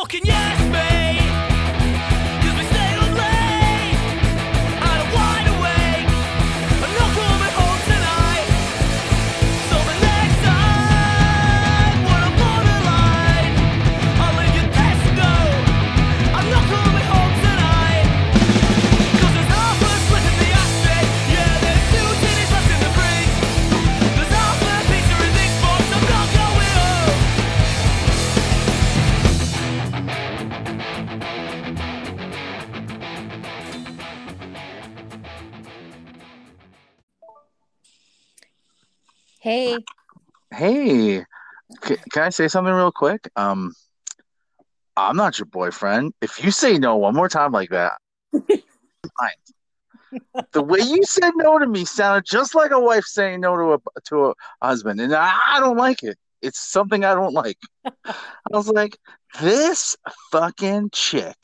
fucking 0.00 0.24
yes, 0.24 0.72
mate. 0.72 0.99
Hey, 39.50 39.84
Hey, 40.52 41.24
c- 41.84 41.96
can 42.12 42.22
I 42.22 42.28
say 42.28 42.46
something 42.46 42.72
real 42.72 42.92
quick? 42.92 43.28
Um, 43.34 43.74
I'm 44.96 45.16
not 45.16 45.40
your 45.40 45.46
boyfriend. 45.46 46.12
If 46.20 46.44
you 46.44 46.52
say 46.52 46.78
no 46.78 46.96
one 46.96 47.16
more 47.16 47.28
time 47.28 47.50
like 47.50 47.70
that, 47.70 47.94
fine. 48.32 48.52
The 50.52 50.62
way 50.62 50.78
you 50.78 51.02
said 51.02 51.32
no 51.34 51.58
to 51.58 51.66
me 51.66 51.84
sounded 51.84 52.26
just 52.26 52.54
like 52.54 52.70
a 52.70 52.78
wife 52.78 53.04
saying 53.04 53.40
no 53.40 53.56
to 53.56 53.72
a 53.72 53.78
to 54.04 54.26
a 54.26 54.34
husband, 54.62 55.00
and 55.00 55.12
I, 55.12 55.36
I 55.48 55.58
don't 55.58 55.76
like 55.76 56.04
it. 56.04 56.16
It's 56.42 56.60
something 56.60 57.04
I 57.04 57.16
don't 57.16 57.34
like. 57.34 57.58
I 57.84 57.90
was 58.50 58.68
like, 58.68 58.96
this 59.40 59.96
fucking 60.30 60.90
chick. 60.92 61.34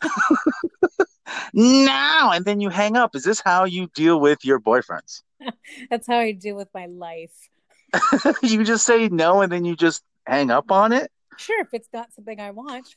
now, 1.52 2.30
and 2.32 2.46
then 2.46 2.60
you 2.60 2.70
hang 2.70 2.96
up. 2.96 3.14
Is 3.14 3.24
this 3.24 3.42
how 3.44 3.64
you 3.64 3.88
deal 3.94 4.20
with 4.20 4.42
your 4.42 4.58
boyfriends? 4.58 5.20
that's 5.90 6.06
how 6.06 6.18
I 6.18 6.32
deal 6.32 6.56
with 6.56 6.68
my 6.74 6.86
life. 6.86 7.32
you 8.42 8.64
just 8.64 8.84
say 8.86 9.08
no, 9.08 9.42
and 9.42 9.50
then 9.50 9.64
you 9.64 9.76
just 9.76 10.02
hang 10.26 10.50
up 10.50 10.70
on 10.70 10.92
it. 10.92 11.10
Sure, 11.38 11.60
if 11.60 11.68
it's 11.72 11.88
not 11.92 12.12
something 12.12 12.40
I 12.40 12.50
want. 12.50 12.88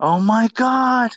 Oh 0.00 0.18
my 0.20 0.48
God. 0.54 1.12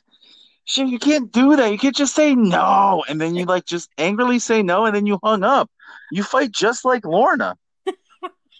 Shit, 0.65 0.87
you 0.89 0.99
can't 0.99 1.31
do 1.31 1.55
that. 1.55 1.71
You 1.71 1.77
can't 1.77 1.95
just 1.95 2.13
say 2.13 2.35
no 2.35 3.03
and 3.07 3.19
then 3.21 3.35
you 3.35 3.45
like 3.45 3.65
just 3.65 3.89
angrily 3.97 4.37
say 4.39 4.61
no 4.61 4.85
and 4.85 4.93
then 4.95 5.05
you 5.05 5.17
hung 5.23 5.43
up. 5.43 5.71
You 6.11 6.23
fight 6.23 6.51
just 6.51 6.83
like 6.83 7.05
Lorna. 7.05 7.57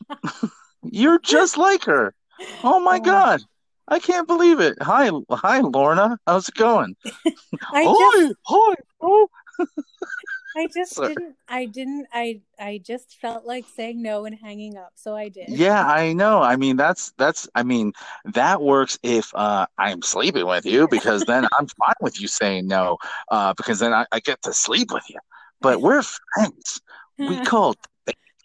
You're 0.84 1.20
just 1.20 1.58
like 1.58 1.84
her. 1.84 2.14
Oh 2.64 2.80
my 2.80 2.98
Oh. 2.98 3.02
God. 3.02 3.42
I 3.90 4.00
can't 4.00 4.28
believe 4.28 4.59
it. 4.62 4.78
Hi, 4.81 5.09
hi, 5.31 5.59
Lorna. 5.59 6.18
How's 6.26 6.48
it 6.50 6.56
going? 6.56 6.96
I 7.26 7.84
Hi, 7.84 7.84
just, 8.22 8.36
hi. 8.46 8.76
Oh. 9.02 9.28
I 10.58 10.67
just 10.75 10.95
Sorry. 10.95 11.09
didn't, 11.09 11.36
I 11.47 11.66
didn't, 11.66 12.08
I, 12.11 12.41
I 12.59 12.81
just 12.83 13.17
felt 13.22 13.45
like 13.45 13.66
saying 13.75 14.02
no 14.02 14.25
and 14.25 14.36
hanging 14.36 14.77
up, 14.77 14.94
so 14.95 15.16
I 15.16 15.30
did. 15.30 15.50
Yeah, 15.50 15.86
I 15.86 16.13
know. 16.13 16.41
I 16.41 16.55
mean, 16.55 16.75
that's 16.75 17.13
that's 17.17 17.47
I 17.55 17.63
mean, 17.63 17.94
that 18.25 18.61
works 18.61 18.97
if 19.03 19.33
uh 19.35 19.67
I'm 19.78 20.02
sleeping 20.02 20.47
with 20.47 20.66
you 20.66 20.88
because 20.88 21.23
then 21.25 21.47
I'm 21.58 21.67
fine 21.67 21.95
with 22.02 22.19
you 22.19 22.28
saying 22.28 22.67
no, 22.67 22.97
uh 23.30 23.53
because 23.53 23.80
then 23.80 23.94
I, 23.94 24.05
I 24.11 24.19
get 24.19 24.41
to 24.44 24.53
sleep 24.53 24.91
with 24.91 25.08
you. 25.09 25.19
But 25.61 25.81
we're 25.81 26.03
friends. 26.03 26.81
We 27.19 27.38
call 27.45 27.75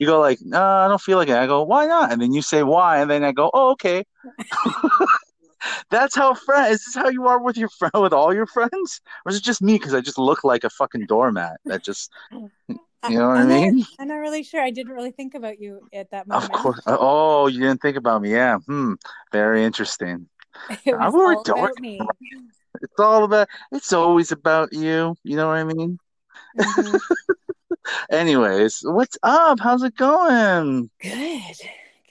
you 0.02 0.06
go 0.08 0.18
like, 0.18 0.40
no, 0.42 0.60
I 0.60 0.88
don't 0.88 1.00
feel 1.00 1.16
like 1.16 1.28
it. 1.28 1.36
I 1.36 1.46
go, 1.46 1.62
why 1.62 1.86
not? 1.86 2.10
And 2.10 2.20
then 2.20 2.32
you 2.32 2.42
say 2.42 2.64
why, 2.64 3.00
and 3.00 3.08
then 3.08 3.22
I 3.22 3.30
go, 3.30 3.50
oh, 3.54 3.70
okay. 3.72 4.04
That's 5.90 6.14
how 6.16 6.34
friend. 6.34 6.72
Is 6.72 6.84
this 6.84 6.94
how 6.94 7.08
you 7.08 7.26
are 7.26 7.40
with 7.42 7.56
your 7.56 7.68
friend 7.68 7.92
with 8.02 8.12
all 8.12 8.32
your 8.34 8.46
friends, 8.46 9.00
or 9.24 9.30
is 9.30 9.36
it 9.36 9.42
just 9.44 9.62
me 9.62 9.74
because 9.74 9.94
I 9.94 10.00
just 10.00 10.18
look 10.18 10.44
like 10.44 10.64
a 10.64 10.70
fucking 10.70 11.06
doormat? 11.06 11.60
That 11.66 11.82
just, 11.84 12.10
you 12.30 12.38
know 12.68 13.28
what 13.28 13.36
I 13.38 13.40
I'm 13.42 13.48
not- 13.48 13.60
mean? 13.72 13.84
I'm 13.98 14.08
not 14.08 14.16
really 14.16 14.42
sure. 14.42 14.60
I 14.60 14.70
didn't 14.70 14.92
really 14.92 15.10
think 15.12 15.34
about 15.34 15.60
you 15.60 15.80
at 15.92 16.10
that 16.10 16.26
moment. 16.26 16.52
Of 16.52 16.58
course. 16.58 16.80
Oh, 16.86 17.46
you 17.48 17.60
didn't 17.60 17.82
think 17.82 17.96
about 17.96 18.22
me. 18.22 18.30
Yeah. 18.32 18.58
Hmm. 18.58 18.94
Very 19.32 19.64
interesting. 19.64 20.28
It 20.84 20.94
I 20.94 21.06
was 21.08 21.14
will 21.14 21.22
all 21.36 21.40
adore 21.40 21.64
about 21.70 21.80
me. 21.80 22.00
It's 22.80 22.98
all 22.98 23.24
about. 23.24 23.48
It's 23.70 23.92
always 23.92 24.32
about 24.32 24.72
you. 24.72 25.14
You 25.24 25.36
know 25.36 25.46
what 25.48 25.56
I 25.58 25.64
mean? 25.64 25.98
Mhm. 26.58 27.00
Anyways, 28.10 28.80
what's 28.84 29.16
up? 29.22 29.60
How's 29.60 29.82
it 29.82 29.96
going? 29.96 30.90
Good, 31.00 31.56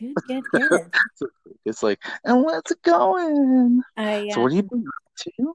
good, 0.01 0.17
good, 0.27 0.69
good. 0.69 0.91
It's 1.65 1.83
like, 1.83 2.01
and 2.23 2.43
what's 2.43 2.71
it 2.71 2.81
going? 2.81 3.81
I, 3.95 4.29
So, 4.33 4.41
what 4.41 4.51
um, 4.51 4.55
have 4.55 4.65
you 4.71 4.87
up 4.87 5.15
to? 5.17 5.53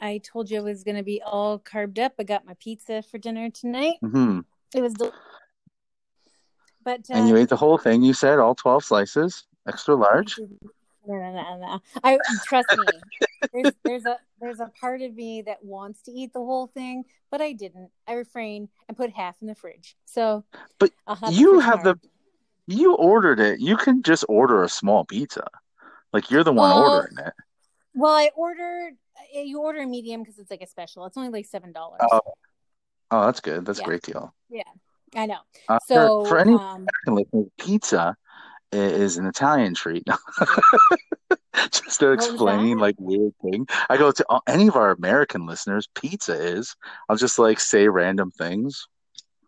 I 0.00 0.18
told 0.18 0.48
you 0.50 0.58
I 0.58 0.62
was 0.62 0.84
going 0.84 0.96
to 0.96 1.02
be 1.02 1.20
all 1.22 1.58
carved 1.58 1.98
up. 1.98 2.14
I 2.18 2.22
got 2.22 2.46
my 2.46 2.54
pizza 2.60 3.02
for 3.02 3.18
dinner 3.18 3.50
tonight. 3.50 3.96
hmm 4.00 4.40
It 4.74 4.80
was, 4.80 4.94
del- 4.94 5.12
but 6.84 7.00
uh, 7.10 7.14
And 7.14 7.28
you 7.28 7.36
ate 7.36 7.48
the 7.48 7.56
whole 7.56 7.78
thing. 7.78 8.02
You 8.02 8.14
said 8.14 8.38
all 8.38 8.54
twelve 8.54 8.84
slices, 8.84 9.44
extra 9.66 9.94
large. 9.96 10.38
No, 10.38 11.16
no, 11.16 11.32
no, 11.32 11.56
no. 11.58 11.80
I 12.04 12.18
trust 12.46 12.68
me. 12.76 12.86
There's 13.52 13.74
there's 13.84 14.06
a 14.06 14.16
there's 14.40 14.60
a 14.60 14.70
part 14.80 15.02
of 15.02 15.14
me 15.14 15.42
that 15.42 15.64
wants 15.64 16.02
to 16.02 16.12
eat 16.12 16.32
the 16.32 16.38
whole 16.40 16.68
thing, 16.68 17.04
but 17.30 17.40
I 17.40 17.52
didn't. 17.52 17.90
I 18.06 18.12
refrained 18.12 18.68
and 18.88 18.96
put 18.96 19.10
half 19.10 19.36
in 19.40 19.48
the 19.48 19.54
fridge. 19.54 19.96
So, 20.04 20.44
But 20.78 20.92
You 21.30 21.58
have 21.58 21.82
the. 21.82 21.98
You 22.70 22.94
ordered 22.94 23.40
it. 23.40 23.58
You 23.60 23.76
can 23.76 24.02
just 24.02 24.24
order 24.28 24.62
a 24.62 24.68
small 24.68 25.04
pizza. 25.04 25.46
Like 26.12 26.30
you're 26.30 26.44
the 26.44 26.52
one 26.52 26.70
Well, 26.70 26.92
ordering 26.92 27.18
it. 27.18 27.32
Well, 27.94 28.12
I 28.14 28.30
ordered. 28.36 28.92
uh, 29.36 29.40
You 29.40 29.60
order 29.60 29.80
a 29.80 29.86
medium 29.86 30.22
because 30.22 30.38
it's 30.38 30.50
like 30.50 30.62
a 30.62 30.66
special. 30.66 31.04
It's 31.06 31.16
only 31.16 31.30
like 31.30 31.46
seven 31.46 31.72
dollars. 31.72 32.00
Oh, 32.12 32.20
oh, 33.10 33.26
that's 33.26 33.40
good. 33.40 33.66
That's 33.66 33.80
a 33.80 33.84
great 33.84 34.02
deal. 34.02 34.32
Yeah, 34.48 34.62
I 35.16 35.26
know. 35.26 35.38
Uh, 35.68 35.78
So, 35.86 36.24
for 36.26 36.38
any 36.38 36.54
um, 36.54 36.86
listeners, 37.06 37.46
pizza 37.58 38.16
is 38.72 39.16
an 39.18 39.26
Italian 39.26 39.74
treat. 39.74 40.06
Just 41.70 41.98
to 42.00 42.12
explain 42.12 42.78
like 42.78 42.94
weird 42.98 43.32
thing. 43.42 43.66
I 43.88 43.96
go 43.96 44.12
to 44.12 44.40
any 44.46 44.68
of 44.68 44.76
our 44.76 44.92
American 44.92 45.46
listeners, 45.46 45.88
pizza 45.94 46.32
is. 46.32 46.76
I'll 47.08 47.16
just 47.16 47.38
like 47.38 47.58
say 47.58 47.88
random 47.88 48.30
things 48.30 48.86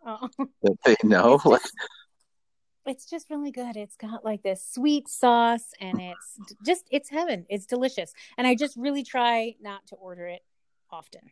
oh, 0.04 0.28
that 0.62 0.76
they 0.84 0.96
know. 1.04 1.40
Like, 1.44 1.62
it's 2.86 3.08
just 3.08 3.30
really 3.30 3.50
good. 3.52 3.76
It's 3.76 3.96
got 3.96 4.24
like 4.24 4.42
this 4.42 4.66
sweet 4.66 5.08
sauce, 5.08 5.70
and 5.80 6.00
it's 6.00 6.38
just 6.64 6.86
it's 6.90 7.08
heaven. 7.08 7.46
It's 7.48 7.66
delicious, 7.66 8.12
and 8.36 8.46
I 8.46 8.54
just 8.54 8.76
really 8.76 9.04
try 9.04 9.54
not 9.60 9.86
to 9.88 9.96
order 9.96 10.26
it 10.26 10.42
often. 10.90 11.22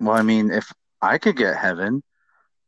well, 0.00 0.16
I 0.16 0.22
mean, 0.22 0.50
if 0.50 0.72
I 1.00 1.18
could 1.18 1.36
get 1.36 1.56
heaven 1.56 2.02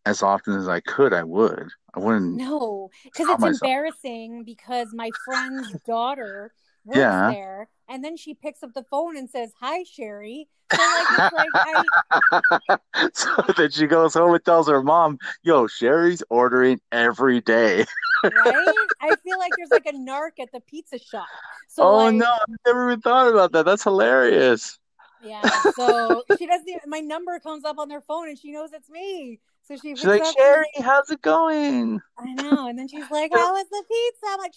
as 0.06 0.22
often 0.22 0.54
as 0.56 0.68
I 0.68 0.80
could, 0.80 1.12
I 1.12 1.22
would. 1.24 1.68
I 1.94 2.00
wouldn't. 2.00 2.34
No, 2.34 2.90
because 3.04 3.28
it's 3.28 3.40
myself. 3.40 3.62
embarrassing 3.62 4.44
because 4.44 4.88
my 4.92 5.10
friend's 5.24 5.72
daughter 5.86 6.52
works 6.84 6.98
Yeah. 6.98 7.26
there, 7.26 7.68
and 7.88 8.04
then 8.04 8.16
she 8.16 8.34
picks 8.34 8.62
up 8.62 8.74
the 8.74 8.84
phone 8.84 9.16
and 9.16 9.28
says, 9.30 9.52
"Hi, 9.60 9.84
Sherry." 9.84 10.48
So 10.74 10.90
like, 10.90 11.10
it's 11.10 11.30
like 11.32 11.54
I, 11.64 11.90
so 13.14 13.28
then 13.56 13.70
she 13.70 13.86
goes 13.86 14.14
home 14.14 14.34
and 14.34 14.44
tells 14.44 14.68
her 14.68 14.82
mom, 14.82 15.18
"Yo, 15.42 15.66
Sherry's 15.66 16.22
ordering 16.30 16.80
every 16.92 17.40
day." 17.40 17.84
right? 18.30 18.88
I 19.00 19.14
feel 19.24 19.38
like 19.38 19.54
there's 19.56 19.70
like 19.70 19.86
a 19.86 19.92
narc 19.92 20.40
at 20.40 20.52
the 20.52 20.60
pizza 20.60 20.98
shop. 20.98 21.30
So 21.68 21.84
oh 21.84 22.06
like, 22.06 22.14
no, 22.16 22.26
I've 22.26 22.56
never 22.66 22.90
even 22.90 23.00
thought 23.02 23.28
about 23.30 23.52
that. 23.52 23.64
That's 23.64 23.84
hilarious. 23.84 24.78
yeah. 25.18 25.62
So 25.62 26.24
she 26.36 26.46
doesn't. 26.46 26.68
Even, 26.68 26.80
my 26.86 27.00
number 27.00 27.38
comes 27.40 27.64
up 27.64 27.78
on 27.78 27.88
their 27.88 28.00
phone, 28.00 28.28
and 28.28 28.38
she 28.38 28.52
knows 28.52 28.72
it's 28.72 28.88
me. 28.90 29.40
So 29.66 29.76
she 29.76 29.96
She's 29.96 30.04
like. 30.04 30.22
Sherry, 30.36 30.66
how's 30.80 31.10
it 31.10 31.22
going? 31.22 32.00
I 32.18 32.34
know, 32.34 32.68
and 32.68 32.78
then 32.78 32.86
she's 32.86 33.10
like, 33.10 33.32
"How 33.34 33.52
was 33.52 33.66
the 33.70 33.82
pizza?" 33.88 34.26
I'm 34.28 34.38
like, 34.38 34.52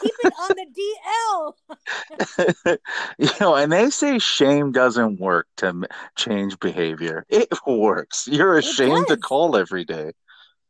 "Keep 0.00 0.14
it 0.24 0.32
on 0.40 0.48
the 0.56 0.66
DL." 2.66 2.78
you 3.18 3.28
know, 3.40 3.54
and 3.54 3.70
they 3.70 3.90
say 3.90 4.18
shame 4.18 4.72
doesn't 4.72 5.20
work 5.20 5.48
to 5.58 5.86
change 6.16 6.58
behavior. 6.60 7.26
It 7.28 7.48
works. 7.66 8.26
You're 8.26 8.56
ashamed 8.56 9.08
to 9.08 9.18
call 9.18 9.56
every 9.56 9.84
day. 9.84 10.12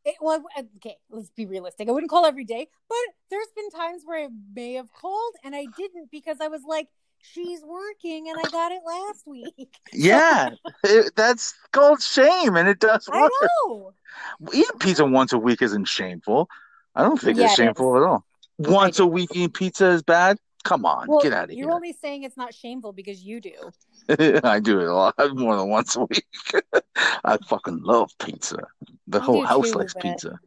It, 0.05 0.15
well, 0.19 0.43
okay, 0.77 0.97
let's 1.09 1.29
be 1.29 1.45
realistic. 1.45 1.87
I 1.87 1.91
wouldn't 1.91 2.09
call 2.09 2.25
every 2.25 2.43
day, 2.43 2.67
but 2.89 2.97
there's 3.29 3.47
been 3.55 3.69
times 3.69 4.01
where 4.03 4.25
I 4.25 4.27
may 4.53 4.73
have 4.73 4.91
called 4.91 5.35
and 5.45 5.55
I 5.55 5.65
didn't 5.77 6.11
because 6.11 6.41
I 6.41 6.49
was 6.49 6.61
like, 6.67 6.89
she's 7.23 7.61
working 7.63 8.29
and 8.29 8.37
I 8.39 8.49
got 8.49 8.71
it 8.71 8.81
last 8.85 9.25
week. 9.25 9.77
Yeah, 9.93 10.49
it, 10.83 11.13
that's 11.15 11.53
called 11.71 12.01
shame, 12.01 12.55
and 12.55 12.67
it 12.67 12.79
does 12.79 13.07
I 13.11 13.21
work. 13.21 13.31
know. 13.67 13.93
Eating 14.53 14.79
pizza 14.79 15.05
once 15.05 15.33
a 15.33 15.37
week 15.37 15.61
isn't 15.61 15.85
shameful. 15.87 16.49
I 16.95 17.03
don't 17.03 17.19
think 17.19 17.37
Yeah, 17.37 17.45
it's 17.45 17.53
it 17.53 17.57
shameful 17.57 17.95
at 17.97 18.03
all. 18.03 18.25
Once 18.57 18.99
a 18.99 19.05
week 19.05 19.29
eating 19.35 19.51
pizza 19.51 19.89
is 19.89 20.03
bad? 20.03 20.37
Come 20.63 20.85
on, 20.85 21.07
Well, 21.09 21.19
get 21.21 21.33
out 21.33 21.45
of 21.45 21.49
here. 21.49 21.59
you're 21.65 21.73
only 21.73 21.91
saying 21.93 22.23
it's 22.23 22.37
not 22.37 22.53
shameful 22.53 22.93
because 22.93 23.21
you 23.21 23.41
do. 23.41 23.51
I 24.43 24.59
do 24.59 24.79
it 24.79 24.87
a 24.87 24.93
lot 24.93 25.13
more 25.33 25.57
than 25.57 25.67
once 25.69 25.95
a 25.95 26.01
week. 26.05 26.25
I 27.25 27.37
fucking 27.49 27.81
love 27.83 28.11
pizza. 28.19 28.59
The 29.07 29.19
I 29.19 29.23
whole 29.23 29.45
house 29.45 29.75
likes 29.75 29.93
pizza. 29.93 30.39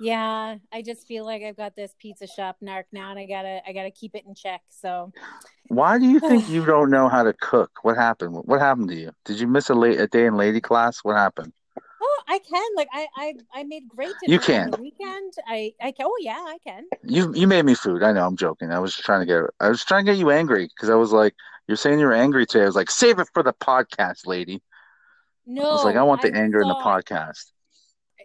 Yeah, 0.00 0.56
I 0.72 0.82
just 0.82 1.06
feel 1.06 1.24
like 1.26 1.42
I've 1.42 1.56
got 1.56 1.76
this 1.76 1.94
pizza 1.98 2.26
shop 2.26 2.56
narc 2.62 2.84
now, 2.90 3.10
and 3.10 3.18
I 3.18 3.26
gotta 3.26 3.60
I 3.66 3.72
gotta 3.72 3.90
keep 3.90 4.14
it 4.14 4.24
in 4.26 4.34
check. 4.34 4.62
So 4.70 5.12
Why 5.68 5.98
do 5.98 6.06
you 6.06 6.20
think 6.20 6.48
you 6.48 6.64
don't 6.72 6.90
know 6.90 7.08
how 7.08 7.22
to 7.22 7.32
cook? 7.34 7.70
What 7.82 7.96
happened? 7.96 8.34
What 8.44 8.60
happened 8.60 8.88
to 8.88 8.96
you? 8.96 9.12
Did 9.24 9.38
you 9.38 9.46
miss 9.46 9.68
a 9.68 9.74
late 9.74 10.00
a 10.00 10.06
day 10.06 10.26
in 10.26 10.36
lady 10.36 10.60
class? 10.60 11.00
What 11.02 11.16
happened? 11.16 11.52
oh, 12.02 12.22
I 12.28 12.38
can 12.38 12.62
like 12.76 12.88
I 12.92 13.06
I, 13.16 13.34
I 13.54 13.62
made 13.64 13.88
great 13.88 14.14
You 14.22 14.38
can. 14.38 14.70
the 14.70 14.80
weekend. 14.80 15.34
I 15.46 15.72
I 15.82 15.92
can. 15.92 16.06
Oh 16.06 16.16
yeah, 16.20 16.44
I 16.46 16.58
can. 16.66 16.84
You 17.02 17.32
you 17.34 17.46
made 17.46 17.64
me 17.64 17.74
food. 17.74 18.02
I 18.02 18.12
know. 18.12 18.26
I'm 18.26 18.36
joking. 18.36 18.70
I 18.70 18.78
was 18.78 18.92
just 18.92 19.04
trying 19.04 19.20
to 19.20 19.26
get 19.26 19.42
I 19.60 19.68
was 19.68 19.84
trying 19.84 20.06
to 20.06 20.12
get 20.12 20.18
you 20.18 20.30
angry 20.30 20.66
because 20.74 20.90
I 20.90 20.94
was 20.94 21.12
like, 21.12 21.34
you're 21.68 21.76
saying 21.76 21.98
you're 21.98 22.12
angry 22.14 22.46
today. 22.46 22.62
I 22.62 22.66
was 22.66 22.76
like, 22.76 22.90
save 22.90 23.18
it 23.18 23.28
for 23.34 23.42
the 23.42 23.52
podcast, 23.52 24.26
lady. 24.26 24.62
No, 25.46 25.68
I 25.68 25.72
was 25.72 25.84
like, 25.84 25.96
I 25.96 26.02
want 26.02 26.22
the 26.22 26.32
I 26.34 26.38
anger 26.38 26.60
in 26.60 26.68
the 26.68 26.74
podcast. 26.74 27.50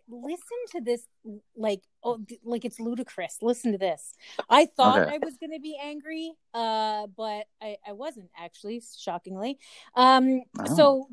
Listen 0.08 0.58
to 0.72 0.82
this 0.82 1.08
like 1.56 1.82
oh 2.04 2.20
like 2.44 2.64
it's 2.66 2.80
ludicrous 2.80 3.38
listen 3.42 3.72
to 3.72 3.78
this 3.78 4.14
i 4.50 4.66
thought 4.66 5.00
Okay. 5.02 5.16
i 5.16 5.18
was 5.18 5.36
going 5.38 5.52
to 5.52 5.60
be 5.60 5.78
angry 5.82 6.34
uh 6.54 7.08
but 7.18 7.46
i 7.62 7.76
i 7.88 7.92
wasn't 7.92 8.30
actually 8.38 8.82
shockingly 8.98 9.58
um 9.96 10.42
Oh. 10.60 10.76
so 10.76 11.10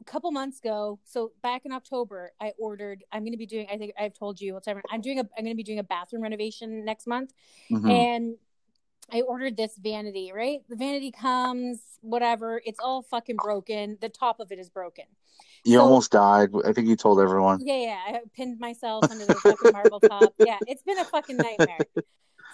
a 0.00 0.04
couple 0.04 0.30
months 0.32 0.58
ago 0.58 0.98
so 1.04 1.32
back 1.42 1.62
in 1.66 1.72
october 1.72 2.32
i 2.40 2.52
ordered 2.58 3.04
i'm 3.12 3.22
going 3.22 3.32
to 3.32 3.38
be 3.38 3.46
doing 3.46 3.66
i 3.70 3.76
think 3.76 3.92
i've 3.98 4.14
told 4.14 4.40
you 4.40 4.54
whatever 4.54 4.82
i'm 4.90 5.00
doing 5.00 5.18
a 5.18 5.22
i'm 5.36 5.44
going 5.44 5.54
to 5.54 5.56
be 5.56 5.62
doing 5.62 5.78
a 5.78 5.84
bathroom 5.84 6.22
renovation 6.22 6.84
next 6.84 7.06
month 7.06 7.32
Mhm. 7.70 7.90
and 7.90 8.34
I 9.12 9.20
ordered 9.20 9.56
this 9.56 9.76
vanity, 9.76 10.32
right? 10.34 10.60
The 10.68 10.76
vanity 10.76 11.10
comes, 11.12 11.80
whatever. 12.00 12.60
It's 12.64 12.80
all 12.80 13.02
fucking 13.02 13.36
broken. 13.36 13.98
The 14.00 14.08
top 14.08 14.40
of 14.40 14.50
it 14.50 14.58
is 14.58 14.70
broken. 14.70 15.04
You 15.64 15.78
So 15.78 15.84
almost 15.84 16.10
died. 16.12 16.50
I 16.66 16.72
think 16.72 16.88
you 16.88 16.96
told 16.96 17.20
everyone. 17.20 17.60
yeah, 17.62 17.76
yeah. 17.76 18.00
I 18.06 18.20
pinned 18.34 18.58
myself 18.58 19.04
under 19.10 19.24
the 19.24 19.34
fucking 19.34 19.72
marble 19.72 20.00
top. 20.00 20.34
Yeah, 20.38 20.58
it's 20.66 20.82
been 20.82 20.98
a 20.98 21.04
fucking 21.04 21.36
nightmare. 21.36 21.86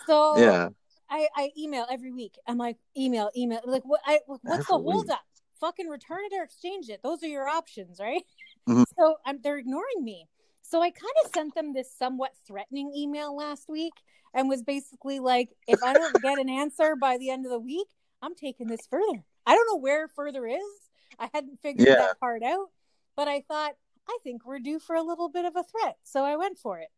So 0.06 0.38
Yeah. 0.38 0.69
I, 1.08 1.29
I 1.35 1.50
email 1.58 1.87
every 1.91 2.12
week. 2.12 2.37
I'm 2.47 2.58
like, 2.58 2.76
email, 2.97 3.31
email. 3.37 3.61
Like, 3.64 3.82
what? 3.85 4.00
I 4.06 4.20
what's 4.26 4.43
the 4.44 4.50
Every 4.52 4.61
week. 4.76 4.93
hold 4.93 5.11
up? 5.11 5.23
Fucking 5.61 5.88
return 5.88 6.20
it 6.31 6.37
or 6.37 6.43
exchange 6.44 6.88
it. 6.88 7.00
Those 7.02 7.23
are 7.23 7.29
your 7.29 7.49
options, 7.49 7.99
right? 8.00 8.23
Mhm. 8.69 8.85
So 8.97 9.17
I'm, 9.26 9.41
they're 9.43 9.58
ignoring 9.58 10.02
me. 10.05 10.29
So 10.70 10.81
I 10.81 10.90
kind 10.90 11.12
of 11.25 11.32
sent 11.34 11.55
them 11.56 11.72
this 11.72 11.93
somewhat 11.99 12.31
threatening 12.46 12.93
email 12.96 13.37
last 13.37 13.69
week 13.69 13.93
and 14.32 14.49
was 14.49 14.62
basically 14.62 15.19
like, 15.19 15.49
if 15.67 15.82
I 15.82 15.93
don't 15.93 16.22
get 16.22 16.38
an 16.38 16.49
answer 16.49 16.94
by 16.94 17.19
the 17.19 17.31
end 17.31 17.44
of 17.44 17.50
the 17.50 17.58
week, 17.58 17.88
I'm 18.22 18.37
taking 18.37 18.69
this 18.69 18.87
further. 18.88 19.25
I 19.44 19.56
don't 19.56 19.67
know 19.67 19.78
where 19.81 20.06
further 20.06 20.46
is. 20.46 20.62
I 21.19 21.28
hadn't 21.34 21.58
figured 21.61 21.88
Yeah. 21.88 21.96
that 21.96 22.20
part 22.20 22.44
out, 22.44 22.69
but 23.17 23.26
I 23.26 23.40
thought, 23.49 23.72
I 24.08 24.19
think 24.22 24.46
we're 24.46 24.61
due 24.61 24.78
for 24.78 24.94
a 24.94 25.02
little 25.02 25.28
bit 25.28 25.44
of 25.44 25.56
a 25.56 25.64
threat. 25.64 25.96
So 26.05 26.22
I 26.25 26.37
went 26.37 26.56
for 26.58 26.78
it. 26.78 26.88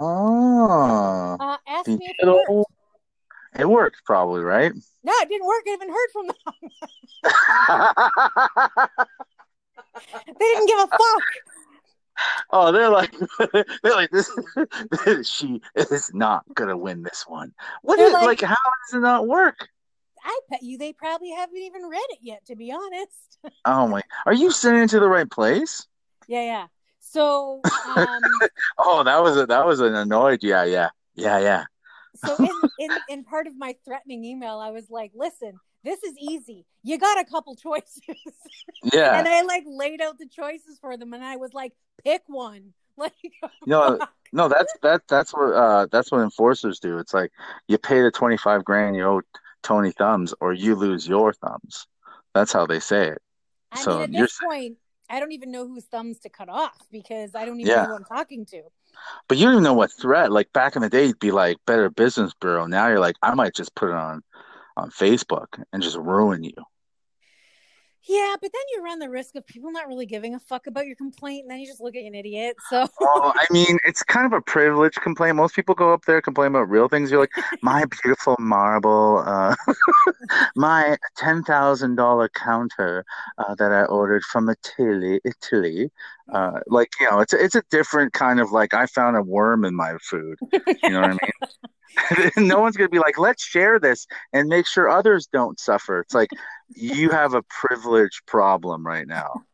Oh. 0.00 1.36
Uh, 1.38 1.56
ask 1.68 1.86
me 1.86 1.98
if 2.00 2.16
it 2.18 2.26
worked. 2.26 2.72
It 3.58 3.68
worked 3.68 4.02
probably, 4.04 4.42
right? 4.42 4.72
No, 5.04 5.12
it 5.20 5.28
didn't 5.28 5.46
work. 5.46 5.62
I 5.66 5.70
haven't 5.70 5.90
heard 5.90 6.10
from 6.12 6.26
them. 6.26 6.36
They 10.26 10.44
didn't 10.54 10.66
give 10.66 10.78
a 10.78 10.86
fuck. 10.88 10.98
oh, 12.50 12.72
they're 12.72 12.88
like 12.90 13.14
they're 13.52 13.94
like 13.94 14.10
this, 14.10 14.30
she 15.28 15.60
is 15.74 16.12
not 16.14 16.44
gonna 16.54 16.76
win 16.76 17.02
this 17.02 17.24
one. 17.26 17.52
What 17.82 17.96
They're 17.96 18.08
is 18.08 18.12
like- 18.14 18.24
like 18.24 18.40
how 18.42 18.56
does 18.56 18.98
it 18.98 19.00
not 19.00 19.26
work? 19.26 19.68
I 20.22 20.38
bet 20.50 20.62
you 20.62 20.76
they 20.76 20.92
probably 20.92 21.30
haven't 21.30 21.56
even 21.56 21.82
read 21.88 22.06
it 22.10 22.18
yet, 22.20 22.44
to 22.46 22.56
be 22.56 22.70
honest. 22.72 23.38
Oh 23.64 23.86
my 23.88 24.02
are 24.26 24.34
you 24.34 24.50
sending 24.50 24.82
it 24.84 24.90
to 24.90 25.00
the 25.00 25.08
right 25.08 25.30
place? 25.30 25.86
yeah, 26.28 26.42
yeah. 26.42 26.66
So, 27.02 27.60
um, 27.96 28.20
Oh, 28.78 29.02
that 29.02 29.22
was 29.22 29.36
a 29.38 29.46
that 29.46 29.66
was 29.66 29.80
an 29.80 29.94
annoyed. 29.94 30.40
Yeah, 30.42 30.64
yeah. 30.64 30.90
Yeah, 31.14 31.38
yeah. 31.40 31.64
so 32.14 32.36
in, 32.38 32.50
in 32.78 32.90
in 33.08 33.24
part 33.24 33.46
of 33.46 33.56
my 33.56 33.74
threatening 33.84 34.24
email, 34.24 34.58
I 34.58 34.70
was 34.70 34.90
like, 34.90 35.12
"Listen, 35.14 35.54
this 35.84 36.02
is 36.02 36.14
easy. 36.18 36.66
You 36.82 36.98
got 36.98 37.20
a 37.20 37.24
couple 37.24 37.54
choices," 37.56 38.02
Yeah. 38.92 39.18
and 39.18 39.28
I 39.28 39.42
like 39.42 39.64
laid 39.66 40.00
out 40.00 40.18
the 40.18 40.28
choices 40.28 40.78
for 40.80 40.96
them, 40.96 41.12
and 41.12 41.24
I 41.24 41.36
was 41.36 41.52
like, 41.54 41.72
"Pick 42.04 42.22
one." 42.26 42.74
Like, 42.96 43.14
No, 43.66 43.98
fuck. 43.98 44.10
No, 44.32 44.48
that's 44.48 44.74
that 44.82 45.02
that's 45.08 45.32
what 45.32 45.52
uh 45.54 45.86
that's 45.90 46.12
what 46.12 46.20
enforcers 46.22 46.78
do. 46.80 46.98
It's 46.98 47.14
like 47.14 47.32
you 47.66 47.78
pay 47.78 48.02
the 48.02 48.10
25 48.10 48.64
grand 48.64 48.94
you 48.96 49.04
owe 49.04 49.20
Tony 49.62 49.90
Thumbs 49.92 50.34
or 50.40 50.52
you 50.52 50.74
lose 50.74 51.08
your 51.08 51.32
thumbs. 51.32 51.86
That's 52.34 52.52
how 52.52 52.66
they 52.66 52.78
say 52.80 53.08
it. 53.08 53.22
I 53.72 53.82
So 53.82 53.92
mean, 53.92 54.02
at 54.02 54.12
you're 54.12 54.26
this 54.26 54.38
point, 54.38 54.76
I 55.08 55.18
don't 55.18 55.32
even 55.32 55.50
know 55.50 55.66
whose 55.66 55.84
thumbs 55.84 56.20
to 56.20 56.28
cut 56.28 56.48
off 56.48 56.78
because 56.92 57.34
I 57.34 57.44
don't 57.44 57.60
even 57.60 57.68
Yeah. 57.70 57.82
know 57.82 57.88
who 57.88 57.94
I'm 57.96 58.04
talking 58.04 58.46
to. 58.46 58.62
But 59.28 59.38
you 59.38 59.44
don't 59.44 59.54
even 59.54 59.64
know 59.64 59.74
what 59.74 59.92
threat. 59.92 60.30
Like 60.30 60.52
back 60.52 60.76
in 60.76 60.82
the 60.82 60.88
day, 60.88 61.06
you'd 61.06 61.18
be 61.18 61.30
like 61.32 61.56
Better 61.66 61.90
Business 61.90 62.32
Bureau. 62.40 62.66
Now 62.66 62.88
you're 62.88 63.00
like, 63.00 63.16
I 63.22 63.34
might 63.34 63.54
just 63.54 63.74
put 63.74 63.88
it 63.90 63.94
on 63.94 64.22
on 64.76 64.90
Facebook 64.90 65.62
and 65.72 65.82
just 65.82 65.96
ruin 65.96 66.44
you. 66.44 66.54
Yeah, 68.08 68.34
but 68.40 68.50
then 68.52 68.62
you 68.74 68.82
run 68.82 68.98
the 68.98 69.10
risk 69.10 69.34
of 69.34 69.46
people 69.46 69.70
not 69.70 69.86
really 69.86 70.06
giving 70.06 70.34
a 70.34 70.38
fuck 70.38 70.66
about 70.66 70.86
your 70.86 70.96
complaint, 70.96 71.42
and 71.42 71.50
then 71.50 71.60
you 71.60 71.66
just 71.66 71.82
look 71.82 71.94
at 71.94 72.02
an 72.02 72.14
idiot. 72.14 72.56
So 72.70 72.88
Well, 72.98 73.34
I 73.36 73.46
mean, 73.50 73.78
it's 73.84 74.02
kind 74.02 74.24
of 74.24 74.32
a 74.32 74.40
privilege 74.40 74.94
complaint. 74.94 75.36
Most 75.36 75.54
people 75.54 75.74
go 75.74 75.92
up 75.92 76.06
there 76.06 76.22
complain 76.22 76.48
about 76.48 76.70
real 76.70 76.88
things. 76.88 77.10
You're 77.10 77.20
like, 77.20 77.32
my 77.62 77.84
beautiful 78.02 78.36
marble, 78.38 79.22
uh, 79.26 79.54
my 80.56 80.96
ten 81.16 81.42
thousand 81.42 81.96
dollar 81.96 82.30
counter 82.30 83.04
uh, 83.36 83.54
that 83.56 83.70
I 83.70 83.84
ordered 83.84 84.22
from 84.24 84.48
Italy, 84.48 85.20
Italy. 85.24 85.90
Uh, 86.32 86.60
like 86.68 86.90
you 87.00 87.10
know, 87.10 87.20
it's 87.20 87.32
a, 87.32 87.42
it's 87.42 87.54
a 87.54 87.62
different 87.70 88.12
kind 88.12 88.40
of 88.40 88.52
like 88.52 88.74
I 88.74 88.86
found 88.86 89.16
a 89.16 89.22
worm 89.22 89.64
in 89.64 89.74
my 89.74 89.96
food. 90.02 90.38
You 90.82 90.90
know 90.90 91.00
what 91.02 91.10
I 91.10 92.20
mean? 92.20 92.30
no 92.48 92.60
one's 92.60 92.76
gonna 92.76 92.88
be 92.88 92.98
like, 92.98 93.18
let's 93.18 93.44
share 93.44 93.78
this 93.78 94.06
and 94.32 94.48
make 94.48 94.66
sure 94.66 94.88
others 94.88 95.28
don't 95.32 95.58
suffer. 95.58 96.00
It's 96.00 96.14
like 96.14 96.30
you 96.74 97.10
have 97.10 97.34
a 97.34 97.42
privilege 97.42 98.22
problem 98.26 98.86
right 98.86 99.06
now. 99.06 99.44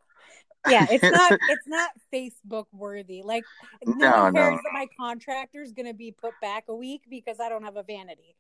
yeah, 0.69 0.87
it's 0.91 1.03
not 1.03 1.33
it's 1.49 1.67
not 1.67 1.91
Facebook 2.13 2.67
worthy. 2.73 3.23
Like 3.23 3.45
no, 3.87 3.95
No, 3.95 4.23
one 4.25 4.35
cares 4.35 4.51
no. 4.53 4.57
that 4.57 4.73
my 4.73 4.87
contractor's 4.99 5.73
gonna 5.73 5.95
be 5.95 6.13
put 6.13 6.35
back 6.43 6.65
a 6.69 6.75
week 6.75 7.03
because 7.09 7.39
I 7.41 7.49
don't 7.49 7.63
have 7.63 7.77
a 7.77 7.83
vanity. 7.83 8.35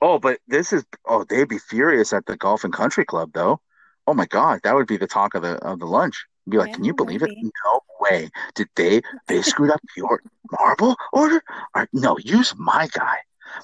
Oh, 0.00 0.18
but 0.18 0.38
this 0.48 0.72
is 0.72 0.84
oh, 1.06 1.24
they'd 1.28 1.48
be 1.48 1.58
furious 1.58 2.12
at 2.12 2.26
the 2.26 2.36
golf 2.36 2.64
and 2.64 2.72
country 2.72 3.04
club 3.04 3.30
though. 3.32 3.60
Oh 4.06 4.14
my 4.14 4.26
God, 4.26 4.60
that 4.64 4.74
would 4.74 4.86
be 4.86 4.96
the 4.96 5.06
talk 5.06 5.34
of 5.34 5.42
the 5.42 5.56
of 5.64 5.78
the 5.78 5.86
lunch. 5.86 6.26
Be 6.48 6.58
like, 6.58 6.68
Yeah, 6.68 6.74
can 6.74 6.84
you 6.84 6.94
believe 6.94 7.22
it? 7.22 7.30
No 7.42 7.80
way. 8.00 8.30
Did 8.54 8.68
they 8.76 9.02
they 9.26 9.42
screwed 9.42 9.70
up 9.70 9.80
your 9.96 10.22
marble 10.58 10.96
order? 11.12 11.42
Or, 11.74 11.88
no, 11.92 12.16
use 12.18 12.54
my 12.56 12.88
guy. 12.92 13.16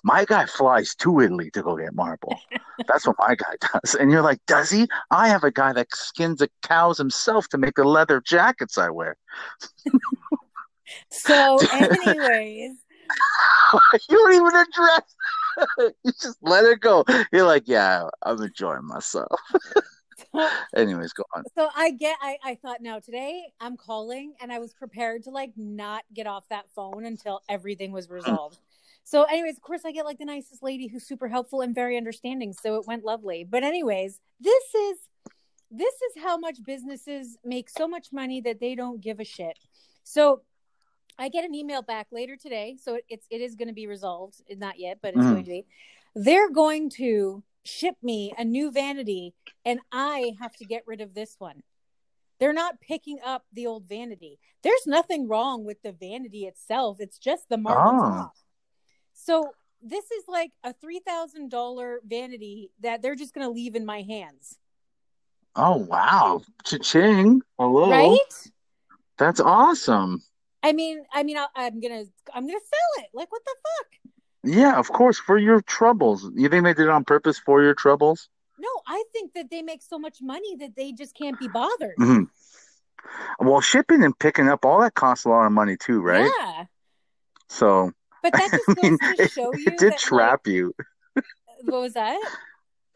My 0.02 0.24
guy 0.24 0.46
flies 0.46 0.94
to 0.96 1.20
Italy 1.20 1.50
to 1.50 1.62
go 1.62 1.76
get 1.76 1.94
marble. 1.94 2.38
That's 2.88 3.06
what 3.06 3.16
my 3.18 3.34
guy 3.34 3.54
does. 3.72 3.94
And 3.94 4.10
you're 4.10 4.22
like, 4.22 4.40
does 4.46 4.70
he? 4.70 4.88
I 5.10 5.28
have 5.28 5.44
a 5.44 5.50
guy 5.50 5.72
that 5.74 5.94
skins 5.94 6.38
the 6.38 6.50
cows 6.62 6.98
himself 6.98 7.48
to 7.48 7.58
make 7.58 7.74
the 7.74 7.84
leather 7.84 8.20
jackets 8.20 8.78
I 8.78 8.90
wear. 8.90 9.16
So, 11.10 11.58
anyways, 11.72 12.72
you 14.08 14.16
don't 14.16 14.34
even 14.34 14.54
address. 14.54 15.14
you 16.04 16.12
just 16.20 16.38
let 16.42 16.64
it 16.64 16.80
go. 16.80 17.04
You're 17.32 17.46
like, 17.46 17.64
yeah, 17.66 18.08
I'm 18.22 18.42
enjoying 18.42 18.86
myself. 18.86 19.40
Anyways, 20.76 21.12
go 21.12 21.24
on. 21.34 21.44
so 21.56 21.68
I 21.76 21.90
get 21.90 22.16
I, 22.20 22.38
I 22.44 22.54
thought 22.56 22.80
no 22.80 23.00
today 23.00 23.44
I'm 23.60 23.76
calling 23.76 24.34
and 24.40 24.52
I 24.52 24.58
was 24.58 24.72
prepared 24.74 25.22
to 25.24 25.30
like 25.30 25.52
not 25.56 26.04
get 26.12 26.26
off 26.26 26.48
that 26.50 26.66
phone 26.74 27.04
until 27.04 27.42
everything 27.48 27.92
was 27.92 28.08
resolved. 28.08 28.58
So 29.06 29.24
anyways, 29.24 29.56
of 29.58 29.62
course 29.62 29.82
I 29.84 29.92
get 29.92 30.06
like 30.06 30.16
the 30.16 30.24
nicest 30.24 30.62
lady 30.62 30.86
who's 30.86 31.06
super 31.06 31.28
helpful 31.28 31.60
and 31.60 31.74
very 31.74 31.98
understanding. 31.98 32.54
So 32.54 32.76
it 32.76 32.86
went 32.86 33.04
lovely. 33.04 33.44
But 33.44 33.62
anyways, 33.62 34.18
this 34.40 34.64
is 34.74 34.96
this 35.70 35.92
is 35.92 36.22
how 36.22 36.38
much 36.38 36.56
businesses 36.64 37.36
make 37.44 37.68
so 37.68 37.86
much 37.86 38.12
money 38.12 38.40
that 38.40 38.60
they 38.60 38.74
don't 38.74 39.02
give 39.02 39.20
a 39.20 39.24
shit. 39.24 39.58
So 40.04 40.40
I 41.18 41.28
get 41.28 41.44
an 41.44 41.54
email 41.54 41.82
back 41.82 42.06
later 42.12 42.34
today. 42.36 42.76
So 42.82 42.94
it- 42.94 43.04
it's 43.10 43.26
it 43.28 43.42
is 43.42 43.56
going 43.56 43.68
to 43.68 43.74
be 43.74 43.86
resolved. 43.86 44.40
Not 44.56 44.78
yet, 44.80 45.00
but 45.02 45.10
it's 45.14 45.18
Mhm. 45.26 45.30
going 45.32 45.44
to 45.44 45.50
be. 45.50 45.66
They're 46.14 46.48
going 46.50 46.88
to 46.96 47.42
ship 47.64 47.96
me 48.02 48.32
a 48.36 48.44
new 48.44 48.70
vanity 48.70 49.34
and 49.64 49.80
I 49.92 50.32
have 50.40 50.54
to 50.56 50.64
get 50.64 50.82
rid 50.86 51.00
of 51.00 51.14
this 51.14 51.36
one. 51.38 51.62
They're 52.40 52.52
not 52.52 52.80
picking 52.80 53.18
up 53.24 53.44
the 53.52 53.66
old 53.66 53.88
vanity. 53.88 54.38
There's 54.62 54.86
nothing 54.86 55.28
wrong 55.28 55.64
with 55.64 55.80
the 55.82 55.92
vanity 55.92 56.44
itself. 56.46 56.98
It's 57.00 57.18
just 57.18 57.48
the 57.48 57.56
marble 57.56 57.96
Oh. 57.96 58.10
top. 58.10 58.32
So 59.12 59.50
this 59.80 60.10
is 60.10 60.24
like 60.28 60.50
a 60.64 60.72
three 60.72 61.00
thousand 61.06 61.50
dollar 61.50 62.00
vanity 62.06 62.70
that 62.80 63.02
they're 63.02 63.14
just 63.14 63.34
going 63.34 63.46
to 63.46 63.52
leave 63.52 63.74
in 63.76 63.84
my 63.86 64.02
hands, 64.02 64.58
Oh 65.56 65.76
wow, 65.76 66.42
cha-ching! 66.64 67.40
Hello, 67.58 67.90
right? 67.90 68.50
That's 69.18 69.38
awesome. 69.40 70.22
I 70.64 70.72
mean, 70.72 71.04
I 71.12 71.22
mean, 71.22 71.36
I, 71.36 71.46
I'm 71.54 71.80
gonna, 71.80 72.04
I'm 72.34 72.46
gonna 72.46 72.58
sell 72.58 73.04
it. 73.04 73.10
Like, 73.14 73.30
what 73.30 73.42
the 73.44 73.54
fuck? 73.62 74.13
Yeah, 74.44 74.78
of 74.78 74.88
course, 74.90 75.18
for 75.18 75.38
your 75.38 75.60
troubles. 75.62 76.30
You 76.34 76.48
think 76.48 76.64
they 76.64 76.74
did 76.74 76.84
it 76.84 76.90
on 76.90 77.04
purpose 77.04 77.38
for 77.38 77.62
your 77.62 77.74
troubles? 77.74 78.28
No, 78.58 78.68
I 78.86 79.02
think 79.12 79.32
that 79.34 79.50
they 79.50 79.62
make 79.62 79.82
so 79.82 79.98
much 79.98 80.18
money 80.22 80.56
that 80.56 80.76
they 80.76 80.92
just 80.92 81.14
can't 81.14 81.38
be 81.38 81.48
bothered. 81.48 81.94
hmm 81.96 82.24
Well, 83.40 83.60
shipping 83.60 84.04
and 84.04 84.18
picking 84.18 84.48
up 84.48 84.64
all 84.64 84.80
that 84.80 84.94
costs 84.94 85.24
a 85.24 85.28
lot 85.28 85.46
of 85.46 85.52
money 85.52 85.76
too, 85.76 86.00
right? 86.00 86.30
Yeah. 86.40 86.64
So 87.48 87.92
But 88.22 88.32
that 88.32 88.50
just 88.50 88.78
I 88.78 88.82
mean, 88.82 88.98
to 89.16 89.22
it, 89.22 89.30
show 89.30 89.52
you 89.56 89.70
it 89.72 89.78
did 89.78 89.92
that, 89.92 89.98
trap 89.98 90.46
you. 90.46 90.74
what 91.62 91.80
was 91.80 91.94
that? 91.94 92.20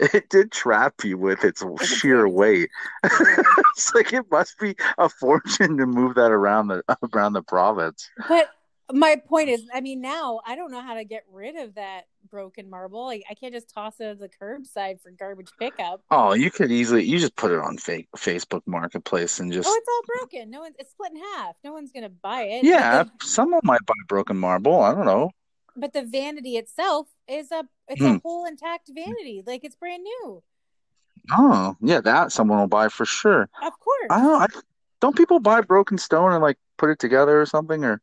It 0.01 0.29
did 0.29 0.53
trap 0.53 0.95
you 1.03 1.19
with 1.19 1.43
its 1.43 1.65
sheer 1.85 2.29
weight. 2.29 2.71
It. 3.03 3.47
It's 3.75 3.93
like 3.97 4.13
it 4.13 4.27
must 4.31 4.57
be 4.59 4.77
a 4.97 5.09
fortune 5.09 5.77
to 5.79 5.87
move 5.87 6.15
that 6.15 6.31
around 6.31 6.69
the 6.69 6.85
around 7.13 7.33
the 7.33 7.43
province. 7.43 8.09
But 8.29 8.49
my 8.93 9.17
point 9.17 9.49
is, 9.51 9.63
I 9.73 9.81
mean, 9.81 10.01
now 10.01 10.41
I 10.47 10.57
don't 10.57 10.71
know 10.71 10.81
how 10.81 10.95
to 10.95 11.05
get 11.05 11.25
rid 11.33 11.57
of 11.57 11.75
that 11.75 12.07
broken 12.31 12.71
marble. 12.71 13.05
Like, 13.07 13.25
I 13.31 13.35
can't 13.35 13.53
just 13.53 13.73
toss 13.73 14.01
it 14.01 14.05
at 14.07 14.19
the 14.19 14.29
curbside 14.29 15.01
for 15.03 15.11
garbage 15.11 15.51
pickup. 15.59 16.03
Oh, 16.11 16.33
you 16.35 16.51
could 16.51 16.71
easily 16.73 17.05
you 17.05 17.19
just 17.19 17.37
put 17.37 17.51
it 17.51 17.59
on 17.59 17.77
fake 17.79 18.09
Facebook 18.17 18.63
Marketplace 18.67 19.41
and 19.41 19.53
just 19.53 19.69
Oh, 19.69 19.75
it's 19.77 19.89
all 19.89 20.17
broken. 20.17 20.51
No 20.51 20.61
one, 20.61 20.73
it's 20.79 20.91
split 20.93 21.13
in 21.13 21.19
half. 21.35 21.55
No 21.65 21.73
one's 21.73 21.93
gonna 21.93 22.09
buy 22.09 22.43
it. 22.43 22.65
yeah, 22.65 23.03
the, 23.05 23.11
someone 23.23 23.61
might 23.65 23.85
buy 23.87 23.95
broken 24.09 24.37
marble. 24.39 24.81
I 24.81 24.95
don't 24.95 25.07
know. 25.07 25.31
but 25.77 25.93
the 25.93 26.03
vanity 26.03 26.57
itself 26.57 27.07
is 27.29 27.53
a 27.53 27.65
it's 27.89 28.01
Hmm. 28.01 28.17
a 28.17 28.19
whole 28.19 28.45
intact 28.47 28.91
vanity. 28.95 29.43
Like 29.47 29.65
it's 29.65 29.77
brand 29.77 30.03
new. 30.05 30.43
Oh, 31.31 31.77
yeah, 31.83 32.01
that 32.01 32.33
someone 32.33 32.59
will 32.59 32.69
buy 32.69 32.89
for 32.89 33.05
sure. 33.05 33.51
Of 33.63 33.79
course. 33.81 34.07
I 34.11 34.21
don't. 34.21 34.43
I, 34.43 34.47
don't 35.01 35.15
people 35.17 35.39
buy 35.41 35.61
broken 35.61 35.99
stone 35.99 36.33
and 36.33 36.43
like 36.43 36.57
put 36.79 36.91
it 36.91 36.99
together 36.99 37.41
or 37.41 37.47
something, 37.47 37.85
or 37.85 38.01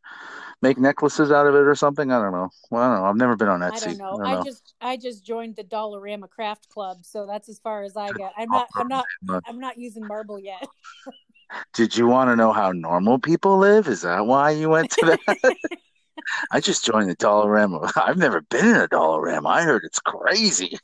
make 0.62 0.78
necklaces 0.78 1.32
out 1.32 1.48
of 1.48 1.56
it 1.56 1.68
or 1.68 1.76
something? 1.76 2.12
I 2.12 2.22
don't 2.22 2.32
know. 2.32 2.50
Well, 2.70 2.82
I 2.82 2.88
don't 2.88 3.04
know. 3.04 3.10
I've 3.10 3.16
never 3.16 3.36
been 3.36 3.48
on 3.48 3.60
Etsy. 3.62 3.76
I 3.76 3.80
don't 3.80 3.98
know. 3.98 4.06
I 4.06 4.10
I, 4.10 4.16
don't 4.16 4.40
know. 4.40 4.44
just 4.44 4.74
I 4.82 4.98
just 4.98 5.26
joined 5.26 5.56
the 5.56 5.64
Dollarama 5.64 6.30
Craft 6.30 6.70
Club, 6.70 7.00
so 7.04 7.26
that's 7.26 7.50
as 7.50 7.60
far 7.60 7.84
as 7.84 7.96
I 7.98 8.12
get. 8.14 8.34
I'm 8.38 8.50
not 8.50 8.68
I'm 8.76 8.88
not 8.88 9.06
I'm 9.48 9.60
not 9.60 9.78
using 9.78 10.08
marble 10.08 10.40
yet. 10.40 10.68
Did 11.74 11.96
you 11.96 12.08
want 12.08 12.30
to 12.30 12.36
know 12.36 12.52
how 12.52 12.72
normal 12.72 13.20
people 13.20 13.58
live? 13.58 13.88
Is 13.88 14.02
that 14.02 14.26
why 14.26 14.52
you 14.52 14.70
went 14.70 14.90
to 14.92 15.18
that? 15.26 15.56
I 16.52 16.60
just 16.60 16.84
joined 16.84 17.10
the 17.10 17.16
Dollarama. 17.16 17.92
I've 18.02 18.18
never 18.18 18.42
been 18.42 18.68
in 18.68 18.76
a 18.76 18.88
Dollarama. 18.88 19.48
I 19.48 19.62
heard 19.64 19.84
it's 19.84 20.00
crazy. 20.00 20.78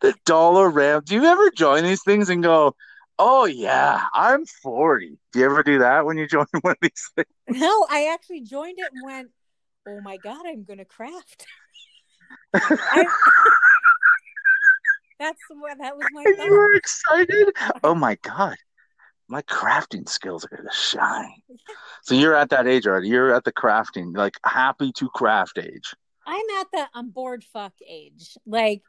the 0.00 0.14
Dollarama. 0.24 1.04
Do 1.04 1.14
you 1.14 1.24
ever 1.24 1.50
join 1.50 1.82
these 1.84 2.02
things 2.04 2.28
and 2.28 2.42
go, 2.42 2.76
"Oh 3.24 3.44
yeah, 3.44 4.06
I'm 4.12 4.44
40." 4.46 5.16
Do 5.32 5.38
you 5.38 5.44
ever 5.44 5.62
do 5.62 5.78
that 5.78 6.04
when 6.04 6.18
you 6.18 6.26
join 6.36 6.46
one 6.60 6.72
of 6.72 6.78
these 6.82 7.10
things? 7.14 7.60
No, 7.60 7.86
I 7.88 8.12
actually 8.12 8.40
joined 8.40 8.78
it 8.78 8.92
and 8.92 9.02
went, 9.02 9.30
"Oh 9.86 10.00
my 10.00 10.16
god, 10.16 10.44
I'm 10.44 10.64
gonna 10.64 10.84
craft." 10.84 11.46
I, 12.54 13.06
that's 15.20 15.40
what 15.48 15.78
that 15.78 15.96
was 15.96 16.06
my 16.12 16.24
you 16.44 16.50
were 16.50 16.74
excited. 16.74 17.48
Oh 17.84 17.94
my 17.94 18.16
god, 18.22 18.56
my 19.28 19.42
crafting 19.42 20.08
skills 20.08 20.44
are 20.44 20.56
gonna 20.56 20.72
shine. 20.72 21.42
So 22.02 22.16
you're 22.16 22.34
at 22.34 22.50
that 22.50 22.66
age 22.66 22.88
already. 22.88 23.08
You're 23.08 23.32
at 23.32 23.44
the 23.44 23.52
crafting, 23.52 24.16
like 24.16 24.34
happy 24.44 24.90
to 24.92 25.08
craft 25.10 25.58
age. 25.58 25.94
I'm 26.26 26.44
at 26.60 26.66
the 26.72 26.88
I'm 26.92 27.10
bored 27.10 27.44
fuck 27.52 27.74
age, 27.88 28.36
like, 28.46 28.82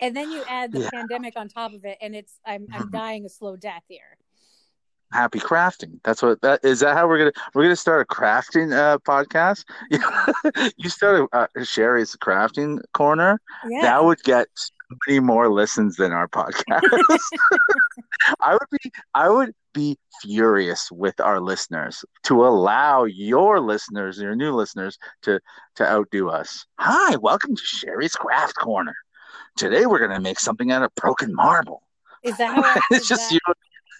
and 0.00 0.16
then 0.16 0.30
you 0.30 0.42
add 0.48 0.72
the 0.72 0.80
Yeah. 0.80 0.90
pandemic 0.90 1.34
on 1.36 1.48
top 1.48 1.72
of 1.74 1.84
it, 1.84 1.98
and 2.00 2.14
it's 2.14 2.38
I'm 2.46 2.66
I'm 2.72 2.88
Mhm. 2.88 2.92
dying 2.92 3.24
a 3.26 3.28
slow 3.28 3.56
death 3.56 3.84
here. 3.88 4.16
happy 5.10 5.38
crafting. 5.40 5.98
That's 6.04 6.20
what 6.20 6.38
that 6.42 6.62
is. 6.62 6.80
That 6.80 6.94
how 6.94 7.08
we're 7.08 7.16
gonna 7.16 7.32
we're 7.54 7.62
gonna 7.62 7.76
start 7.76 8.02
a 8.02 8.14
crafting 8.14 8.74
uh, 8.76 8.98
podcast. 8.98 9.64
you 10.76 10.90
start 10.90 11.26
a 11.32 11.36
uh, 11.36 11.64
Sherry's 11.64 12.14
crafting 12.16 12.78
corner. 12.92 13.40
Yeah, 13.66 13.80
That 13.82 14.04
would 14.04 14.18
get 14.22 14.48
so 14.54 14.68
many 15.06 15.20
more 15.20 15.48
listens 15.48 15.96
than 15.96 16.12
our 16.12 16.28
podcast. 16.28 16.82
I 18.40 18.52
would 18.52 18.68
be 18.82 18.90
I 19.14 19.30
would 19.30 19.54
be 19.72 19.98
furious 20.22 20.90
with 20.92 21.18
our 21.20 21.40
listeners 21.40 22.04
to 22.24 22.44
allow 22.46 23.04
your 23.04 23.60
listeners, 23.60 24.18
your 24.18 24.34
new 24.34 24.52
listeners, 24.52 24.98
to 25.22 25.40
to 25.76 25.86
outdo 25.90 26.28
us. 26.28 26.66
Hi, 26.80 27.16
welcome 27.16 27.56
to 27.56 27.62
Sherry's 27.64 28.14
Craft 28.14 28.56
Corner. 28.56 28.94
Today 29.58 29.86
we're 29.86 29.98
gonna 29.98 30.20
make 30.20 30.38
something 30.38 30.70
out 30.70 30.82
of 30.82 30.94
broken 30.94 31.34
marble. 31.34 31.82
is 32.22 32.36
that 32.38 32.54
how 32.54 32.62
I, 32.64 32.80
It's 32.92 33.08
just 33.08 33.28
that- 33.30 33.34
you. 33.46 33.54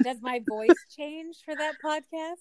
does 0.05 0.19
my 0.23 0.41
voice 0.49 0.69
change 0.97 1.37
for 1.45 1.55
that 1.57 1.75
podcast? 1.85 2.37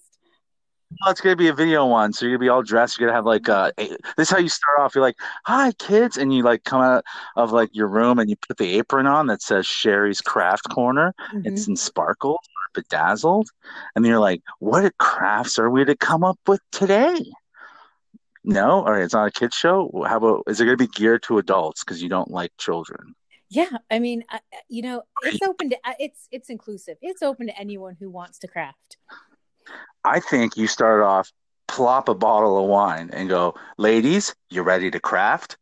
Well, 1.00 1.10
it's 1.10 1.20
gonna 1.20 1.34
be 1.36 1.48
a 1.48 1.52
video 1.52 1.84
one, 1.84 2.12
so 2.12 2.24
you're 2.24 2.36
gonna 2.36 2.44
be 2.46 2.48
all 2.48 2.62
dressed. 2.62 2.98
You're 2.98 3.08
gonna 3.08 3.18
have 3.18 3.26
like 3.26 3.48
uh, 3.48 3.72
a, 3.78 3.88
this 4.16 4.28
is 4.28 4.30
how 4.30 4.38
you 4.38 4.48
start 4.48 4.78
off. 4.78 4.94
You're 4.94 5.02
like, 5.02 5.16
"Hi, 5.46 5.72
kids," 5.72 6.16
and 6.16 6.32
you 6.32 6.42
like 6.44 6.62
come 6.64 6.80
out 6.80 7.04
of 7.36 7.52
like 7.52 7.68
your 7.72 7.88
room 7.88 8.18
and 8.20 8.30
you 8.30 8.36
put 8.36 8.56
the 8.56 8.78
apron 8.78 9.06
on 9.06 9.26
that 9.26 9.42
says 9.42 9.66
Sherry's 9.66 10.20
Craft 10.22 10.70
Corner. 10.70 11.12
Mhm. 11.34 11.46
It's 11.46 11.66
in 11.68 11.76
sparkles, 11.76 12.38
or 12.38 12.82
bedazzled, 12.82 13.50
and 13.96 14.06
you're 14.06 14.18
like, 14.20 14.40
"What 14.60 14.96
crafts 14.96 15.58
are 15.58 15.68
we 15.68 15.84
to 15.84 15.94
come 15.96 16.24
up 16.24 16.38
with 16.46 16.60
today?" 16.72 17.18
No, 18.44 18.70
all 18.70 18.92
right, 18.92 19.02
it's 19.02 19.14
not 19.14 19.28
a 19.28 19.30
kids 19.30 19.56
show. 19.56 19.90
How 20.06 20.16
about 20.16 20.44
is 20.46 20.60
it 20.60 20.64
gonna 20.64 20.76
be 20.76 20.86
geared 20.86 21.22
to 21.24 21.38
adults 21.38 21.84
because 21.84 22.02
you 22.02 22.08
don't 22.08 22.30
like 22.30 22.52
children? 22.58 23.14
Yeah, 23.50 23.78
I 23.90 23.98
mean, 23.98 24.24
I, 24.30 24.40
you 24.68 24.82
know, 24.82 25.02
it's 25.22 25.42
open 25.42 25.70
to 25.70 25.76
uh, 25.84 25.94
it's 25.98 26.28
it's 26.30 26.50
inclusive. 26.50 26.98
It's 27.00 27.22
open 27.22 27.46
to 27.46 27.58
anyone 27.58 27.96
who 27.98 28.10
wants 28.10 28.38
to 28.40 28.48
craft. 28.48 28.98
I 30.04 30.20
think 30.20 30.56
you 30.56 30.66
start 30.66 31.02
off, 31.02 31.32
plop 31.66 32.08
a 32.08 32.14
bottle 32.14 32.62
of 32.62 32.68
wine, 32.68 33.10
and 33.12 33.28
go, 33.28 33.54
"Ladies, 33.78 34.34
you 34.50 34.62
ready 34.62 34.90
to 34.90 35.00
craft?" 35.00 35.56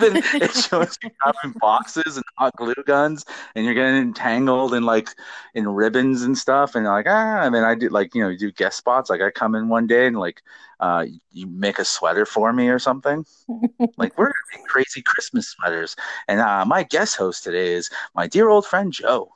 Then 0.00 0.16
it 0.34 0.52
shows 0.52 0.98
you 1.02 1.10
having 1.24 1.58
boxes 1.58 2.16
and 2.16 2.24
hot 2.36 2.54
glue 2.56 2.74
guns, 2.86 3.24
and 3.54 3.64
you're 3.64 3.74
getting 3.74 3.96
entangled 3.96 4.74
in 4.74 4.84
like 4.84 5.08
in 5.54 5.68
ribbons 5.68 6.22
and 6.22 6.36
stuff, 6.36 6.74
and 6.74 6.84
like 6.84 7.06
ah. 7.08 7.42
And 7.42 7.54
then 7.54 7.64
I 7.64 7.74
do 7.74 7.88
like 7.88 8.14
you 8.14 8.22
know 8.22 8.28
you 8.28 8.38
do 8.38 8.52
guest 8.52 8.76
spots. 8.78 9.08
Like 9.10 9.22
I 9.22 9.30
come 9.30 9.54
in 9.54 9.68
one 9.68 9.86
day 9.86 10.06
and 10.06 10.18
like 10.18 10.42
uh, 10.80 11.06
you 11.32 11.46
make 11.46 11.78
a 11.78 11.84
sweater 11.84 12.26
for 12.26 12.52
me 12.52 12.68
or 12.68 12.78
something. 12.78 13.24
like 13.96 14.16
we're 14.18 14.26
gonna 14.26 14.58
make 14.58 14.66
crazy 14.66 15.02
Christmas 15.02 15.48
sweaters, 15.48 15.96
and 16.28 16.40
uh, 16.40 16.64
my 16.66 16.82
guest 16.82 17.16
host 17.16 17.44
today 17.44 17.72
is 17.72 17.90
my 18.14 18.26
dear 18.26 18.48
old 18.48 18.66
friend 18.66 18.92
Joe. 18.92 19.32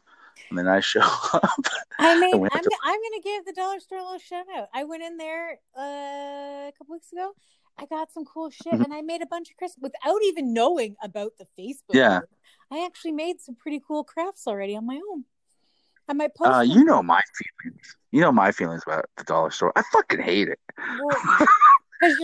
And 0.51 0.59
then 0.59 0.69
I 0.69 0.81
show 0.81 1.01
up. 1.33 1.65
I 1.99 2.21
mean, 2.21 2.35
I'm 2.35 2.63
to- 2.63 2.79
I'm 2.85 3.01
gonna 3.01 3.23
give 3.23 3.45
the 3.47 3.55
dollar 3.55 3.81
store 3.81 3.99
a 3.99 4.05
little 4.05 4.19
shout 4.19 4.47
out. 4.55 4.69
I 4.75 4.85
went 4.85 5.03
in 5.03 5.17
there 5.17 5.59
uh, 5.77 6.69
a 6.69 6.73
couple 6.77 6.93
weeks 6.93 7.11
ago. 7.13 7.33
I 7.79 7.87
got 7.87 8.13
some 8.13 8.25
cool 8.25 8.51
shit, 8.51 8.73
Mhm. 8.73 8.85
and 8.85 8.95
I 8.95 9.03
made 9.03 9.21
a 9.23 9.27
bunch 9.27 9.51
of 9.51 9.57
Christmas 9.57 9.83
without 9.83 10.23
even 10.23 10.53
knowing 10.53 10.97
about 11.03 11.33
the 11.39 11.47
Facebook. 11.59 11.95
Yeah. 11.95 12.21
group. 12.21 12.31
I 12.71 12.85
actually 12.85 13.13
made 13.13 13.41
some 13.41 13.55
pretty 13.57 13.81
cool 13.87 14.05
crafts 14.05 14.47
already 14.47 14.77
on 14.77 14.87
my 14.87 15.01
own. 15.11 15.25
I 16.09 16.13
might 16.13 16.35
post. 16.35 16.51
Uh, 16.51 16.59
them. 16.61 16.71
you 16.71 16.85
know 16.85 17.03
my 17.03 17.21
feelings. 17.63 17.97
You 18.11 18.21
know 18.21 18.33
my 18.33 18.53
feelings 18.53 18.83
about 18.87 19.07
the 19.17 19.25
dollar 19.25 19.51
store. 19.51 19.73
I 19.77 19.83
fucking 19.93 20.21
hate 20.21 20.49
it. 20.49 20.61
Well, 20.79 21.19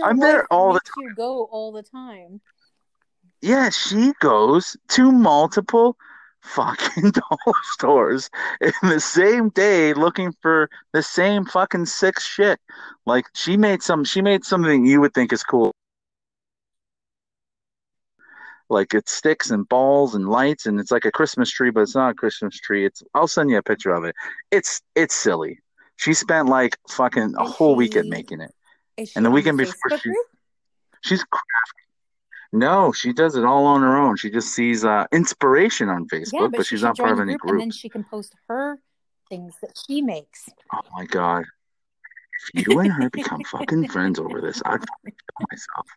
I'm 0.03 0.17
there 0.17 0.45
all 0.51 0.69
the 0.69 0.73
makes 0.75 0.91
you 0.97 1.15
go 1.15 1.45
all 1.45 1.71
the 1.71 1.83
time. 1.83 2.41
Yeah, 3.41 3.69
she 3.71 4.13
goes 4.19 4.77
to 4.89 5.11
multiple 5.11 5.97
fucking 6.41 7.11
dollar 7.11 7.55
stores 7.63 8.29
in 8.59 8.71
the 8.83 8.99
same 8.99 9.49
day 9.49 9.93
looking 9.93 10.33
for 10.41 10.69
the 10.93 11.03
same 11.03 11.45
fucking 11.45 11.85
sick 11.85 12.19
shit. 12.19 12.59
Like 13.05 13.25
she 13.33 13.57
made 13.57 13.81
some 13.83 14.03
she 14.03 14.21
made 14.21 14.43
something 14.43 14.85
you 14.85 15.01
would 15.01 15.13
think 15.13 15.31
is 15.33 15.43
cool. 15.43 15.71
Like 18.69 18.93
it's 18.93 19.11
sticks 19.11 19.51
and 19.51 19.67
balls 19.67 20.15
and 20.15 20.29
lights 20.29 20.65
and 20.65 20.79
it's 20.79 20.91
like 20.91 21.05
a 21.05 21.11
Christmas 21.11 21.49
tree, 21.51 21.71
but 21.71 21.81
it's 21.81 21.95
not 21.95 22.11
a 22.11 22.13
Christmas 22.13 22.57
tree. 22.57 22.85
It's 22.85 23.03
I'll 23.13 23.27
send 23.27 23.49
you 23.49 23.57
a 23.57 23.63
picture 23.63 23.93
of 23.93 24.03
it. 24.05 24.15
It's 24.49 24.81
it's 24.95 25.13
silly. 25.15 25.59
She 25.97 26.13
spent 26.13 26.47
like 26.47 26.77
fucking 26.89 27.35
a 27.37 27.43
Is 27.43 27.51
whole 27.51 27.75
weekend 27.75 28.09
making 28.09 28.41
it. 28.41 28.51
And 29.15 29.25
the 29.25 29.29
weekend 29.31 29.57
before 29.57 29.97
she- 29.97 30.09
She's 31.01 31.23
crafty. 31.23 31.81
No, 32.53 32.91
she 32.91 33.13
does 33.13 33.35
it 33.35 33.45
all 33.45 33.65
on 33.65 33.81
her 33.81 33.97
own. 33.97 34.17
She 34.17 34.29
just 34.29 34.53
sees 34.53 34.83
uh, 34.83 35.05
inspiration 35.11 35.87
on 35.87 36.07
Facebook, 36.07 36.33
yeah, 36.33 36.39
but, 36.41 36.57
but 36.57 36.65
she's 36.65 36.83
not 36.83 36.97
part 36.97 37.13
of 37.13 37.19
any 37.19 37.37
group, 37.37 37.53
and 37.53 37.61
then 37.61 37.71
she 37.71 37.87
can 37.87 38.03
post 38.03 38.35
her 38.49 38.77
things 39.29 39.53
that 39.61 39.71
she 39.87 40.01
makes. 40.01 40.49
Oh 40.73 40.81
my 40.93 41.05
god! 41.05 41.45
If 42.53 42.67
you 42.67 42.79
and 42.79 42.91
her 42.91 43.09
become 43.09 43.41
fucking 43.43 43.87
friends 43.87 44.19
over 44.19 44.41
this, 44.41 44.61
I'd 44.65 44.79
fucking 44.79 44.87
kill 45.05 45.47
myself. 45.49 45.87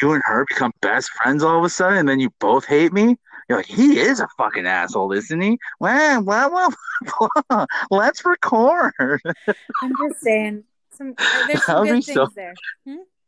You 0.00 0.12
and 0.12 0.22
her 0.26 0.46
become 0.48 0.72
best 0.80 1.10
friends 1.10 1.42
all 1.42 1.58
of 1.58 1.64
a 1.64 1.68
sudden, 1.68 1.98
and 1.98 2.08
then 2.08 2.20
you 2.20 2.30
both 2.38 2.64
hate 2.64 2.92
me. 2.92 3.16
You're 3.48 3.58
like, 3.58 3.66
he 3.66 3.98
is 3.98 4.20
a 4.20 4.28
fucking 4.38 4.66
asshole, 4.66 5.10
isn't 5.10 5.40
he? 5.40 5.58
Well, 5.80 6.22
well, 6.22 6.52
well, 6.52 7.30
well 7.50 7.66
let's 7.90 8.24
record. 8.24 8.92
I'm 8.98 9.92
just 10.08 10.20
saying, 10.20 10.62
some 10.92 11.14
there's 11.48 11.64
some 11.64 11.86
That'd 11.86 12.04
good 12.04 12.04
things 12.04 12.14
so- 12.14 12.28
there. 12.36 12.54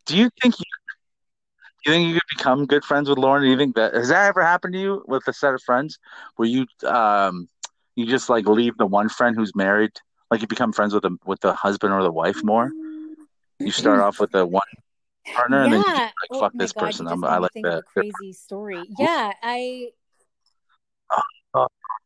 Do 0.05 0.17
you 0.17 0.31
think 0.41 0.59
you? 0.59 0.65
You 1.85 1.93
think 1.93 2.09
you 2.09 2.15
could 2.15 2.37
become 2.37 2.67
good 2.67 2.85
friends 2.85 3.09
with 3.09 3.19
Lorna? 3.19 3.45
Do 3.45 3.51
you 3.51 3.57
think 3.57 3.75
that 3.75 3.95
has 3.95 4.09
that 4.09 4.29
ever 4.29 4.43
happened 4.43 4.75
to 4.75 4.81
you 4.81 5.05
with 5.07 5.27
a 5.27 5.33
set 5.33 5.55
of 5.55 5.63
friends 5.63 5.99
where 6.37 6.49
you 6.49 6.67
um 6.87 7.49
you 7.97 8.07
just 8.07 8.29
like 8.29 8.47
leave 8.47 8.77
the 8.79 8.87
one 8.87 9.09
friend 9.09 9.37
who's 9.37 9.55
married, 9.55 9.93
like 10.31 10.41
you 10.41 10.47
become 10.47 10.73
friends 10.73 10.95
with 10.95 11.03
the 11.03 11.17
with 11.27 11.41
the 11.41 11.53
husband 11.55 11.93
or 11.93 12.03
the 12.03 12.13
wife 12.13 12.43
more? 12.45 12.71
You 13.59 13.71
start 13.71 14.01
off 14.01 14.21
with 14.21 14.31
the 14.31 14.47
one 14.47 14.63
partner, 15.35 15.65
and 15.65 15.73
then 15.73 15.81
you 15.81 15.95
yeah. 15.95 16.05
like 16.05 16.31
oh 16.31 16.41
fuck 16.41 16.53
this 16.55 16.73
God, 16.73 16.87
person. 16.87 17.07
I'm, 17.09 17.25
I 17.25 17.39
like 17.39 17.53
the, 17.55 17.83
crazy 17.93 18.33
story. 18.33 18.85
Yeah, 18.99 19.33
I 19.43 19.91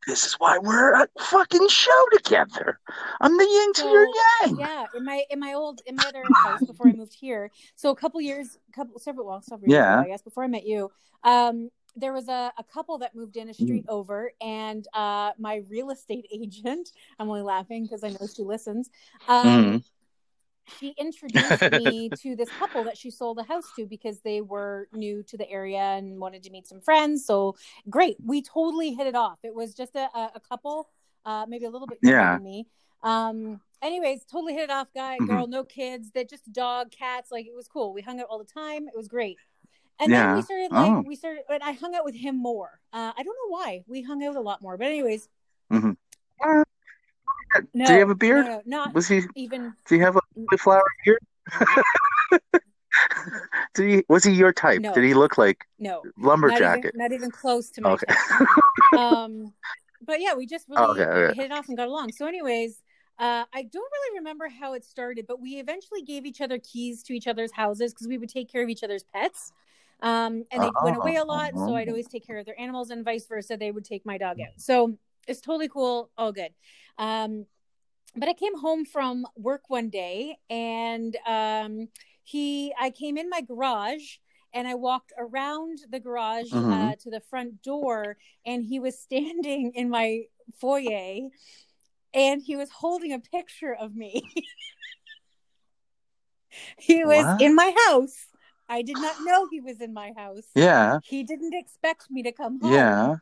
this 0.06 0.24
is 0.24 0.34
why 0.34 0.58
we're 0.58 0.94
a 0.94 1.08
fucking 1.18 1.68
show 1.68 2.04
together. 2.12 2.78
I'm 3.20 3.36
the 3.36 3.44
yin 3.44 3.72
to 3.74 3.82
your 3.88 4.06
yang. 4.42 4.56
yeah, 4.58 4.86
in 4.94 5.04
my 5.04 5.24
in 5.30 5.40
my 5.40 5.54
old 5.54 5.80
in 5.86 5.96
my 5.96 6.06
other 6.06 6.24
house 6.42 6.62
before 6.62 6.86
I 6.88 6.92
moved 6.92 7.14
here. 7.14 7.50
So 7.74 7.90
a 7.90 7.96
couple 7.96 8.20
years, 8.20 8.58
couple 8.74 8.98
several 8.98 9.26
well 9.26 9.42
several 9.42 9.68
years 9.70 9.78
Yeah. 9.78 9.94
ago, 9.94 10.04
I 10.04 10.08
guess 10.08 10.22
before 10.22 10.44
I 10.44 10.46
met 10.46 10.64
you. 10.66 10.90
Um, 11.24 11.70
there 11.98 12.12
was 12.12 12.28
a, 12.28 12.52
a 12.58 12.62
couple 12.64 12.98
that 12.98 13.14
moved 13.14 13.36
in 13.38 13.48
a 13.48 13.54
street 13.54 13.86
Mm. 13.86 13.90
over, 13.90 14.30
and 14.40 14.86
uh, 14.92 15.32
my 15.38 15.62
real 15.70 15.90
estate 15.90 16.26
agent. 16.32 16.90
I'm 17.18 17.28
only 17.28 17.42
laughing 17.42 17.84
because 17.84 18.04
I 18.04 18.10
know 18.10 18.26
she 18.32 18.42
listens. 18.42 18.90
Um, 19.28 19.44
Mhm. 19.46 19.84
She 20.78 20.94
introduced 20.98 21.62
me 21.72 22.08
to 22.22 22.36
this 22.36 22.48
couple 22.58 22.84
that 22.84 22.96
she 22.98 23.10
sold 23.10 23.38
a 23.38 23.42
house 23.44 23.70
to 23.76 23.86
because 23.86 24.20
they 24.20 24.40
were 24.40 24.88
new 24.92 25.22
to 25.24 25.36
the 25.36 25.48
area 25.50 25.78
and 25.78 26.18
wanted 26.18 26.42
to 26.44 26.50
meet 26.50 26.66
some 26.66 26.80
friends. 26.80 27.24
So 27.24 27.56
great, 27.88 28.16
we 28.24 28.42
totally 28.42 28.92
hit 28.94 29.06
it 29.06 29.14
off. 29.14 29.38
It 29.42 29.54
was 29.54 29.74
just 29.74 29.94
a, 29.96 30.08
a, 30.14 30.32
a 30.36 30.40
couple, 30.40 30.88
uh, 31.24 31.46
maybe 31.48 31.64
a 31.64 31.70
little 31.70 31.86
bit 31.86 31.98
younger 32.02 32.18
Yeah. 32.18 32.34
than 32.34 32.44
me. 32.44 32.66
Um, 33.02 33.60
anyways, 33.82 34.24
totally 34.24 34.54
hit 34.54 34.64
it 34.64 34.70
off. 34.70 34.88
Guy, 34.94 35.18
Mhm. 35.20 35.26
girl, 35.28 35.46
no 35.46 35.64
kids. 35.64 36.10
That 36.12 36.28
just 36.28 36.52
dog, 36.52 36.90
cats. 36.90 37.30
Like 37.30 37.46
it 37.46 37.54
was 37.54 37.68
cool. 37.68 37.92
We 37.92 38.02
hung 38.02 38.20
out 38.20 38.26
all 38.28 38.38
the 38.38 38.44
time. 38.44 38.88
It 38.88 38.96
was 38.96 39.08
great. 39.08 39.38
And 39.98 40.12
then 40.12 40.36
we 40.36 40.42
started 40.42 40.72
like 40.72 40.90
Oh. 40.90 41.02
we 41.06 41.14
started, 41.16 41.44
and 41.48 41.62
I 41.62 41.72
hung 41.72 41.94
out 41.94 42.04
with 42.04 42.14
him 42.14 42.36
more. 42.36 42.80
Uh, 42.92 43.12
I 43.16 43.22
don't 43.22 43.34
know 43.44 43.48
why 43.56 43.82
we 43.86 44.02
hung 44.02 44.22
out 44.24 44.36
a 44.36 44.40
lot 44.40 44.60
more, 44.60 44.76
but 44.76 44.86
anyways, 44.88 45.28
Mhm. 45.72 45.96
Uh, 46.44 46.64
no, 47.54 47.86
Did 47.86 47.92
he 47.94 47.98
have 47.98 48.10
a 48.10 48.14
beard? 48.14 48.46
No, 48.46 48.56
no, 48.56 48.62
not 48.66 48.94
Was 48.94 49.08
he? 49.08 49.22
even. 49.34 49.74
Do 49.88 49.96
you 49.96 50.02
have 50.02 50.16
a 50.16 50.58
flower 50.58 50.82
beard? 51.04 51.18
Did 53.74 53.90
he? 53.90 54.04
Was 54.08 54.24
he 54.24 54.32
your 54.32 54.52
type? 54.52 54.82
No. 54.82 54.92
Did 54.94 55.04
he 55.04 55.14
look 55.14 55.38
like 55.38 55.64
No, 55.78 56.02
lumberjack? 56.16 56.60
Not 56.60 56.78
even, 56.78 56.90
not 56.94 57.12
even 57.12 57.30
close 57.30 57.70
to 57.70 57.80
my 57.82 57.90
Okay. 57.92 58.06
type. 58.06 58.16
um, 58.96 59.52
but 60.06 60.20
yeah, 60.20 60.34
we 60.34 60.46
just 60.46 60.66
really 60.68 60.90
Okay, 60.92 61.02
okay. 61.02 61.34
hit 61.34 61.46
it 61.46 61.52
off 61.52 61.68
and 61.68 61.76
got 61.76 61.88
along. 61.88 62.12
So, 62.12 62.26
anyways, 62.26 62.82
uh, 63.18 63.44
I 63.52 63.62
don't 63.62 63.90
really 63.92 64.18
remember 64.18 64.48
how 64.48 64.74
it 64.74 64.84
started, 64.84 65.26
but 65.26 65.40
we 65.40 65.58
eventually 65.58 66.02
gave 66.02 66.26
each 66.26 66.40
other 66.40 66.58
keys 66.58 67.02
to 67.04 67.12
each 67.12 67.26
other's 67.26 67.52
houses 67.52 67.92
because 67.92 68.08
we 68.08 68.18
would 68.18 68.28
take 68.28 68.50
care 68.50 68.62
of 68.62 68.68
each 68.68 68.82
other's 68.84 69.04
pets. 69.04 69.52
Um, 70.02 70.44
and 70.50 70.62
they 70.62 70.70
went 70.82 70.96
away 70.96 71.16
a 71.16 71.24
lot, 71.24 71.58
so 71.58 71.74
I'd 71.74 71.88
Oh. 71.88 71.92
always 71.92 72.06
take 72.08 72.26
care 72.26 72.38
of 72.38 72.44
their 72.44 72.58
animals, 72.60 72.90
and 72.90 73.04
vice 73.04 73.26
versa. 73.26 73.56
They 73.56 73.70
would 73.70 73.84
take 73.84 74.04
my 74.04 74.18
dog 74.18 74.40
out. 74.40 74.48
So 74.58 74.98
it's 75.26 75.40
totally 75.40 75.68
cool, 75.68 76.10
all 76.16 76.32
good. 76.32 76.52
Um, 76.98 77.46
but 78.14 78.28
I 78.28 78.32
came 78.32 78.56
home 78.58 78.84
from 78.84 79.26
work 79.36 79.68
one 79.68 79.90
day, 79.90 80.38
and 80.48 81.16
um, 81.26 81.88
he, 82.22 82.72
I 82.80 82.90
came 82.90 83.18
in 83.18 83.28
my 83.28 83.40
garage, 83.42 84.18
and 84.54 84.66
I 84.66 84.74
walked 84.74 85.12
around 85.18 85.80
the 85.90 86.00
garage 86.00 86.50
uh, 86.52 86.56
Mhm. 86.56 87.00
to 87.02 87.10
the 87.10 87.20
front 87.20 87.62
door, 87.62 88.16
and 88.46 88.64
he 88.64 88.80
was 88.80 88.98
standing 89.08 89.72
in 89.74 89.90
my 89.90 90.22
foyer, 90.60 91.28
and 92.14 92.42
he 92.42 92.56
was 92.56 92.70
holding 92.70 93.12
a 93.12 93.18
picture 93.18 93.74
of 93.74 93.94
me. 93.94 94.22
he 96.78 97.04
was 97.04 97.26
What? 97.26 97.40
in 97.42 97.54
my 97.54 97.74
house. 97.88 98.26
I 98.68 98.82
did 98.82 98.98
not 98.98 99.16
know 99.20 99.46
he 99.50 99.60
was 99.60 99.80
in 99.80 99.92
my 99.92 100.12
house. 100.16 100.46
Yeah. 100.54 100.98
He 101.04 101.22
didn't 101.22 101.54
expect 101.54 102.10
me 102.10 102.22
to 102.22 102.32
come 102.32 102.60
home. 102.60 102.72
Yeah. 102.72 103.16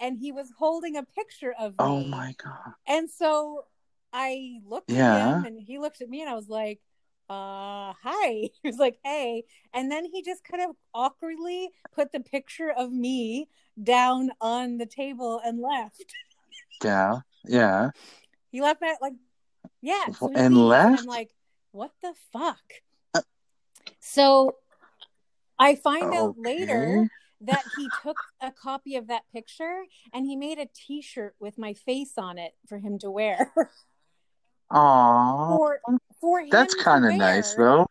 And 0.00 0.18
he 0.18 0.32
was 0.32 0.50
holding 0.58 0.96
a 0.96 1.04
picture 1.04 1.54
of 1.58 1.72
me. 1.72 1.76
Oh 1.78 2.04
my 2.04 2.34
god. 2.42 2.72
And 2.86 3.10
so 3.10 3.66
I 4.12 4.60
looked 4.66 4.90
at 4.90 4.96
him 4.96 5.44
and 5.44 5.60
he 5.60 5.78
looked 5.78 6.00
at 6.00 6.08
me 6.08 6.22
and 6.22 6.30
I 6.30 6.34
was 6.34 6.48
like, 6.48 6.80
uh, 7.28 7.92
hi. 8.02 8.50
He 8.62 8.68
was 8.68 8.78
like, 8.78 8.98
hey. 9.04 9.44
And 9.72 9.90
then 9.90 10.04
he 10.04 10.22
just 10.22 10.42
kind 10.42 10.62
of 10.62 10.74
awkwardly 10.94 11.70
put 11.94 12.12
the 12.12 12.20
picture 12.20 12.70
of 12.70 12.90
me 12.90 13.48
down 13.82 14.30
on 14.40 14.78
the 14.78 14.86
table 14.86 15.40
and 15.44 15.60
left. 15.60 16.04
Yeah. 16.82 17.20
Yeah. 17.44 17.90
He 18.50 18.62
left 18.62 18.80
that 18.80 19.02
like, 19.02 19.12
yeah. 19.82 20.06
So 20.18 20.32
And 20.34 20.56
left? 20.56 21.00
I'm 21.00 21.06
like, 21.06 21.28
what 21.72 21.90
the 22.00 22.14
fuck? 22.32 22.62
Uh, 23.12 23.20
so 24.00 24.56
I 25.58 25.74
find 25.74 26.14
out 26.14 26.36
later 26.38 26.96
Okay. 27.00 27.08
That 27.42 27.64
he 27.76 27.88
took 28.02 28.16
a 28.42 28.52
copy 28.52 28.96
of 28.96 29.08
that 29.08 29.22
picture 29.32 29.84
and 30.12 30.26
he 30.26 30.36
made 30.36 30.58
a 30.58 30.68
t-shirt 30.74 31.34
with 31.40 31.58
my 31.58 31.72
face 31.72 32.12
on 32.18 32.38
it 32.38 32.52
for 32.68 32.78
him 32.78 32.98
to 32.98 33.10
wear. 33.10 33.52
Aw. 34.70 35.56
for 35.56 35.80
for 36.20 36.42
That's 36.50 36.74
kind 36.74 37.04
of 37.04 37.14
nice, 37.14 37.54
though. 37.54 37.86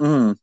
Mm. 0.00 0.36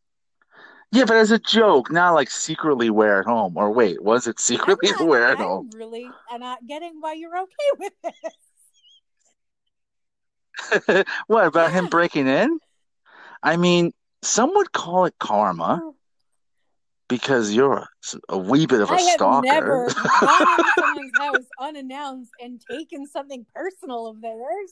Yeah, 0.91 1.05
but 1.05 1.17
as 1.17 1.31
a 1.31 1.39
joke, 1.39 1.91
not 1.91 2.13
like 2.13 2.31
secretly 2.31 2.89
wear 2.89 3.19
at 3.19 3.25
home. 3.25 3.57
Or 3.57 3.71
wait, 3.71 4.01
was 4.01 4.25
it 4.27 4.39
secretly 4.39 4.91
not, 4.91 5.05
wear 5.05 5.25
at 5.25 5.37
I'm 5.37 5.43
home? 5.43 5.69
really 5.75 6.09
and 6.31 6.41
not 6.41 6.65
getting 6.65 6.93
why 6.99 7.13
you're 7.13 7.37
okay 7.37 7.71
with 7.77 7.93
it. 8.03 8.33
What 11.27 11.45
about 11.45 11.71
him 11.71 11.87
breaking 11.87 12.27
in? 12.27 12.59
I 13.43 13.57
mean, 13.57 13.93
some 14.23 14.55
would 14.55 14.71
call 14.71 15.05
it 15.05 15.13
karma 15.19 15.81
because 17.07 17.53
you're 17.53 17.87
a, 18.29 18.37
wee 18.37 18.65
bit 18.65 18.81
of 18.81 18.89
a 18.89 18.93
I 18.93 19.01
have 19.01 19.09
stalker. 19.11 19.45
never 19.45 19.87
gone 20.19 20.59
into 20.59 20.71
someone's 20.77 21.17
house 21.17 21.45
unannounced 21.59 22.31
and 22.39 22.61
taken 22.69 23.05
something 23.07 23.45
personal 23.53 24.07
of 24.07 24.21
theirs. 24.21 24.71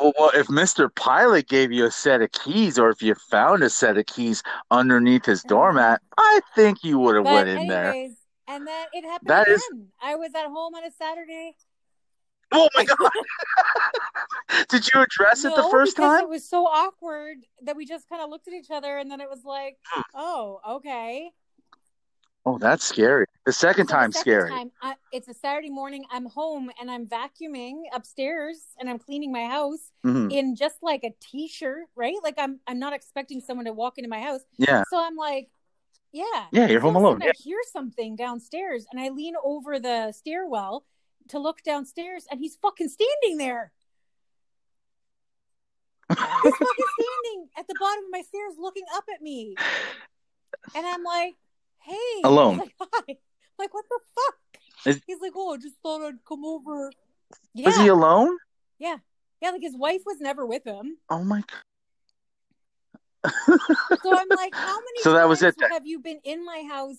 Well, 0.00 0.12
well, 0.18 0.30
if 0.34 0.48
Mr. 0.48 0.92
Pilot 0.94 1.48
gave 1.48 1.70
you 1.70 1.86
a 1.86 1.90
set 1.90 2.20
of 2.20 2.32
keys, 2.32 2.78
or 2.78 2.90
if 2.90 3.00
you 3.00 3.14
found 3.14 3.62
a 3.62 3.70
set 3.70 3.96
of 3.96 4.06
keys 4.06 4.42
underneath 4.70 5.24
his 5.24 5.42
doormat, 5.44 6.00
I 6.18 6.40
think 6.54 6.82
you 6.82 6.98
would 6.98 7.14
have 7.16 7.24
went 7.24 7.48
in 7.48 7.68
there. 7.68 7.92
and 8.48 8.66
then 8.66 8.86
it 8.92 9.04
happened 9.04 9.28
That 9.28 9.42
again. 9.46 9.54
is- 9.54 9.64
I 10.02 10.16
was 10.16 10.30
at 10.34 10.46
home 10.46 10.74
on 10.74 10.84
a 10.84 10.90
Saturday. 10.90 11.54
Oh 12.54 12.68
my 12.76 12.84
God! 12.98 13.10
Did 14.68 14.88
you 14.94 15.00
address 15.02 15.44
it 15.44 15.54
the 15.56 15.68
first 15.70 15.96
time? 15.96 16.20
it 16.22 16.28
was 16.28 16.48
so 16.48 16.64
awkward 16.66 17.38
that 17.62 17.76
we 17.76 17.84
just 17.84 18.08
kind 18.08 18.22
of 18.22 18.30
looked 18.30 18.46
at 18.48 18.54
each 18.54 18.70
other, 18.70 18.98
and 18.98 19.10
then 19.10 19.20
it 19.20 19.28
was 19.28 19.44
like, 19.44 19.76
Hmm. 19.90 20.00
"Oh, 20.14 20.60
okay." 20.76 21.30
Oh, 22.46 22.58
that's 22.58 22.84
scary. 22.84 23.24
The 23.46 23.52
second 23.52 23.86
So 23.88 23.92
the 23.94 23.98
time, 24.00 24.12
second 24.12 24.20
scary. 24.22 24.50
time, 24.50 24.70
I, 24.82 24.94
it's 25.12 25.28
a 25.28 25.34
Saturday 25.34 25.70
morning. 25.70 26.04
I'm 26.10 26.26
home 26.26 26.70
and 26.78 26.90
I'm 26.90 27.06
vacuuming 27.06 27.84
upstairs 27.94 28.58
and 28.78 28.88
I'm 28.90 28.98
cleaning 28.98 29.32
my 29.32 29.46
house 29.46 29.90
Mhm. 30.04 30.30
in 30.30 30.54
just 30.54 30.76
like 30.82 31.04
a 31.04 31.14
t-shirt, 31.20 31.86
right? 31.96 32.16
Like 32.22 32.34
I'm 32.36 32.60
I'm 32.66 32.78
not 32.78 32.92
expecting 32.92 33.40
someone 33.40 33.64
to 33.64 33.72
walk 33.72 33.96
into 33.96 34.10
my 34.10 34.20
house. 34.20 34.42
Yeah, 34.58 34.84
So 34.90 35.02
I'm 35.02 35.16
like, 35.16 35.48
yeah. 36.12 36.24
yeah, 36.52 36.66
you're 36.66 36.80
So 36.80 36.86
home 36.86 36.96
all 36.96 37.02
of 37.02 37.04
a 37.04 37.08
alone. 37.08 37.20
sudden 37.22 37.32
I 37.34 37.42
hear 37.42 37.58
something 37.72 38.14
downstairs 38.14 38.84
and 38.92 39.00
I 39.00 39.08
lean 39.08 39.34
over 39.42 39.80
the 39.80 40.12
stairwell 40.12 40.84
to 41.28 41.38
look 41.38 41.62
downstairs 41.62 42.26
and 42.30 42.40
he's 42.40 42.56
fucking 42.56 42.88
standing 42.88 43.38
there. 43.38 43.72
He's 46.10 46.18
fucking 46.18 46.84
standing 47.00 47.48
at 47.56 47.66
the 47.66 47.74
bottom 47.80 48.04
of 48.04 48.10
my 48.10 48.22
stairs 48.22 48.54
looking 48.58 48.84
up 48.94 49.04
at 49.14 49.22
me. 49.22 49.54
And 50.74 50.86
I'm 50.86 51.02
like, 51.02 51.34
hey. 51.80 52.20
Alone. 52.24 52.58
like, 52.58 52.74
hi. 52.80 53.16
Like, 53.58 53.72
what 53.74 53.84
the 53.88 53.98
fuck? 54.14 54.34
Is- 54.86 55.00
He's 55.06 55.20
like, 55.20 55.32
oh, 55.34 55.54
I 55.54 55.56
just 55.56 55.76
thought 55.82 56.06
I'd 56.06 56.22
come 56.28 56.44
over. 56.44 56.92
Yeah. 57.54 57.66
Was 57.66 57.76
he 57.76 57.88
alone? 57.88 58.36
yeah. 58.78 58.96
Yeah, 59.42 59.50
like 59.50 59.62
his 59.62 59.76
wife 59.76 60.00
was 60.06 60.20
never 60.20 60.46
with 60.46 60.64
him. 60.66 60.96
Oh 61.10 61.22
my 61.22 61.42
God! 61.42 61.60
So 64.02 64.16
I'm 64.16 64.28
like, 64.30 64.54
how 64.54 64.76
many 64.76 65.02
So 65.02 65.12
that 65.12 65.28
was 65.28 65.42
it 65.42 65.54
have 65.70 65.86
you 65.86 65.98
been 65.98 66.20
in 66.24 66.46
my 66.46 66.64
house 66.66 66.96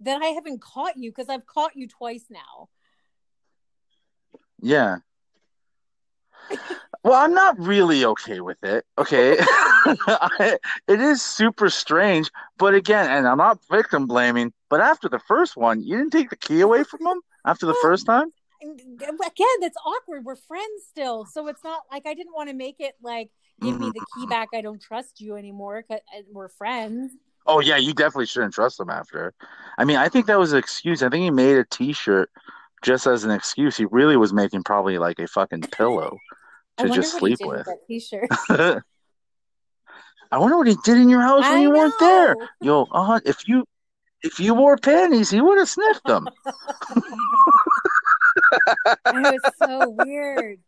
that 0.00 0.22
I 0.22 0.26
haven't 0.26 0.60
caught 0.60 0.96
you? 0.96 1.10
Because 1.10 1.28
I've 1.28 1.46
caught 1.46 1.72
you 1.74 1.88
twice 1.88 2.26
now. 2.30 2.68
Yeah. 4.62 4.98
Well, 7.02 7.14
I'm 7.14 7.32
not 7.32 7.58
really 7.58 8.04
okay 8.04 8.40
with 8.40 8.62
it. 8.62 8.84
Okay. 8.98 9.36
I, 9.40 10.58
it 10.86 11.00
is 11.00 11.22
super 11.22 11.70
strange, 11.70 12.30
but 12.58 12.74
again, 12.74 13.10
and 13.10 13.26
I'm 13.26 13.38
not 13.38 13.58
victim 13.70 14.06
blaming, 14.06 14.52
but 14.68 14.80
after 14.80 15.08
the 15.08 15.18
first 15.18 15.56
one, 15.56 15.82
you 15.82 15.96
didn't 15.96 16.12
take 16.12 16.28
the 16.30 16.36
key 16.36 16.60
away 16.60 16.84
from 16.84 17.06
him 17.06 17.22
after 17.46 17.64
the 17.66 17.74
first 17.80 18.04
time? 18.04 18.30
Again, 18.60 19.46
that's 19.60 19.76
awkward. 19.84 20.24
We're 20.26 20.36
friends 20.36 20.84
still. 20.88 21.24
So 21.24 21.46
it's 21.48 21.64
not 21.64 21.82
like 21.90 22.06
I 22.06 22.12
didn't 22.12 22.34
want 22.34 22.50
to 22.50 22.54
make 22.54 22.76
it 22.80 22.94
like, 23.02 23.30
give 23.62 23.80
me 23.80 23.90
the 23.94 24.04
key 24.14 24.26
back. 24.26 24.48
I 24.52 24.60
don't 24.60 24.80
trust 24.80 25.20
you 25.20 25.36
anymore. 25.36 25.82
'cause 25.82 26.00
uh, 26.16 26.22
we're 26.30 26.48
friends. 26.48 27.12
Oh 27.46 27.60
yeah, 27.60 27.78
you 27.78 27.94
definitely 27.94 28.26
shouldn't 28.26 28.52
trust 28.52 28.78
him 28.78 28.90
after. 28.90 29.32
I 29.78 29.84
mean, 29.86 29.96
I 29.96 30.10
think 30.10 30.26
that 30.26 30.38
was 30.38 30.52
an 30.52 30.58
excuse. 30.58 31.02
I 31.02 31.08
think 31.08 31.22
he 31.22 31.30
made 31.30 31.56
a 31.56 31.64
t-shirt 31.64 32.30
just 32.82 33.06
as 33.06 33.24
an 33.24 33.30
excuse. 33.30 33.76
He 33.76 33.84
really 33.86 34.16
was 34.16 34.32
making 34.32 34.62
probably 34.62 34.98
like 34.98 35.18
a 35.18 35.26
fucking 35.26 35.62
pillow 35.62 36.16
to 36.78 36.88
just 36.88 37.14
he 37.14 37.18
sleep 37.18 37.38
with. 37.42 37.66
t-shirt. 37.86 38.28
I 40.32 40.38
wonder 40.38 40.56
what 40.56 40.68
he 40.68 40.76
did 40.84 40.96
in 40.96 41.08
your 41.08 41.22
house 41.22 41.42
when 41.42 41.58
I 41.58 41.62
you 41.62 41.70
weren't 41.70 41.98
there. 41.98 42.36
Yo, 42.62 42.86
uh, 42.92 43.18
if 43.24 43.48
you 43.48 43.64
if 44.22 44.38
you 44.38 44.54
wore 44.54 44.76
panties, 44.76 45.30
he 45.30 45.40
would 45.40 45.58
have 45.58 45.68
sniffed 45.68 46.06
them. 46.06 46.28
It 49.06 49.40
was 49.42 49.54
so 49.58 49.88
weird. 49.90 50.60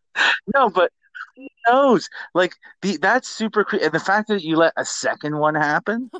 No, 0.54 0.68
but 0.68 0.90
who 1.36 1.46
knows? 1.68 2.08
Like 2.34 2.54
the 2.82 2.96
that's 2.96 3.28
super 3.28 3.64
creepy, 3.64 3.84
and 3.84 3.94
the 3.94 4.00
fact 4.00 4.28
that 4.28 4.42
you 4.42 4.56
let 4.56 4.72
a 4.76 4.84
second 4.84 5.38
one 5.38 5.54
happen. 5.54 6.10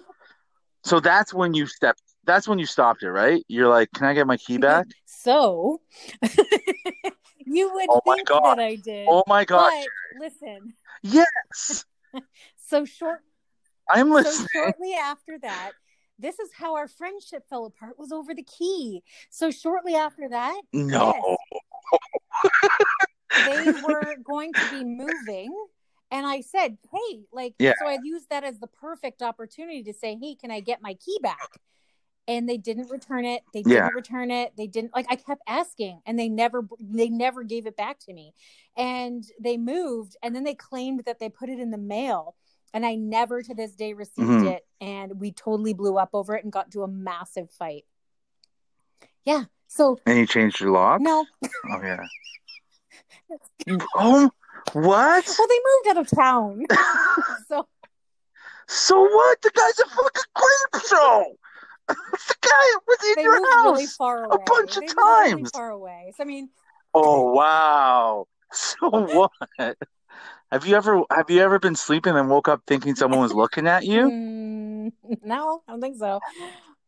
So 0.84 1.00
that's 1.00 1.34
when 1.34 1.54
you 1.54 1.66
stepped 1.66 2.00
that's 2.24 2.46
when 2.46 2.58
you 2.58 2.66
stopped 2.66 3.02
it, 3.02 3.10
right? 3.10 3.44
You're 3.48 3.68
like, 3.68 3.90
"Can 3.92 4.06
I 4.06 4.14
get 4.14 4.26
my 4.26 4.36
key 4.36 4.58
back?" 4.58 4.86
So 5.22 5.80
you 7.46 7.72
would 7.74 7.88
Oh 7.90 8.00
think 8.04 8.28
that 8.28 8.58
I 8.58 8.74
did. 8.76 9.08
oh 9.08 9.22
my 9.28 9.44
god! 9.44 9.72
Listen, 10.18 10.74
yes, 11.02 11.84
so 12.56 12.84
short 12.84 13.20
I'm 13.88 14.08
so 14.08 14.14
listening. 14.14 14.48
shortly 14.52 14.94
after 14.94 15.38
that, 15.42 15.72
this 16.18 16.38
is 16.38 16.50
how 16.58 16.74
our 16.74 16.88
friendship 16.88 17.44
fell 17.48 17.66
apart 17.66 17.98
was 17.98 18.10
over 18.10 18.34
the 18.34 18.42
key. 18.42 19.02
So 19.30 19.50
shortly 19.50 19.94
after 19.94 20.28
that, 20.28 20.60
No, 20.72 21.12
yes, 21.14 22.44
they 23.46 23.72
were 23.82 24.16
going 24.24 24.54
to 24.54 24.66
be 24.66 24.84
moving. 24.84 25.54
And 26.10 26.26
I 26.26 26.42
said, 26.42 26.76
hey, 26.92 27.20
like, 27.32 27.54
Yeah. 27.58 27.74
so 27.78 27.86
I 27.86 27.98
used 28.02 28.28
that 28.30 28.44
as 28.44 28.58
the 28.58 28.66
perfect 28.66 29.22
opportunity 29.22 29.82
to 29.84 29.92
say, 29.94 30.18
hey, 30.20 30.34
can 30.34 30.50
I 30.50 30.60
get 30.60 30.82
my 30.82 30.94
key 30.94 31.18
back? 31.22 31.38
And 32.28 32.48
they 32.48 32.56
didn't 32.56 32.88
return 32.90 33.24
it. 33.24 33.42
They 33.52 33.62
didn't 33.62 33.72
Yeah. 33.76 33.88
return 33.94 34.30
it. 34.30 34.52
They 34.56 34.68
didn't 34.68 34.94
like 34.94 35.06
I 35.10 35.16
kept 35.16 35.42
asking 35.46 36.00
and 36.06 36.16
they 36.18 36.28
never 36.28 36.66
they 36.80 37.08
never 37.08 37.42
gave 37.42 37.66
it 37.66 37.76
back 37.76 37.98
to 38.00 38.12
me. 38.12 38.32
And 38.76 39.24
they 39.40 39.56
moved 39.56 40.16
and 40.22 40.34
then 40.34 40.44
they 40.44 40.54
claimed 40.54 41.02
that 41.06 41.18
they 41.18 41.28
put 41.28 41.48
it 41.48 41.58
in 41.58 41.70
the 41.72 41.78
mail. 41.78 42.36
And 42.74 42.86
I 42.86 42.94
never 42.94 43.42
to 43.42 43.54
this 43.54 43.72
day 43.74 43.92
received 43.92 44.28
Mhm. 44.28 44.52
it. 44.52 44.66
And 44.80 45.18
we 45.20 45.32
totally 45.32 45.74
blew 45.74 45.98
up 45.98 46.10
over 46.12 46.36
it 46.36 46.44
and 46.44 46.52
got 46.52 46.70
to 46.70 46.82
a 46.84 46.88
massive 46.88 47.50
fight. 47.50 47.84
Yeah. 49.24 49.44
So 49.66 49.98
and 50.06 50.18
you 50.18 50.26
changed 50.26 50.60
your 50.60 50.70
lock. 50.70 51.00
no. 51.00 51.26
Oh 51.70 51.82
yeah. 51.82 52.06
Oh, 53.96 54.30
what? 54.74 55.24
Well, 55.38 55.48
they 55.48 55.60
moved 55.64 55.88
out 55.88 55.96
of 55.98 56.10
town. 56.10 56.64
so 57.48 57.66
so 58.68 59.00
what? 59.02 59.42
The 59.42 59.50
guy's 59.50 59.78
a 59.80 59.88
fucking 59.88 60.22
creep 60.34 60.34
show. 60.34 60.34
the 60.34 60.41
guy 63.16 63.22
in 63.22 63.24
they 63.24 63.26
your 63.26 63.40
house. 63.64 63.78
really 63.78 63.86
far 63.86 64.24
away. 64.24 64.44
bunch 64.46 64.76
of 64.76 64.82
they 64.82 64.88
moved 64.88 64.98
really 64.98 65.42
times. 65.42 65.50
far 65.52 65.70
away. 65.70 66.12
So 66.16 66.22
I 66.22 66.26
mean, 66.26 66.48
Oh 66.94 67.32
wow. 67.32 68.26
So 68.54 68.90
what? 68.90 69.30
Have 70.50 70.66
you 70.66 70.76
ever 70.76 71.02
have 71.10 71.30
you 71.30 71.40
ever 71.40 71.58
been 71.58 71.74
sleeping 71.74 72.14
and 72.16 72.28
woke 72.28 72.48
up 72.48 72.62
thinking 72.66 72.94
someone 72.94 73.20
was 73.20 73.32
looking 73.32 73.66
at 73.66 73.86
you? 73.86 74.10
mm, 74.12 74.92
no, 75.24 75.62
I 75.66 75.72
don't 75.72 75.80
think 75.80 75.96
so. 75.98 76.20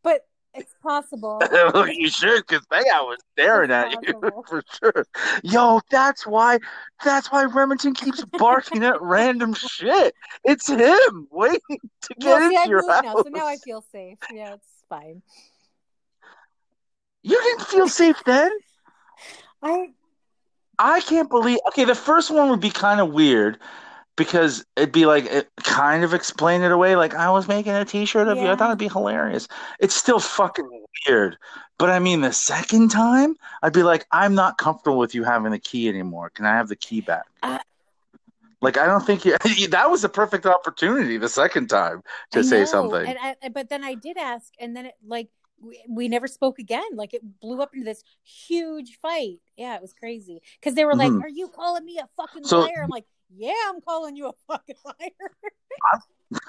But 0.03 0.21
it's 0.53 0.73
possible. 0.83 1.41
you 1.91 2.09
should, 2.09 2.43
because 2.47 2.65
they 2.69 2.77
I 2.77 3.01
was 3.01 3.17
staring 3.33 3.71
It's 3.71 3.95
at 3.95 4.07
you 4.07 4.31
for 4.47 4.63
sure. 4.79 5.05
Yo, 5.43 5.81
that's 5.89 6.25
why 6.27 6.59
that's 7.03 7.31
why 7.31 7.45
Remington 7.45 7.93
keeps 7.93 8.23
barking 8.37 8.83
at 8.83 9.01
random 9.01 9.53
shit. 9.53 10.13
It's 10.43 10.69
him 10.69 11.27
waiting 11.31 11.59
to 12.03 12.13
get 12.19 12.27
Well, 12.27 12.39
see, 12.49 12.55
into 12.55 12.61
I've 12.61 12.69
your 12.69 12.91
house. 12.91 13.03
now, 13.03 13.15
so 13.23 13.29
now 13.29 13.47
I 13.47 13.57
feel 13.57 13.81
safe. 13.91 14.19
Yeah, 14.29 14.53
it's 14.53 14.83
fine. 14.87 15.21
You 17.25 17.41
didn't 17.41 17.65
feel 17.65 17.89
safe 17.89 18.23
then? 18.23 18.51
I 19.63 19.89
I 20.77 20.99
can't 21.01 21.27
believe. 21.27 21.57
Okay, 21.69 21.83
the 21.83 21.95
first 21.95 22.29
one 22.29 22.51
would 22.51 22.59
be 22.59 22.69
kind 22.69 23.01
of 23.01 23.11
weird 23.11 23.57
because 24.15 24.63
it'd 24.75 24.91
be 24.91 25.07
like 25.07 25.25
it 25.25 25.49
kind 25.63 26.03
of 26.03 26.13
explain 26.13 26.61
it 26.61 26.71
away. 26.71 26.95
Like 26.95 27.15
I 27.15 27.31
was 27.31 27.47
making 27.47 27.71
a 27.71 27.83
T-shirt 27.83 28.27
of 28.27 28.37
you. 28.37 28.47
I 28.47 28.55
thought 28.55 28.69
it'd 28.69 28.77
be 28.77 28.89
hilarious. 28.89 29.47
It's 29.79 29.95
still 29.95 30.19
fucking 30.19 30.69
weird. 31.07 31.37
But 31.79 31.89
I 31.89 31.97
mean, 31.97 32.21
the 32.21 32.31
second 32.31 32.89
time, 32.89 33.35
I'd 33.63 33.73
be 33.73 33.81
like, 33.81 34.05
I'm 34.11 34.35
not 34.35 34.59
comfortable 34.59 34.99
with 34.99 35.15
you 35.15 35.23
having 35.23 35.51
the 35.51 35.59
key 35.59 35.89
anymore. 35.89 36.29
Can 36.29 36.45
I 36.45 36.51
have 36.55 36.67
the 36.67 36.75
key 36.75 37.01
back? 37.01 37.25
Uh, 37.41 37.57
like 38.61 38.77
I 38.77 38.85
don't 38.85 39.03
think 39.03 39.25
you. 39.25 39.35
that 39.69 39.89
was 39.89 40.03
a 40.03 40.09
perfect 40.09 40.45
opportunity 40.45 41.17
the 41.17 41.27
second 41.27 41.69
time 41.69 42.03
to 42.33 42.39
I 42.39 42.41
say 42.43 42.59
know, 42.59 42.65
something. 42.65 43.07
And 43.07 43.17
I, 43.19 43.49
but 43.49 43.69
then 43.69 43.83
I 43.83 43.95
did 43.95 44.15
ask, 44.15 44.53
and 44.59 44.77
then 44.77 44.85
it 44.85 44.93
like 45.07 45.29
we, 45.61 45.83
we 45.89 46.07
never 46.07 46.27
spoke 46.27 46.59
again. 46.59 46.83
Like 46.93 47.13
it 47.13 47.21
blew 47.39 47.61
up 47.61 47.73
into 47.73 47.85
this 47.85 48.03
huge 48.23 48.97
fight. 49.01 49.39
Yeah, 49.57 49.75
it 49.75 49.81
was 49.81 49.93
crazy 49.93 50.41
because 50.59 50.75
they 50.75 50.85
were 50.85 50.95
like, 50.95 51.11
Mhm. 51.11 51.23
"Are 51.23 51.29
you 51.29 51.47
calling 51.47 51.85
me 51.85 51.97
a 51.97 52.07
fucking 52.17 52.43
So- 52.45 52.61
liar?" 52.61 52.81
I'm 52.83 52.89
like, 52.89 53.05
"Yeah, 53.35 53.53
I'm 53.67 53.81
calling 53.81 54.15
you 54.15 54.27
a 54.27 54.33
fucking 54.47 54.75
liar." 54.85 55.31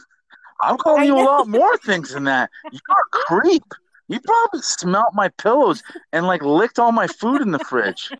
I'm 0.62 0.78
calling 0.78 1.02
I 1.02 1.06
you 1.06 1.14
a 1.18 1.22
lot 1.22 1.48
more 1.48 1.76
things 1.78 2.12
than 2.14 2.24
that. 2.24 2.50
You're 2.72 2.80
a 2.80 3.10
creep. 3.10 3.64
You 4.08 4.20
probably 4.20 4.62
smelt 4.62 5.14
my 5.14 5.28
pillows 5.28 5.82
and 6.12 6.26
like 6.26 6.42
licked 6.42 6.78
all 6.78 6.92
my 6.92 7.06
food 7.06 7.42
in 7.42 7.50
the 7.50 7.58
fridge. 7.58 8.10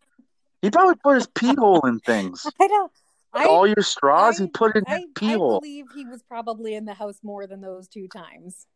He 0.62 0.70
probably 0.70 0.96
put 0.96 1.14
his 1.14 1.26
pee 1.28 1.54
hole 1.54 1.80
in 1.86 2.00
things. 2.00 2.44
I 2.60 2.66
don't. 2.68 2.92
I 3.32 3.44
all 3.46 3.66
your 3.66 3.82
straws, 3.82 4.38
he 4.38 4.46
put 4.48 4.76
in 4.76 4.84
I, 4.86 5.04
pee 5.14 5.34
I 5.34 5.36
hole. 5.36 5.60
believe 5.60 5.86
he 5.94 6.04
was 6.06 6.22
probably 6.22 6.74
in 6.74 6.86
the 6.86 6.94
house 6.94 7.18
more 7.22 7.46
than 7.46 7.60
those 7.60 7.86
two 7.88 8.08
times. 8.08 8.66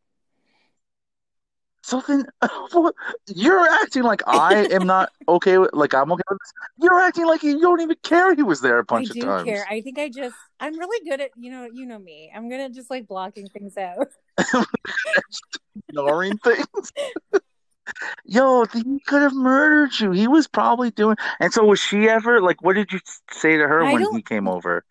So 1.91 2.01
then, 2.07 2.25
what? 2.71 2.95
You're 3.27 3.69
acting 3.69 4.05
like 4.05 4.23
I 4.25 4.65
am 4.67 4.87
not 4.87 5.11
okay 5.29 5.59
with, 5.59 5.71
like 5.73 5.93
I'm 5.93 6.13
okay 6.13 6.23
with 6.31 6.39
this. 6.39 6.53
You're 6.81 7.01
acting 7.01 7.27
like 7.27 7.43
you 7.43 7.59
don't 7.59 7.81
even 7.81 7.97
care 8.05 8.33
he 8.33 8.45
was 8.45 8.61
there 8.61 8.79
a 8.79 8.85
bunch 8.85 9.11
I 9.11 9.15
do 9.15 9.21
of 9.21 9.27
times. 9.27 9.45
care. 9.49 9.67
I 9.69 9.81
think 9.81 9.99
I 9.99 10.09
just 10.09 10.37
I'm 10.61 10.79
really 10.79 11.05
good 11.05 11.21
at 11.21 11.31
you 11.37 11.51
know 11.51 11.69
you 11.73 11.87
know 11.87 11.99
me. 11.99 12.31
I'm 12.33 12.49
good 12.49 12.61
at 12.61 12.73
just 12.73 12.91
like 12.91 13.09
blocking 13.09 13.49
things 13.49 13.77
out. 13.77 14.07
ignoring 15.89 16.39
things. 16.39 16.93
Yo, 18.25 18.67
he 18.67 19.01
could 19.01 19.23
have 19.23 19.35
murdered 19.35 19.99
you. 19.99 20.13
He 20.13 20.29
was 20.29 20.47
probably 20.47 20.93
doing. 20.93 21.17
And 21.41 21.53
so, 21.53 21.65
was 21.65 21.81
she 21.81 22.09
ever 22.09 22.41
like? 22.41 22.63
What 22.63 22.77
did 22.77 22.93
you 22.93 23.01
say 23.33 23.57
to 23.57 23.67
her 23.67 23.83
I 23.83 23.93
when 23.93 24.15
he 24.15 24.23
came 24.23 24.47
over? 24.47 24.85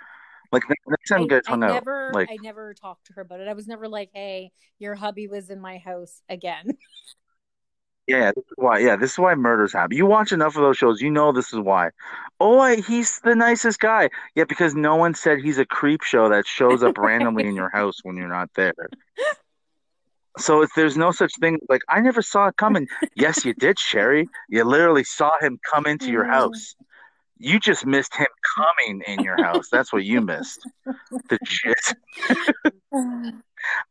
Like 0.52 0.64
next 0.70 1.10
time 1.10 1.20
I, 1.20 1.22
you 1.24 1.28
guys 1.28 1.42
I 1.48 1.54
out, 1.54 1.60
never 1.60 2.12
like 2.14 2.30
I 2.32 2.38
never 2.38 2.74
talked 2.74 3.08
to 3.08 3.14
her 3.14 3.22
about 3.22 3.40
it. 3.40 3.48
I 3.48 3.54
was 3.54 3.68
never 3.68 3.88
like, 3.88 4.10
"Hey, 4.14 4.52
your 4.80 4.96
hubby 4.96 5.28
was 5.28 5.50
in 5.50 5.62
my 5.62 5.78
house 5.78 6.22
again." 6.28 6.72
yeah, 8.08 8.32
this 8.36 8.44
is 8.46 8.54
why. 8.56 8.80
Yeah, 8.80 8.96
this 8.96 9.14
is 9.14 9.20
why 9.20 9.36
murders 9.36 9.74
happen. 9.74 9.96
You 9.96 10.08
watch 10.08 10.32
enough 10.32 10.56
of 10.56 10.64
those 10.64 10.78
shows, 10.78 11.02
you 11.02 11.12
know 11.12 11.32
this 11.32 11.54
is 11.54 11.60
why. 11.60 11.92
Oh, 12.40 12.58
I, 12.60 12.78
he's 12.78 13.20
the 13.20 13.36
nicest 13.36 13.80
guy. 13.80 14.10
Yeah, 14.34 14.46
because 14.46 14.74
no 14.74 14.96
one 14.96 15.14
said 15.14 15.40
he's 15.40 15.60
a 15.60 15.66
creep 15.66 16.02
show 16.02 16.30
that 16.30 16.48
shows 16.48 16.82
up 16.82 16.98
randomly 16.98 17.48
in 17.48 17.56
your 17.56 17.70
house 17.70 18.00
when 18.04 18.18
you're 18.18 18.28
not 18.28 18.50
there. 18.56 18.74
So 20.40 20.62
if 20.64 20.72
there's 20.76 20.98
no 20.98 21.12
such 21.12 21.34
thing, 21.40 21.60
like 21.70 21.82
I 21.90 22.02
never 22.02 22.22
saw 22.22 22.48
it 22.48 22.58
coming. 22.58 22.88
Yes, 23.16 23.46
you 23.46 23.54
did, 23.54 23.78
Sherry. 23.78 24.28
You 24.48 24.64
literally 24.64 25.04
saw 25.04 25.32
him 25.40 25.60
come 25.70 25.86
into 25.86 26.12
your 26.12 26.26
Mhm. 26.26 26.30
house. 26.30 26.76
You 27.40 27.60
just 27.60 27.86
missed 27.86 28.14
him 28.16 28.28
coming 28.58 29.02
in 29.08 29.24
your 29.24 29.42
house. 29.42 29.70
That's 29.72 29.94
what 29.94 30.04
you 30.04 30.20
missed. 30.22 30.68
The 30.86 31.38
shit. 31.46 31.80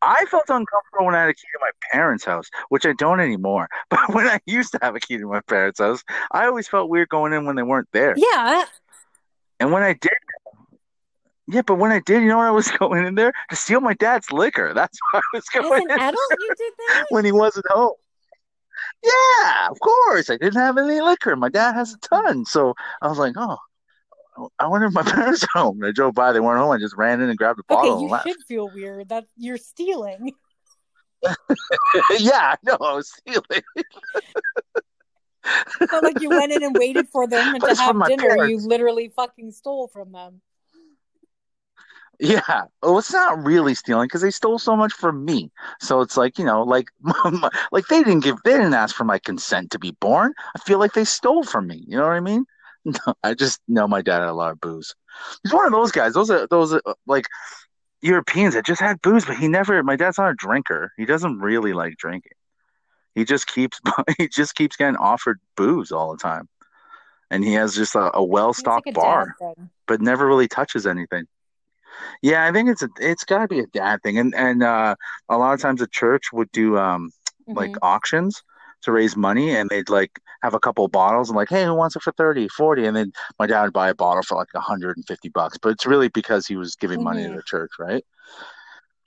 I 0.02 0.24
felt 0.26 0.44
uncomfortable 0.48 1.06
when 1.06 1.14
I 1.14 1.20
had 1.22 1.30
a 1.30 1.34
key 1.34 1.46
to 1.52 1.58
my 1.60 1.70
parents' 1.90 2.24
house, 2.24 2.48
which 2.68 2.84
I 2.86 2.92
don't 2.94 3.20
anymore. 3.20 3.68
But 3.90 4.14
when 4.14 4.26
I 4.26 4.38
used 4.46 4.72
to 4.72 4.78
have 4.82 4.94
a 4.96 5.00
key 5.00 5.16
to 5.18 5.26
my 5.26 5.40
parents' 5.40 5.80
house, 5.80 6.02
I 6.30 6.46
always 6.46 6.68
felt 6.68 6.90
weird 6.90 7.08
going 7.08 7.32
in 7.32 7.44
when 7.46 7.56
they 7.56 7.62
weren't 7.62 7.88
there. 7.92 8.14
yeah, 8.16 8.64
And 9.60 9.72
when 9.72 9.82
I 9.82 9.94
did, 9.94 10.12
yeah, 11.50 11.62
but 11.62 11.76
when 11.76 11.90
I 11.90 12.00
did, 12.00 12.22
you 12.22 12.28
know 12.28 12.36
what 12.38 12.46
I 12.46 12.50
was 12.50 12.70
going 12.78 13.06
in 13.06 13.14
there 13.14 13.32
to 13.50 13.56
steal 13.56 13.80
my 13.80 13.94
dad's 13.94 14.30
liquor. 14.30 14.72
That's 14.74 14.98
why 15.10 15.20
I 15.20 15.36
was 15.36 15.44
as 15.54 15.62
going 15.62 15.84
an 15.90 15.90
in 15.92 16.00
adult, 16.00 16.16
you 16.38 16.54
did 16.56 16.72
that. 16.88 17.06
when 17.10 17.24
he 17.24 17.32
wasn't 17.32 17.66
home. 17.70 17.94
Yeah, 19.02 19.68
of 19.70 19.78
course. 19.80 20.30
I 20.30 20.36
didn't 20.36 20.60
have 20.60 20.76
any 20.78 21.00
liquor. 21.00 21.36
My 21.36 21.48
dad 21.48 21.74
has 21.74 21.94
a 21.94 21.98
ton. 21.98 22.44
So 22.44 22.74
I 23.00 23.08
was 23.08 23.18
like, 23.18 23.34
oh, 23.36 23.58
I 24.58 24.66
wonder 24.66 24.86
if 24.86 24.92
my 24.92 25.02
parents 25.10 25.44
are 25.44 25.60
home. 25.60 25.78
And 25.78 25.86
I 25.86 25.92
drove 25.92 26.14
by, 26.14 26.32
they 26.32 26.40
weren't 26.40 26.60
home. 26.60 26.70
I 26.70 26.78
just 26.78 26.96
ran 26.96 27.20
in 27.20 27.28
and 27.28 27.38
grabbed 27.38 27.60
a 27.60 27.62
bottle 27.68 27.92
Okay, 27.92 28.02
you 28.04 28.10
left. 28.10 28.26
should 28.26 28.42
feel 28.46 28.68
weird 28.68 29.08
that 29.10 29.24
you're 29.36 29.58
stealing. 29.58 30.32
yeah, 32.18 32.54
I 32.54 32.56
know. 32.62 32.76
I 32.80 32.94
was 32.94 33.10
stealing. 33.10 33.62
It's 35.80 35.92
not 35.92 36.04
like 36.04 36.20
you 36.20 36.30
went 36.30 36.52
in 36.52 36.62
and 36.62 36.76
waited 36.78 37.08
for 37.08 37.26
them 37.26 37.54
and 37.54 37.64
to 37.64 37.74
have 37.74 38.06
dinner. 38.06 38.46
You 38.46 38.58
literally 38.58 39.08
fucking 39.08 39.50
stole 39.50 39.88
from 39.88 40.12
them. 40.12 40.40
Yeah. 42.20 42.64
Oh, 42.82 42.98
it's 42.98 43.12
not 43.12 43.44
really 43.44 43.74
stealing 43.74 44.06
because 44.06 44.22
they 44.22 44.30
stole 44.30 44.58
so 44.58 44.76
much 44.76 44.92
from 44.92 45.24
me. 45.24 45.50
So 45.80 46.00
it's 46.00 46.16
like, 46.16 46.38
you 46.38 46.44
know, 46.44 46.62
like, 46.62 46.88
like 47.72 47.86
they 47.88 48.02
didn't 48.02 48.24
give, 48.24 48.36
they 48.44 48.52
didn't 48.52 48.74
ask 48.74 48.94
for 48.94 49.04
my 49.04 49.18
consent 49.18 49.70
to 49.72 49.78
be 49.78 49.92
born. 49.92 50.34
I 50.56 50.58
feel 50.60 50.78
like 50.78 50.94
they 50.94 51.04
stole 51.04 51.44
from 51.44 51.68
me. 51.68 51.84
You 51.86 51.96
know 51.96 52.04
what 52.06 52.12
I 52.16 52.20
mean? 52.20 52.44
No, 52.84 53.12
I 53.22 53.34
just 53.34 53.60
know 53.68 53.86
my 53.86 54.00
dad 54.00 54.20
had 54.20 54.28
a 54.28 54.32
lot 54.32 54.52
of 54.52 54.60
booze. 54.60 54.94
He's 55.42 55.52
one 55.52 55.66
of 55.66 55.72
those 55.72 55.90
guys. 55.90 56.14
Those 56.14 56.30
are 56.30 56.46
those 56.46 56.72
are, 56.72 56.80
uh, 56.86 56.94
like 57.06 57.26
Europeans 58.00 58.54
that 58.54 58.64
just 58.64 58.80
had 58.80 59.02
booze, 59.02 59.26
but 59.26 59.36
he 59.36 59.48
never. 59.48 59.82
My 59.82 59.96
dad's 59.96 60.16
not 60.16 60.30
a 60.30 60.34
drinker. 60.34 60.92
He 60.96 61.04
doesn't 61.04 61.38
really 61.40 61.74
like 61.74 61.96
drinking. 61.98 62.32
He 63.14 63.24
just 63.24 63.46
keeps 63.46 63.80
he 64.16 64.28
just 64.28 64.54
keeps 64.54 64.76
getting 64.76 64.96
offered 64.96 65.40
booze 65.56 65.92
all 65.92 66.12
the 66.12 66.18
time, 66.18 66.48
and 67.30 67.44
he 67.44 67.54
has 67.54 67.74
just 67.74 67.94
a, 67.94 68.16
a 68.16 68.24
well 68.24 68.50
It's 68.50 68.60
like 68.64 68.82
stocked 68.84 68.94
bar 68.94 69.36
but 69.86 70.00
never 70.00 70.26
really 70.26 70.48
touches 70.48 70.86
anything. 70.86 71.26
Yeah, 72.22 72.46
I 72.46 72.52
think 72.52 72.68
it's 72.68 72.82
a, 72.82 72.88
it's 73.00 73.24
got 73.24 73.40
to 73.40 73.48
be 73.48 73.60
a 73.60 73.66
dad 73.68 74.02
thing, 74.02 74.18
and 74.18 74.34
and 74.34 74.62
uh, 74.62 74.94
a 75.28 75.38
lot 75.38 75.54
of 75.54 75.60
times 75.60 75.80
the 75.80 75.86
church 75.88 76.32
would 76.32 76.50
do 76.52 76.76
um 76.78 77.10
like 77.54 77.72
Mhm. 77.72 77.80
auctions 77.82 78.42
to 78.82 78.92
raise 78.92 79.16
money, 79.16 79.54
and 79.56 79.68
they'd 79.70 79.88
like 79.88 80.20
have 80.42 80.54
a 80.54 80.60
couple 80.60 80.84
of 80.84 80.92
bottles 80.92 81.28
and 81.28 81.36
like, 81.36 81.48
hey, 81.48 81.64
who 81.64 81.74
wants 81.74 81.96
it 81.96 82.02
for 82.02 82.12
30, 82.12 82.48
40? 82.48 82.86
and 82.86 82.96
then 82.96 83.12
my 83.38 83.46
dad 83.46 83.64
would 83.64 83.72
buy 83.72 83.88
a 83.90 83.94
bottle 83.94 84.22
for 84.22 84.36
like 84.36 84.48
hundred 84.54 84.96
and 84.96 85.06
fifty 85.06 85.28
bucks, 85.28 85.58
but 85.58 85.70
it's 85.70 85.86
really 85.86 86.08
because 86.08 86.46
he 86.46 86.56
was 86.56 86.76
giving 86.76 87.02
money 87.02 87.26
to 87.26 87.32
Mhm. 87.32 87.34
the 87.34 87.42
church, 87.44 87.70
right? 87.78 88.04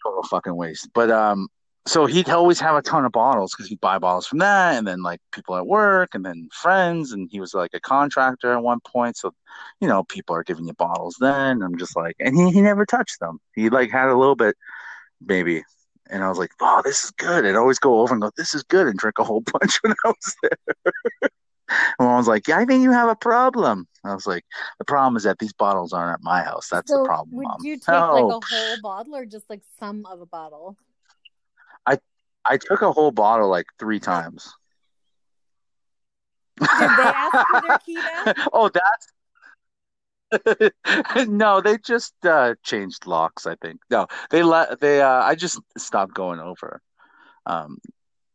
Total 0.04 0.24
fucking 0.24 0.56
waste. 0.56 0.90
But 0.94 1.12
um, 1.12 1.48
so 1.88 2.06
he'd 2.06 2.30
always 2.30 2.60
have 2.60 2.76
a 2.76 2.82
ton 2.82 3.06
of 3.06 3.12
bottles 3.12 3.54
because 3.54 3.68
he'd 3.68 3.82
buy 3.82 3.98
bottles 3.98 4.28
from 4.28 4.40
that, 4.40 4.78
and 4.78 4.88
then 4.88 5.02
like 5.02 5.20
people 5.32 5.56
at 5.56 5.66
work, 5.68 6.14
and 6.14 6.24
then 6.26 6.48
friends, 6.54 7.12
and 7.12 7.28
he 7.32 7.40
was 7.40 7.54
like 7.54 7.72
a 7.74 7.80
contractor 7.80 8.54
at 8.54 8.62
one 8.64 8.80
point. 8.82 9.18
So, 9.18 9.34
you 9.80 9.88
know, 9.88 10.04
people 10.04 10.36
are 10.36 10.44
giving 10.44 10.68
you 10.68 10.74
bottles 10.74 11.16
then. 11.20 11.62
I'm 11.64 11.78
just 11.78 11.96
like, 11.96 12.16
and 12.20 12.38
he, 12.38 12.52
he 12.52 12.62
never 12.62 12.86
touched 12.86 13.20
them. 13.20 13.40
He 13.56 13.70
like 13.70 13.90
had 13.92 14.10
a 14.10 14.18
little 14.18 14.36
bit, 14.36 14.56
maybe, 15.26 15.64
and 16.10 16.24
I 16.24 16.30
was 16.30 16.38
like, 16.38 16.52
oh, 16.62 16.82
this 16.84 17.04
is 17.04 17.12
good. 17.12 17.46
I'd 17.46 17.56
always 17.56 17.80
go 17.80 18.02
over 18.02 18.14
and 18.14 18.22
go, 18.22 18.32
this 18.38 18.54
is 18.54 18.64
good, 18.64 18.88
and 18.88 18.98
drink 19.00 19.18
a 19.18 19.24
whole 19.24 19.42
bunch 19.60 19.78
when 19.82 19.94
I 20.06 20.08
was 20.10 20.36
there. 20.44 21.30
and 22.00 22.08
I 22.08 22.16
was 22.18 22.28
like, 22.28 22.48
yeah, 22.48 22.60
I 22.60 22.66
think 22.66 22.84
you 22.84 22.92
have 22.92 23.10
a 23.10 23.16
problem. 23.16 23.88
I 24.04 24.14
was 24.14 24.28
like, 24.28 24.44
the 24.78 24.86
problem 24.86 25.16
is 25.16 25.24
that 25.24 25.40
these 25.40 25.54
bottles 25.54 25.94
aren't 25.94 26.14
at 26.14 26.24
my 26.24 26.44
house. 26.44 26.70
That's 26.70 26.92
so 26.92 27.00
the 27.00 27.06
problem, 27.06 27.36
would 27.38 27.48
Mom. 27.48 27.58
you 27.64 27.78
take 27.78 27.90
Oh, 27.90 28.14
like 28.14 28.44
a 28.44 28.56
whole 28.56 28.78
bottle 28.84 29.16
or 29.16 29.26
just 29.26 29.50
like 29.50 29.62
some 29.80 30.06
of 30.06 30.22
a 30.22 30.26
bottle? 30.26 30.78
I 31.86 31.98
I 32.46 32.58
took 32.58 32.82
a 32.82 32.92
whole 32.92 33.12
bottle 33.12 33.50
like 33.50 33.68
three 33.80 34.00
times. 34.00 34.54
Did 36.60 36.70
they 36.70 37.04
ask 37.04 37.48
for 37.50 37.62
their 37.62 38.34
oh, 38.54 38.70
that's 38.70 39.08
no. 41.28 41.62
They 41.62 41.78
just 41.78 42.14
uh, 42.26 42.56
changed 42.64 43.06
locks. 43.06 43.46
I 43.46 43.56
think 43.56 43.82
no. 43.90 44.08
They 44.30 44.44
let 44.44 44.80
they. 44.80 45.02
Uh, 45.02 45.24
I 45.24 45.36
just 45.36 45.60
stopped 45.78 46.14
going 46.14 46.40
over. 46.40 46.82
Um, 47.46 47.80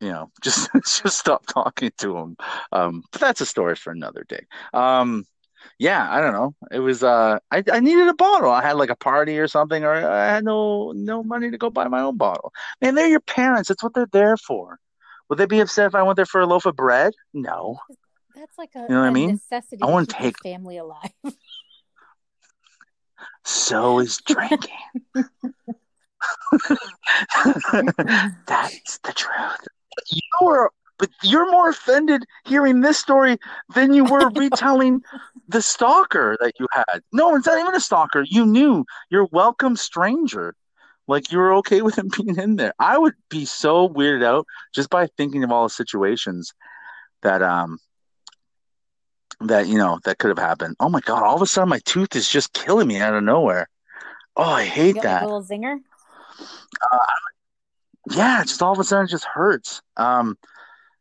you 0.01 0.11
know, 0.11 0.31
just 0.43 0.71
just 0.75 1.19
stop 1.19 1.47
talking 1.47 1.91
to 1.99 2.13
them. 2.13 2.37
Um, 2.73 3.03
but 3.13 3.21
that's 3.21 3.41
a 3.41 3.47
story 3.47 3.77
for 3.77 3.93
another 3.93 4.25
day. 4.29 4.47
Um, 4.75 5.25
yeah, 5.79 6.07
I 6.11 6.20
don't 6.20 6.33
know. 6.33 6.55
It 6.70 6.81
was 6.81 7.02
uh, 7.02 7.38
I 7.50 7.62
I 7.72 7.81
needed 7.81 8.09
a 8.09 8.14
bottle. 8.14 8.50
I 8.50 8.62
had 8.62 8.76
like 8.76 8.90
a 8.90 8.96
party 8.96 9.38
or 9.38 9.48
something, 9.48 9.85
or 9.85 9.92
I 9.92 10.26
had 10.35 10.44
no 10.44 10.92
no 10.92 11.22
money 11.22 11.50
to 11.50 11.59
go 11.59 11.70
buy 11.70 11.88
my 11.88 12.00
own 12.00 12.16
bottle. 12.16 12.52
Man, 12.81 12.94
they're 12.94 13.09
your 13.09 13.20
parents. 13.20 13.68
That's 13.68 13.83
what 13.83 13.94
they're 13.94 14.09
there 14.12 14.37
for. 14.37 14.79
Would 15.29 15.38
they 15.38 15.46
be 15.46 15.61
upset 15.61 15.87
if 15.87 15.94
I 15.94 16.02
went 16.02 16.16
there 16.16 16.26
for 16.26 16.40
a 16.40 16.46
loaf 16.46 16.66
of 16.66 16.76
bread? 16.76 17.12
No. 17.35 17.79
That's 18.35 18.57
like 18.59 18.70
a, 18.76 18.81
You 18.81 18.88
know 18.90 19.00
what 19.00 19.07
I 19.07 19.11
mean? 19.11 19.31
necessity 19.33 19.83
I 19.83 19.87
to 19.87 19.92
wanna 19.92 20.07
take- 20.07 20.38
family 20.42 20.76
alive. 20.79 21.11
So 23.44 24.00
is 24.00 24.18
drinking. 24.26 24.70
That's 28.46 28.98
the 28.98 29.12
truth. 29.14 29.68
You 30.11 30.20
were, 30.42 30.70
but 30.99 31.11
you're 31.23 31.51
more 31.51 31.69
offended 31.69 32.25
hearing 32.45 32.81
this 32.81 32.99
story 32.99 33.39
than 33.75 33.93
you 33.93 34.05
were 34.05 34.29
retelling 34.35 35.03
the 35.49 35.63
stalker 35.63 36.37
that 36.41 36.55
you 36.59 36.67
had. 36.73 37.03
No, 37.13 37.35
it's 37.37 37.47
not 37.47 37.59
even 37.59 37.75
a 37.75 37.81
stalker. 37.81 38.25
You 38.27 38.47
knew 38.47 38.85
your 39.11 39.27
welcome 39.27 39.77
stranger. 39.77 40.55
Like 41.09 41.31
you 41.31 41.39
were 41.39 41.55
okay 41.57 41.83
with 41.83 41.99
him 41.99 42.11
being 42.17 42.37
in 42.37 42.57
there. 42.57 42.75
I 42.79 42.99
would 42.99 43.15
be 43.29 43.45
so 43.45 43.89
weirded 43.89 44.25
out 44.25 44.47
just 44.75 44.91
by 44.91 45.07
thinking 45.07 45.45
of 45.45 45.53
all 45.53 45.65
the 45.65 45.71
situations 45.71 46.53
that 47.23 47.43
um 47.43 47.79
that 49.41 49.67
you 49.67 49.77
know 49.77 49.99
that 50.05 50.19
could 50.19 50.29
have 50.29 50.39
happened. 50.39 50.77
Oh 50.81 50.89
my 50.89 51.01
god! 51.01 51.23
All 51.23 51.37
of 51.37 51.43
a 51.43 51.47
sudden, 51.47 51.69
my 51.69 51.81
tooth 51.85 52.17
is 52.17 52.29
just 52.29 52.53
killing 52.55 52.89
me 52.89 52.99
out 52.99 53.15
of 53.15 53.23
nowhere. 53.23 53.69
Oh, 54.35 54.43
I 54.43 54.65
hate 54.65 54.97
like 54.97 55.05
that. 55.05 55.23
little 55.23 55.43
zinger. 55.43 55.79
Yeah, 58.11 58.43
just 58.45 58.63
all 58.63 58.73
of 58.73 58.79
a 58.79 58.85
sudden 58.85 59.07
it 59.07 59.11
just 59.11 59.25
hurts. 59.25 59.83
Um, 59.97 60.39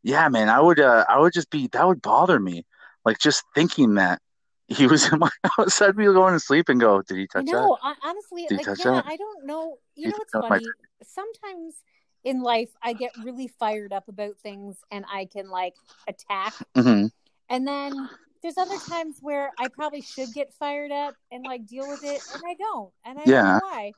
yeah, 0.06 0.30
man, 0.30 0.50
I 0.50 0.62
would 0.62 0.80
uh 0.80 1.06
I 1.10 1.20
would 1.20 1.34
just 1.34 1.52
be 1.52 1.70
that 1.74 1.88
would 1.88 2.02
bother 2.02 2.40
me. 2.40 2.66
Like 3.06 3.20
just 3.20 3.44
thinking 3.56 3.96
that 3.96 4.22
he 4.68 4.88
was 4.88 5.12
in 5.12 5.20
my 5.20 5.32
house, 5.58 5.82
I'd 5.82 5.98
be 5.98 6.06
going 6.06 6.34
to 6.34 6.40
sleep 6.40 6.70
and 6.70 6.82
go, 6.82 7.02
Did 7.04 7.18
he 7.18 7.28
touch 7.28 7.48
that? 7.52 7.72
No, 7.72 7.78
honestly, 8.04 8.50
like 8.56 8.70
yeah, 8.76 8.86
that? 8.86 9.06
I 9.06 9.18
don't 9.18 9.46
know. 9.46 9.80
You 9.96 10.08
Did 10.08 10.10
know 10.10 10.18
what's 10.18 10.34
touch 10.34 10.46
my 10.50 10.60
funny? 10.60 10.76
Sometimes 11.04 11.84
in 12.24 12.42
life, 12.42 12.70
I 12.82 12.94
get 12.94 13.14
really 13.22 13.48
fired 13.48 13.94
up 13.94 14.08
about 14.08 14.38
things, 14.40 14.78
and 14.92 15.06
I 15.12 15.26
can 15.26 15.50
like 15.50 15.76
attack. 16.08 16.56
hmm 16.76 17.08
And 17.50 17.68
then 17.68 18.10
there's 18.42 18.58
other 18.58 18.78
times 18.78 19.20
where 19.22 19.54
I 19.60 19.70
probably 19.70 20.02
should 20.02 20.34
get 20.34 20.54
fired 20.54 20.92
up 20.92 21.16
and 21.32 21.46
like 21.46 21.66
deal 21.68 21.88
with 21.88 22.04
it, 22.04 22.24
and 22.34 22.44
I 22.48 22.56
don't, 22.56 22.94
and 23.06 23.20
I 23.20 23.28
don't 23.28 23.32
Yeah. 23.32 23.44
know 23.44 23.60
why. 23.60 23.96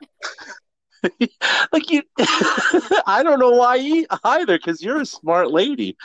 Like 1.72 1.90
you 1.90 2.02
I 3.06 3.22
don't 3.22 3.38
know 3.38 3.50
why 3.50 3.76
either, 4.24 4.58
because 4.58 4.82
you're 4.82 5.00
a 5.00 5.06
smart 5.06 5.50
lady. 5.50 5.96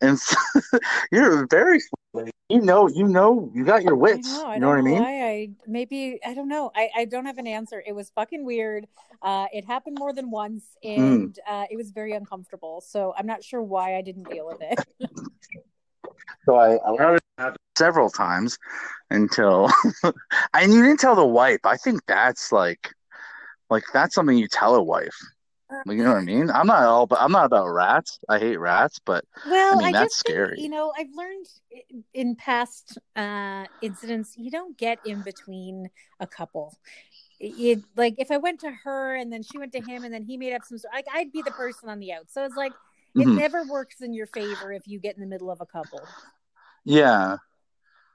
And 0.00 0.18
so, 0.18 0.36
you're 1.12 1.46
very 1.48 1.80
smart 1.80 2.14
lady. 2.14 2.30
You 2.48 2.60
know, 2.60 2.88
you 2.88 3.06
know, 3.08 3.50
you 3.54 3.64
got 3.64 3.82
your 3.82 3.94
I 3.94 3.96
wits. 3.96 4.28
know. 4.28 4.46
I 4.46 4.54
you 4.54 4.60
don't 4.60 4.60
know 4.60 4.68
what 4.68 4.78
I 4.78 4.82
mean? 4.82 5.00
why. 5.00 5.22
I 5.22 5.50
maybe 5.66 6.18
I 6.24 6.34
don't 6.34 6.48
know. 6.48 6.70
I 6.74 6.90
I 6.96 7.04
don't 7.04 7.26
have 7.26 7.38
an 7.38 7.46
answer. 7.46 7.82
It 7.86 7.92
was 7.94 8.10
fucking 8.10 8.44
weird. 8.44 8.86
Uh, 9.22 9.46
it 9.52 9.64
happened 9.64 9.96
more 9.98 10.12
than 10.12 10.30
once, 10.30 10.76
Mm. 10.84 10.98
and 10.98 11.38
uh, 11.48 11.64
it 11.70 11.76
was 11.76 11.90
very 11.90 12.12
uncomfortable. 12.12 12.80
So 12.80 13.14
I'm 13.16 13.26
not 13.26 13.42
sure 13.44 13.62
why 13.62 13.96
I 13.96 14.02
didn't 14.02 14.28
deal 14.28 14.46
with 14.46 14.60
it. 14.60 14.78
So 16.44 16.56
I 16.56 16.76
allowed 16.84 17.14
it 17.14 17.22
to 17.38 17.42
happen 17.42 17.56
several 17.76 18.10
times 18.10 18.58
until 19.10 19.68
and 20.54 20.72
you 20.72 20.82
didn't 20.82 21.00
tell 21.00 21.14
the 21.14 21.26
wife. 21.26 21.60
I 21.64 21.76
think 21.76 22.00
that's 22.06 22.52
like 22.52 22.92
like 23.72 23.84
that's 23.92 24.14
something 24.14 24.38
you 24.38 24.48
tell 24.48 24.76
a 24.76 24.82
wife. 24.82 25.16
Like, 25.86 25.98
you 25.98 26.04
know 26.04 26.12
what 26.12 26.18
I 26.20 26.24
mean? 26.24 26.50
I'm 26.50 26.66
not 26.68 26.84
all 26.84 27.06
but 27.06 27.20
I'm 27.20 27.32
not 27.32 27.46
about 27.46 27.68
rats. 27.70 28.18
I 28.28 28.38
hate 28.38 28.58
rats, 28.58 29.00
but 29.04 29.24
Well, 29.44 29.72
I 29.72 29.76
mean, 29.76 29.88
I 29.88 29.92
that's 29.92 30.14
just 30.14 30.22
think, 30.22 30.38
scary. 30.38 30.56
you 30.56 30.68
know, 30.68 30.92
I've 30.96 31.12
learned 31.14 31.46
in 32.14 32.36
past 32.36 32.98
uh, 33.16 33.66
incidents, 33.80 34.34
you 34.36 34.50
don't 34.50 34.78
get 34.78 35.00
in 35.04 35.22
between 35.22 35.90
a 36.20 36.26
couple. 36.26 36.78
It, 37.40 37.84
like 37.96 38.14
if 38.18 38.30
I 38.30 38.38
went 38.38 38.60
to 38.60 38.70
her 38.84 39.16
and 39.16 39.32
then 39.32 39.42
she 39.42 39.58
went 39.58 39.72
to 39.72 39.80
him 39.80 40.04
and 40.04 40.14
then 40.14 40.22
he 40.22 40.36
made 40.36 40.54
up 40.54 40.64
some 40.64 40.78
like 40.94 41.06
I'd 41.12 41.32
be 41.32 41.42
the 41.42 41.50
person 41.52 41.88
on 41.88 41.98
the 41.98 42.12
out. 42.12 42.30
So 42.30 42.44
it's 42.44 42.56
like 42.56 42.74
it 43.18 43.28
Mhm. 43.28 43.36
never 43.36 43.64
works 43.64 44.00
in 44.00 44.14
your 44.14 44.26
favor 44.28 44.72
if 44.72 44.86
you 44.86 45.00
get 45.00 45.16
in 45.16 45.20
the 45.20 45.26
middle 45.26 45.50
of 45.50 45.60
a 45.60 45.66
couple. 45.66 46.14
yeah. 46.84 47.36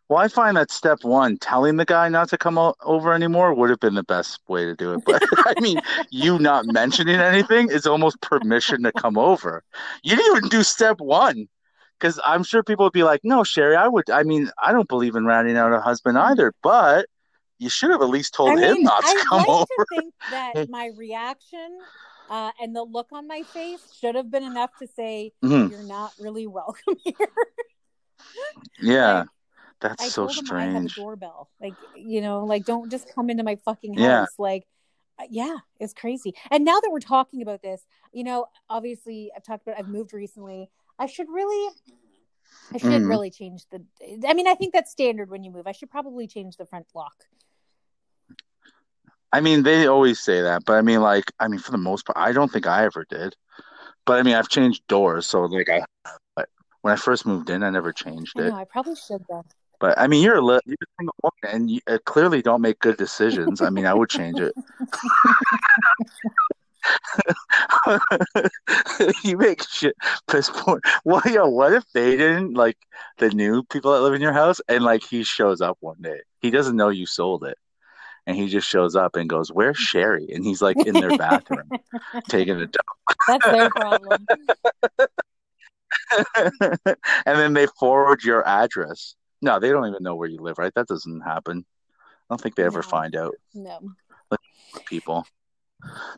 Well, 0.09 0.19
I 0.19 0.29
find 0.29 0.55
that 0.55 0.71
step 0.71 1.03
one, 1.03 1.37
telling 1.37 1.75
the 1.75 1.85
guy 1.85 2.07
not 2.07 2.29
to 2.29 2.37
come 2.37 2.57
o- 2.57 2.75
over 2.83 3.13
anymore, 3.13 3.53
would 3.53 3.69
have 3.69 3.79
been 3.79 3.95
the 3.95 4.03
best 4.03 4.39
way 4.47 4.63
to 4.63 4.75
do 4.75 4.93
it. 4.93 5.01
But 5.05 5.21
I 5.45 5.53
mean, 5.59 5.81
you 6.09 6.39
not 6.39 6.65
mentioning 6.65 7.15
anything 7.15 7.69
is 7.69 7.85
almost 7.85 8.21
permission 8.21 8.83
to 8.83 8.93
come 8.93 9.17
over. 9.17 9.63
You 10.03 10.15
didn't 10.15 10.37
even 10.37 10.49
do 10.49 10.63
step 10.63 10.99
one. 11.01 11.47
Because 11.99 12.19
I'm 12.23 12.43
sure 12.43 12.61
people 12.61 12.85
would 12.85 12.93
be 12.93 13.03
like, 13.03 13.21
no, 13.23 13.43
Sherry, 13.43 13.75
I 13.75 13.87
would, 13.87 14.07
I 14.11 14.21
mean, 14.21 14.51
I 14.61 14.71
don't 14.71 14.87
believe 14.87 15.15
in 15.15 15.25
ratting 15.25 15.57
out 15.57 15.73
a 15.73 15.81
husband 15.81 16.15
either, 16.17 16.53
but 16.61 17.07
you 17.57 17.69
should 17.71 17.89
have 17.89 18.03
at 18.03 18.09
least 18.09 18.35
told 18.35 18.59
I 18.59 18.61
him 18.61 18.75
mean, 18.75 18.83
not 18.83 19.03
to 19.03 19.07
I'd 19.07 19.25
come 19.27 19.39
like 19.39 19.47
over. 19.47 19.65
to 19.65 19.85
think 19.89 20.13
that 20.29 20.53
my 20.69 20.91
reaction 20.95 21.79
uh, 22.29 22.51
and 22.61 22.75
the 22.75 22.83
look 22.83 23.07
on 23.11 23.27
my 23.27 23.41
face 23.51 23.81
should 23.99 24.13
have 24.13 24.29
been 24.29 24.43
enough 24.43 24.69
to 24.77 24.87
say 24.87 25.33
Mhm. 25.43 25.71
you're 25.71 25.81
not 25.81 26.11
really 26.19 26.45
welcome 26.45 26.95
here. 27.03 27.15
Yeah, 28.79 29.19
Like, 29.21 29.27
that's 29.79 30.03
I 30.03 30.09
so 30.09 30.27
him 30.27 30.45
I 30.51 30.65
have 30.65 30.85
a 30.85 30.89
doorbell. 30.89 31.49
Like, 31.61 31.75
you 31.95 32.21
know, 32.21 32.45
like 32.45 32.65
don't 32.65 32.89
just 32.89 33.13
come 33.13 33.29
into 33.29 33.43
my 33.43 33.55
fucking 33.65 33.93
house. 33.95 34.03
Yeah. 34.03 34.25
Like, 34.37 34.67
uh, 35.19 35.25
yeah, 35.29 35.57
it's 35.79 35.93
crazy. 35.93 36.33
And 36.51 36.65
now 36.65 36.79
that 36.79 36.89
we're 36.91 36.99
talking 36.99 37.41
about 37.41 37.61
this, 37.61 37.81
you 38.11 38.23
know, 38.23 38.47
obviously 38.69 39.31
I've 39.35 39.43
talked 39.43 39.67
about 39.67 39.79
I've 39.79 39.87
moved 39.87 40.13
recently. 40.13 40.69
I 40.99 41.05
should 41.05 41.27
really 41.29 41.73
I 42.73 42.77
should 42.79 43.03
Mhm. 43.03 43.07
really 43.07 43.29
change 43.31 43.65
the 43.69 43.85
I 44.27 44.33
mean, 44.33 44.47
I 44.47 44.55
think 44.55 44.73
that's 44.73 44.91
standard 44.91 45.29
when 45.29 45.43
you 45.43 45.51
move. 45.51 45.67
I 45.67 45.71
should 45.71 45.89
probably 45.89 46.27
change 46.27 46.57
the 46.57 46.65
front 46.65 46.87
lock. 46.93 47.25
I 49.33 49.41
mean, 49.41 49.63
they 49.63 49.87
always 49.87 50.19
say 50.19 50.41
that, 50.41 50.63
but 50.65 50.73
I 50.73 50.81
mean, 50.81 51.01
like, 51.01 51.31
I 51.39 51.47
mean, 51.47 51.59
for 51.59 51.71
the 51.71 51.77
most 51.77 52.05
part, 52.05 52.17
I 52.17 52.31
don't 52.31 52.51
think 52.51 52.65
I 52.65 52.85
ever 52.85 53.05
did. 53.09 53.35
But 54.05 54.19
I 54.19 54.23
mean, 54.23 54.35
I've 54.35 54.47
changed 54.49 54.87
doors, 54.87 55.27
so 55.27 55.41
like, 55.41 55.69
I 55.69 55.83
when 56.81 56.93
I 56.93 56.95
first 56.95 57.25
moved 57.25 57.49
in, 57.49 57.63
I 57.63 57.69
never 57.69 57.91
changed 57.91 58.39
I 58.39 58.43
it. 58.43 58.49
know, 58.49 58.55
I 58.55 58.63
probably 58.63 58.95
should 58.95 59.25
though. 59.29 59.43
But 59.79 59.99
I 59.99 60.07
mean, 60.07 60.23
you're 60.23 60.37
a 60.37 60.41
li- 60.41 60.59
you're 60.65 60.75
a 60.81 60.93
single 60.99 61.15
woman, 61.23 61.55
and 61.55 61.69
you 61.69 61.81
uh, 61.87 61.99
clearly 62.05 62.41
don't 62.41 62.61
make 62.61 62.79
good 62.79 62.97
decisions. 62.97 63.61
I 63.61 63.69
mean, 63.69 63.85
I 63.85 63.93
would 63.93 64.09
change 64.09 64.39
it. 64.39 64.53
you 69.23 69.37
make 69.37 69.63
shit 69.67 69.95
piss 70.27 70.49
poor. 70.51 70.81
Well, 71.03 71.21
yo, 71.25 71.47
what 71.47 71.73
if 71.73 71.83
they 71.93 72.17
didn't 72.17 72.53
like 72.53 72.77
the 73.17 73.29
new 73.29 73.63
people 73.63 73.93
that 73.93 74.01
live 74.01 74.13
in 74.13 74.21
your 74.21 74.33
house, 74.33 74.59
and 74.67 74.83
like 74.83 75.03
he 75.03 75.23
shows 75.23 75.61
up 75.61 75.77
one 75.79 76.01
day, 76.01 76.21
he 76.39 76.49
doesn't 76.49 76.75
know 76.75 76.89
you 76.89 77.05
sold 77.05 77.43
it, 77.43 77.57
and 78.25 78.35
he 78.35 78.47
just 78.47 78.67
shows 78.67 78.95
up 78.95 79.15
and 79.15 79.29
goes, 79.29 79.51
"Where's 79.51 79.77
Sherry?" 79.77 80.27
And 80.33 80.43
he's 80.43 80.61
like 80.61 80.77
in 80.85 80.93
their 80.93 81.17
bathroom 81.17 81.69
taking 82.29 82.55
a 82.55 82.67
dump, 82.67 83.17
That's 83.27 83.45
their 83.45 83.69
problem. 83.69 84.25
and 86.35 86.95
then 87.25 87.53
they 87.53 87.67
forward 87.79 88.23
your 88.23 88.47
address. 88.47 89.15
No, 89.41 89.59
they 89.59 89.69
don't 89.69 89.87
even 89.87 90.03
know 90.03 90.15
where 90.15 90.27
you 90.27 90.39
live, 90.39 90.57
right? 90.57 90.73
That 90.75 90.87
doesn't 90.87 91.21
happen. 91.21 91.65
I 91.99 92.03
don't 92.29 92.41
think 92.41 92.55
they 92.55 92.63
ever 92.63 92.79
No. 92.81 92.87
find 92.87 93.15
out. 93.15 93.35
No. 93.53 93.79
people. 94.85 95.25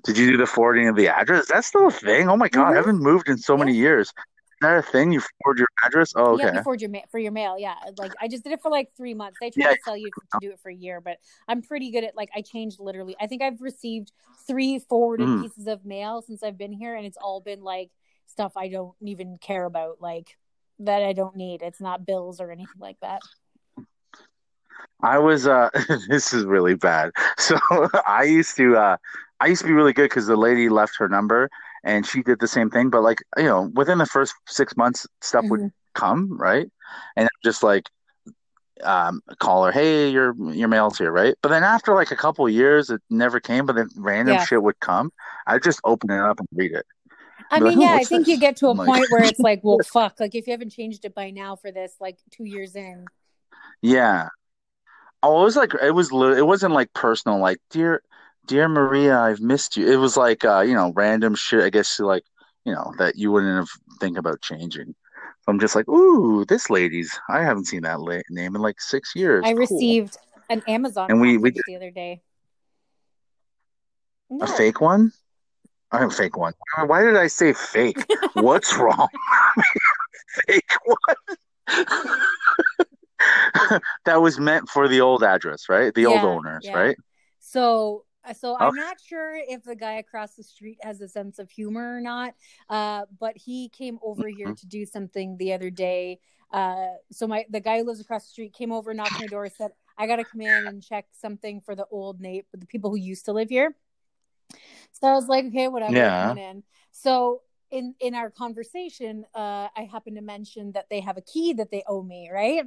Did 0.04 0.18
you 0.18 0.32
do 0.32 0.38
the 0.38 0.46
forwarding 0.46 0.88
of 0.90 0.96
the 0.96 1.08
address? 1.08 1.48
That's 1.48 1.68
still 1.68 1.88
a 1.88 1.92
thing. 1.92 2.28
Oh 2.30 2.36
my 2.36 2.50
god, 2.50 2.68
I 2.70 2.72
Mhm. 2.72 2.76
haven't 2.76 3.00
moved 3.00 3.30
in 3.30 3.38
so 3.38 3.56
many 3.58 3.74
years. 3.74 4.10
Is 4.10 4.14
that 4.62 4.78
a 4.78 4.82
thing? 4.82 5.12
You 5.14 5.22
forward 5.44 5.60
your 5.60 5.68
address? 5.86 6.14
Oh, 6.16 6.38
Yeah, 6.38 6.48
okay. 6.48 6.58
before 6.58 6.76
your 6.76 6.90
ma- 6.90 7.06
for 7.10 7.20
your 7.20 7.32
mail. 7.32 7.58
Yeah, 7.58 7.76
like 7.98 8.12
I 8.20 8.28
just 8.28 8.44
did 8.44 8.52
it 8.54 8.62
for 8.62 8.70
like 8.70 8.92
three 8.98 9.14
months. 9.14 9.38
They 9.40 9.50
try 9.50 9.64
Yeah. 9.70 9.76
to 9.76 9.82
sell 9.84 9.96
you 9.98 10.12
to 10.12 10.40
do 10.42 10.52
it 10.52 10.60
for 10.60 10.70
a 10.70 10.74
year, 10.76 11.00
but 11.00 11.20
I'm 11.48 11.62
pretty 11.62 11.90
good 11.92 12.04
at 12.04 12.16
like 12.16 12.30
I 12.36 12.42
changed 12.42 12.80
literally. 12.80 13.16
I 13.20 13.28
think 13.28 13.42
I've 13.42 13.62
received 13.62 14.12
three 14.46 14.80
forwarded 14.80 15.28
Mm. 15.28 15.42
pieces 15.42 15.68
of 15.68 15.86
mail 15.86 16.22
since 16.22 16.44
I've 16.44 16.58
been 16.58 16.74
here, 16.74 16.96
and 16.96 17.06
it's 17.06 17.18
all 17.18 17.40
been 17.40 17.64
like 17.64 17.92
stuff 18.28 18.58
I 18.58 18.68
don't 18.68 18.94
even 19.02 19.38
care 19.38 19.66
about, 19.66 20.02
like 20.02 20.38
that 20.80 21.04
I 21.04 21.14
don't 21.14 21.36
need. 21.36 21.62
It's 21.62 21.82
not 21.82 22.06
bills 22.06 22.40
or 22.40 22.52
anything 22.52 22.80
like 22.80 22.98
that. 23.02 23.22
I 25.02 25.18
was 25.18 25.48
uh 25.48 25.70
this 26.10 26.34
is 26.34 26.46
really 26.46 26.76
bad. 26.76 27.12
So 27.40 27.58
I 28.08 28.24
used 28.24 28.56
to 28.58 28.76
uh 28.78 28.98
I 29.40 29.48
used 29.48 29.62
to 29.62 29.68
be 29.68 29.74
really 29.74 29.94
good 29.94 30.10
because 30.10 30.28
the 30.28 30.36
lady 30.36 30.70
left 30.70 30.98
her 31.00 31.08
number 31.08 31.50
and 31.84 32.06
she 32.06 32.22
did 32.22 32.40
the 32.40 32.48
same 32.48 32.70
thing, 32.70 32.90
but 32.90 33.02
like 33.02 33.20
you 33.38 33.44
know, 33.44 33.72
within 33.76 33.98
the 33.98 34.06
first 34.06 34.34
six 34.48 34.76
months 34.78 35.08
stuff 35.22 35.46
would 35.50 35.62
Mhm. 35.62 35.72
come, 35.96 36.38
right? 36.38 36.70
And 37.16 37.24
I'm 37.26 37.40
just 37.44 37.64
like 37.64 37.90
um 38.84 39.22
call 39.40 39.66
her, 39.66 39.72
hey, 39.72 40.10
your 40.10 40.34
your 40.54 40.68
mail's 40.68 40.98
here, 40.98 41.12
right? 41.12 41.36
But 41.42 41.50
then 41.50 41.64
after 41.64 41.94
like 41.96 42.12
a 42.12 42.16
couple 42.16 42.46
of 42.46 42.52
years 42.54 42.90
it 42.90 43.02
never 43.10 43.40
came, 43.40 43.66
but 43.66 43.76
then 43.76 43.90
random 43.98 44.38
Yeah. 44.38 44.46
shit 44.46 44.62
would 44.64 44.80
come. 44.80 45.12
I'd 45.48 45.64
just 45.64 45.82
open 45.84 46.12
it 46.12 46.20
up 46.20 46.40
and 46.40 46.48
read 46.54 46.72
it. 46.74 46.86
I 47.52 47.60
mean, 47.60 47.80
"Oh, 47.80 47.82
yeah, 47.82 47.94
I 47.96 48.04
think 48.04 48.28
you 48.28 48.38
get 48.38 48.58
to 48.58 48.68
a 48.68 48.72
like- 48.72 48.88
point 48.88 49.06
where 49.10 49.24
it's 49.24 49.40
like, 49.40 49.62
well, 49.64 49.78
fuck. 49.86 50.20
Like 50.20 50.36
if 50.36 50.46
you 50.48 50.52
haven't 50.52 50.70
changed 50.72 51.06
it 51.06 51.16
by 51.16 51.32
now 51.32 51.56
for 51.56 51.72
this, 51.72 51.94
like 52.00 52.18
two 52.32 52.44
years 52.46 52.76
in. 52.76 53.06
Yeah. 53.82 54.30
Oh, 55.24 55.42
it 55.42 55.46
was 55.46 55.56
like 55.56 55.74
it 55.82 55.92
was 55.92 56.12
it 56.12 56.46
wasn't 56.46 56.74
like 56.74 56.94
personal, 56.94 57.40
like 57.40 57.58
dear 57.70 58.02
dear 58.46 58.68
Maria, 58.70 59.20
I've 59.20 59.42
missed 59.42 59.78
you. 59.78 59.92
It 59.92 59.98
was 59.98 60.16
like 60.16 60.46
uh, 60.46 60.62
you 60.62 60.74
know, 60.74 60.94
random 60.96 61.36
shit, 61.36 61.64
I 61.64 61.70
guess 61.70 62.00
like, 62.00 62.24
you 62.66 62.74
know, 62.74 62.94
that 63.00 63.16
you 63.18 63.32
wouldn't 63.32 63.58
have 63.58 63.70
think 64.00 64.18
about 64.18 64.42
changing. 64.42 64.96
So 65.42 65.52
I'm 65.52 65.60
just 65.60 65.76
like, 65.76 65.88
ooh, 65.90 66.46
this 66.46 66.70
lady's 66.70 67.20
I 67.30 67.42
haven't 67.44 67.66
seen 67.66 67.82
that 67.82 68.00
la 68.00 68.20
name 68.30 68.56
in 68.56 68.62
like 68.62 68.80
six 68.80 69.14
years. 69.16 69.44
I 69.46 69.52
Cool. 69.54 69.60
received 69.60 70.18
an 70.50 70.62
Amazon 70.68 71.08
And 71.10 71.20
we- 71.22 71.38
we 71.38 71.52
the 71.52 71.76
other 71.76 71.92
day. 71.92 72.22
No. 74.30 74.46
A 74.46 74.48
fake 74.48 74.80
one? 74.82 75.12
I 75.92 76.00
have 76.00 76.12
a 76.12 76.14
fake 76.14 76.38
one. 76.38 76.54
Why 76.86 77.04
did 77.04 77.18
I 77.18 77.28
say 77.28 77.54
fake? 77.54 78.06
What's 78.34 78.76
wrong? 78.78 79.08
fake 80.48 80.72
one? 80.86 81.38
that 84.06 84.22
was 84.22 84.40
meant 84.40 84.70
for 84.70 84.88
the 84.88 85.02
old 85.02 85.24
address, 85.24 85.70
right? 85.70 85.94
The 85.94 86.06
old 86.06 86.24
owners, 86.24 86.66
yeah. 86.66 86.78
right? 86.78 86.98
So, 87.40 88.06
uh, 88.24 88.34
so 88.34 88.56
I'm 88.60 88.76
not 88.76 88.98
sure 89.04 89.36
if 89.36 89.64
the 89.64 89.76
guy 89.76 89.94
across 89.94 90.36
the 90.36 90.44
street 90.44 90.78
has 90.82 91.02
a 91.02 91.08
sense 91.08 91.40
of 91.40 91.50
humor 91.50 91.98
or 91.98 92.02
not. 92.02 92.36
Uh, 92.70 93.06
but 93.20 93.38
he 93.38 93.70
came 93.70 94.00
over 94.04 94.28
here 94.28 94.48
Mm-hmm. 94.48 94.56
to 94.56 94.68
do 94.68 94.86
something 94.86 95.38
the 95.38 95.54
other 95.54 95.70
day. 95.70 96.20
Uh, 96.52 96.88
so 97.12 97.28
my 97.28 97.46
the 97.50 97.60
guy 97.60 97.80
who 97.80 97.86
lives 97.86 98.00
across 98.00 98.26
the 98.26 98.30
street 98.30 98.54
came 98.54 98.72
over, 98.72 98.94
knocked 98.94 99.16
on 99.16 99.22
the 99.22 99.28
door, 99.28 99.48
said, 99.50 99.72
"I 99.98 100.08
got 100.08 100.18
to 100.18 100.24
come 100.24 100.42
in 100.42 100.68
and 100.68 100.84
check 100.84 101.06
something 101.12 101.62
for 101.62 101.76
the 101.76 101.86
old 101.92 102.22
Nate, 102.22 102.46
for 102.50 102.58
the 102.58 102.66
people 102.66 102.90
who 102.90 102.98
used 102.98 103.26
to 103.26 103.34
live 103.34 103.50
here." 103.50 103.76
So 104.92 105.08
I 105.08 105.14
was 105.14 105.28
like, 105.28 105.46
"Okay, 105.46 105.68
whatever." 105.68 105.96
Yeah. 105.96 106.36
In. 106.36 106.64
So 106.92 107.42
in 107.72 107.96
in 108.00 108.16
our 108.16 108.30
conversation, 108.32 109.26
uh, 109.36 109.68
I 109.76 109.88
happened 109.92 110.16
to 110.16 110.22
mention 110.22 110.72
that 110.74 110.90
they 110.90 111.00
have 111.02 111.18
a 111.18 111.22
key 111.22 111.54
that 111.54 111.72
they 111.72 111.84
owe 111.88 112.02
me, 112.02 112.30
right? 112.32 112.64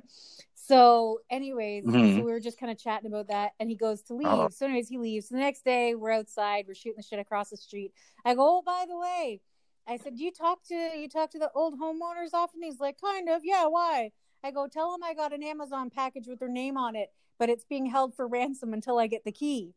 So, 0.54 1.20
anyways, 1.28 1.84
Mhm. 1.84 2.14
so 2.16 2.22
we 2.22 2.30
were 2.30 2.38
just 2.40 2.56
kind 2.58 2.70
of 2.70 2.78
chatting 2.78 3.08
about 3.08 3.26
that, 3.28 3.52
and 3.58 3.68
he 3.68 3.74
goes 3.74 4.00
to 4.02 4.14
leave. 4.14 4.28
Uh-oh. 4.28 4.48
So, 4.50 4.64
anyways, 4.66 4.88
he 4.88 4.96
leaves. 4.96 5.28
So 5.28 5.34
The 5.34 5.40
next 5.40 5.64
day, 5.64 5.96
we're 5.96 6.12
outside, 6.12 6.66
we're 6.68 6.74
shooting 6.74 6.98
the 6.98 7.02
shit 7.02 7.18
across 7.18 7.50
the 7.50 7.56
street. 7.56 7.92
I 8.24 8.34
go, 8.36 8.58
oh, 8.58 8.62
by 8.62 8.84
the 8.86 8.96
way, 8.96 9.40
I 9.88 9.96
said, 9.96 10.16
do 10.16 10.22
you 10.22 10.30
talk 10.30 10.62
to 10.68 10.74
you 10.74 11.08
talk 11.08 11.32
to 11.32 11.38
the 11.40 11.50
old 11.52 11.80
homeowners 11.80 12.32
often? 12.32 12.62
He's 12.62 12.78
like, 12.78 13.00
kind 13.00 13.28
of, 13.28 13.44
yeah. 13.44 13.66
Why? 13.66 14.12
I 14.44 14.52
go, 14.52 14.68
tell 14.68 14.94
him 14.94 15.02
I 15.02 15.14
got 15.14 15.32
an 15.32 15.42
Amazon 15.42 15.90
package 15.90 16.28
with 16.28 16.38
their 16.38 16.48
name 16.48 16.76
on 16.76 16.94
it, 16.94 17.12
but 17.38 17.48
it's 17.48 17.64
being 17.64 17.86
held 17.86 18.14
for 18.14 18.28
ransom 18.28 18.72
until 18.72 18.98
I 18.98 19.08
get 19.08 19.24
the 19.24 19.32
key. 19.32 19.74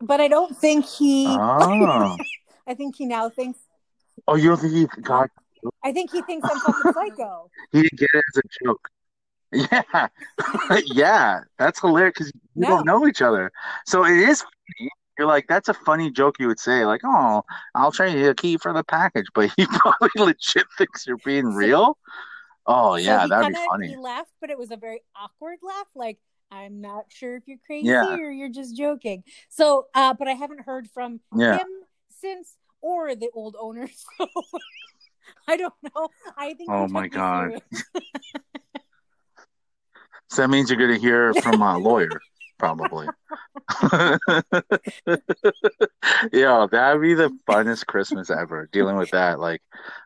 But 0.00 0.20
I 0.20 0.28
don't 0.28 0.56
think 0.56 0.84
he. 0.86 1.26
Oh. 1.28 2.16
I 2.66 2.74
think 2.74 2.96
he 2.96 3.06
now 3.06 3.28
thinks. 3.28 3.58
Oh, 4.26 4.36
you 4.36 4.48
don't 4.48 4.60
think 4.60 4.72
he 4.72 4.86
got 5.02 5.30
I 5.82 5.92
think 5.92 6.10
he 6.12 6.20
thinks 6.22 6.48
I'm 6.50 6.60
fucking 6.60 6.92
psycho. 6.92 7.50
he 7.72 7.82
didn't 7.82 7.98
get 7.98 8.08
it 8.14 8.24
as 8.34 8.42
a 8.42 8.64
joke? 8.64 8.88
Yeah, 9.52 10.08
yeah, 10.86 11.40
that's 11.58 11.80
hilarious 11.80 12.12
because 12.14 12.32
you 12.54 12.62
No. 12.62 12.68
don't 12.68 12.86
know 12.86 13.06
each 13.06 13.22
other. 13.22 13.50
So 13.86 14.04
it 14.04 14.16
is 14.16 14.42
funny. 14.42 14.90
You're 15.18 15.28
like, 15.28 15.46
that's 15.46 15.68
a 15.68 15.74
funny 15.74 16.10
joke 16.10 16.36
you 16.40 16.48
would 16.48 16.58
say, 16.58 16.84
like, 16.84 17.02
oh, 17.04 17.42
I'll 17.74 17.92
trade 17.92 18.18
you 18.18 18.30
a 18.30 18.34
key 18.34 18.56
for 18.56 18.72
the 18.72 18.82
package, 18.82 19.26
but 19.32 19.50
he 19.56 19.64
probably 19.66 20.10
legit 20.16 20.66
thinks 20.76 21.06
you're 21.06 21.18
being 21.24 21.50
So- 21.52 21.56
real. 21.56 21.98
Oh 22.66 22.96
yeah, 22.96 23.22
he 23.22 23.28
that'd 23.28 23.48
be 23.48 23.54
kinda- 23.54 23.68
funny. 23.70 23.88
He 23.88 23.96
laughed, 23.96 24.32
but 24.40 24.50
it 24.50 24.58
was 24.58 24.70
a 24.70 24.76
very 24.76 25.02
awkward 25.16 25.58
laugh. 25.62 25.86
Like 25.94 26.18
I'm 26.54 26.80
not 26.80 27.06
sure 27.08 27.36
if 27.36 27.42
you're 27.46 27.58
crazy 27.66 27.88
Yeah. 27.88 28.14
or 28.16 28.30
you're 28.30 28.48
just 28.48 28.76
joking. 28.76 29.24
So, 29.48 29.86
uh, 29.94 30.14
but 30.14 30.28
I 30.28 30.32
haven't 30.32 30.60
heard 30.60 30.88
from 30.88 31.20
Yeah. 31.36 31.58
him 31.58 31.66
since 32.10 32.56
or 32.80 33.14
the 33.14 33.30
old 33.34 33.56
owner. 33.60 33.88
So 34.18 34.26
I 35.48 35.56
don't 35.56 35.74
know. 35.82 36.08
I 36.36 36.54
think. 36.54 36.70
Oh 36.70 36.86
my 36.86 37.08
God. 37.08 37.60
So 40.30 40.42
that 40.42 40.48
means 40.48 40.70
you're 40.70 40.78
gonna 40.78 40.98
hear 40.98 41.32
from 41.34 41.60
a 41.62 41.78
lawyer, 41.78 42.20
probably. 42.58 43.08
Yeah, 46.32 46.66
that'd 46.70 47.02
be 47.02 47.14
the 47.14 47.30
funnest 47.48 47.86
Christmas 47.86 48.30
ever. 48.30 48.68
Dealing 48.72 48.96
with 48.96 49.10
that, 49.10 49.40
like, 49.40 49.62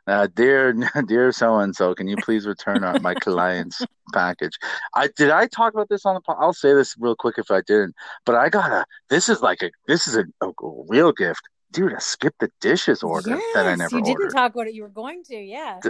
uh, 0.07 0.29
dear, 0.35 0.73
dear 1.07 1.33
so 1.33 1.59
and 1.59 1.75
so, 1.75 1.95
can 1.95 2.09
you 2.09 2.17
please 2.17 2.47
return 2.47 2.85
our, 2.85 2.99
my 3.01 3.15
client's 3.15 3.85
package? 4.13 4.59
I 4.95 5.09
did 5.17 5.31
I 5.31 5.47
talk 5.47 5.75
about 5.75 5.89
this 5.89 6.07
on 6.07 6.15
the? 6.15 6.21
I'll 6.35 6.53
say 6.53 6.75
this 6.75 6.95
real 6.99 7.17
quick 7.17 7.37
if 7.39 7.51
I 7.51 7.61
didn't, 7.63 7.95
but 8.25 8.35
I 8.37 8.49
got 8.49 8.71
a. 8.71 8.87
This 9.11 9.29
is 9.29 9.43
like 9.43 9.63
a. 9.63 9.71
This 9.87 10.07
is 10.07 10.17
a, 10.17 10.25
a 10.45 10.51
real 10.89 11.13
gift, 11.13 11.43
dude. 11.73 11.93
A 11.93 12.01
skip 12.01 12.35
the 12.41 12.51
dishes 12.61 13.03
order 13.03 13.39
that 13.55 13.67
I 13.67 13.71
Yes, 13.71 13.79
never 13.79 13.97
you 13.99 14.05
didn't 14.05 14.21
ordered. 14.23 14.35
talk 14.35 14.55
about 14.55 14.67
it. 14.69 14.75
You 14.75 14.83
were 14.83 14.89
going 14.89 15.23
to, 15.25 15.37
yeah. 15.37 15.81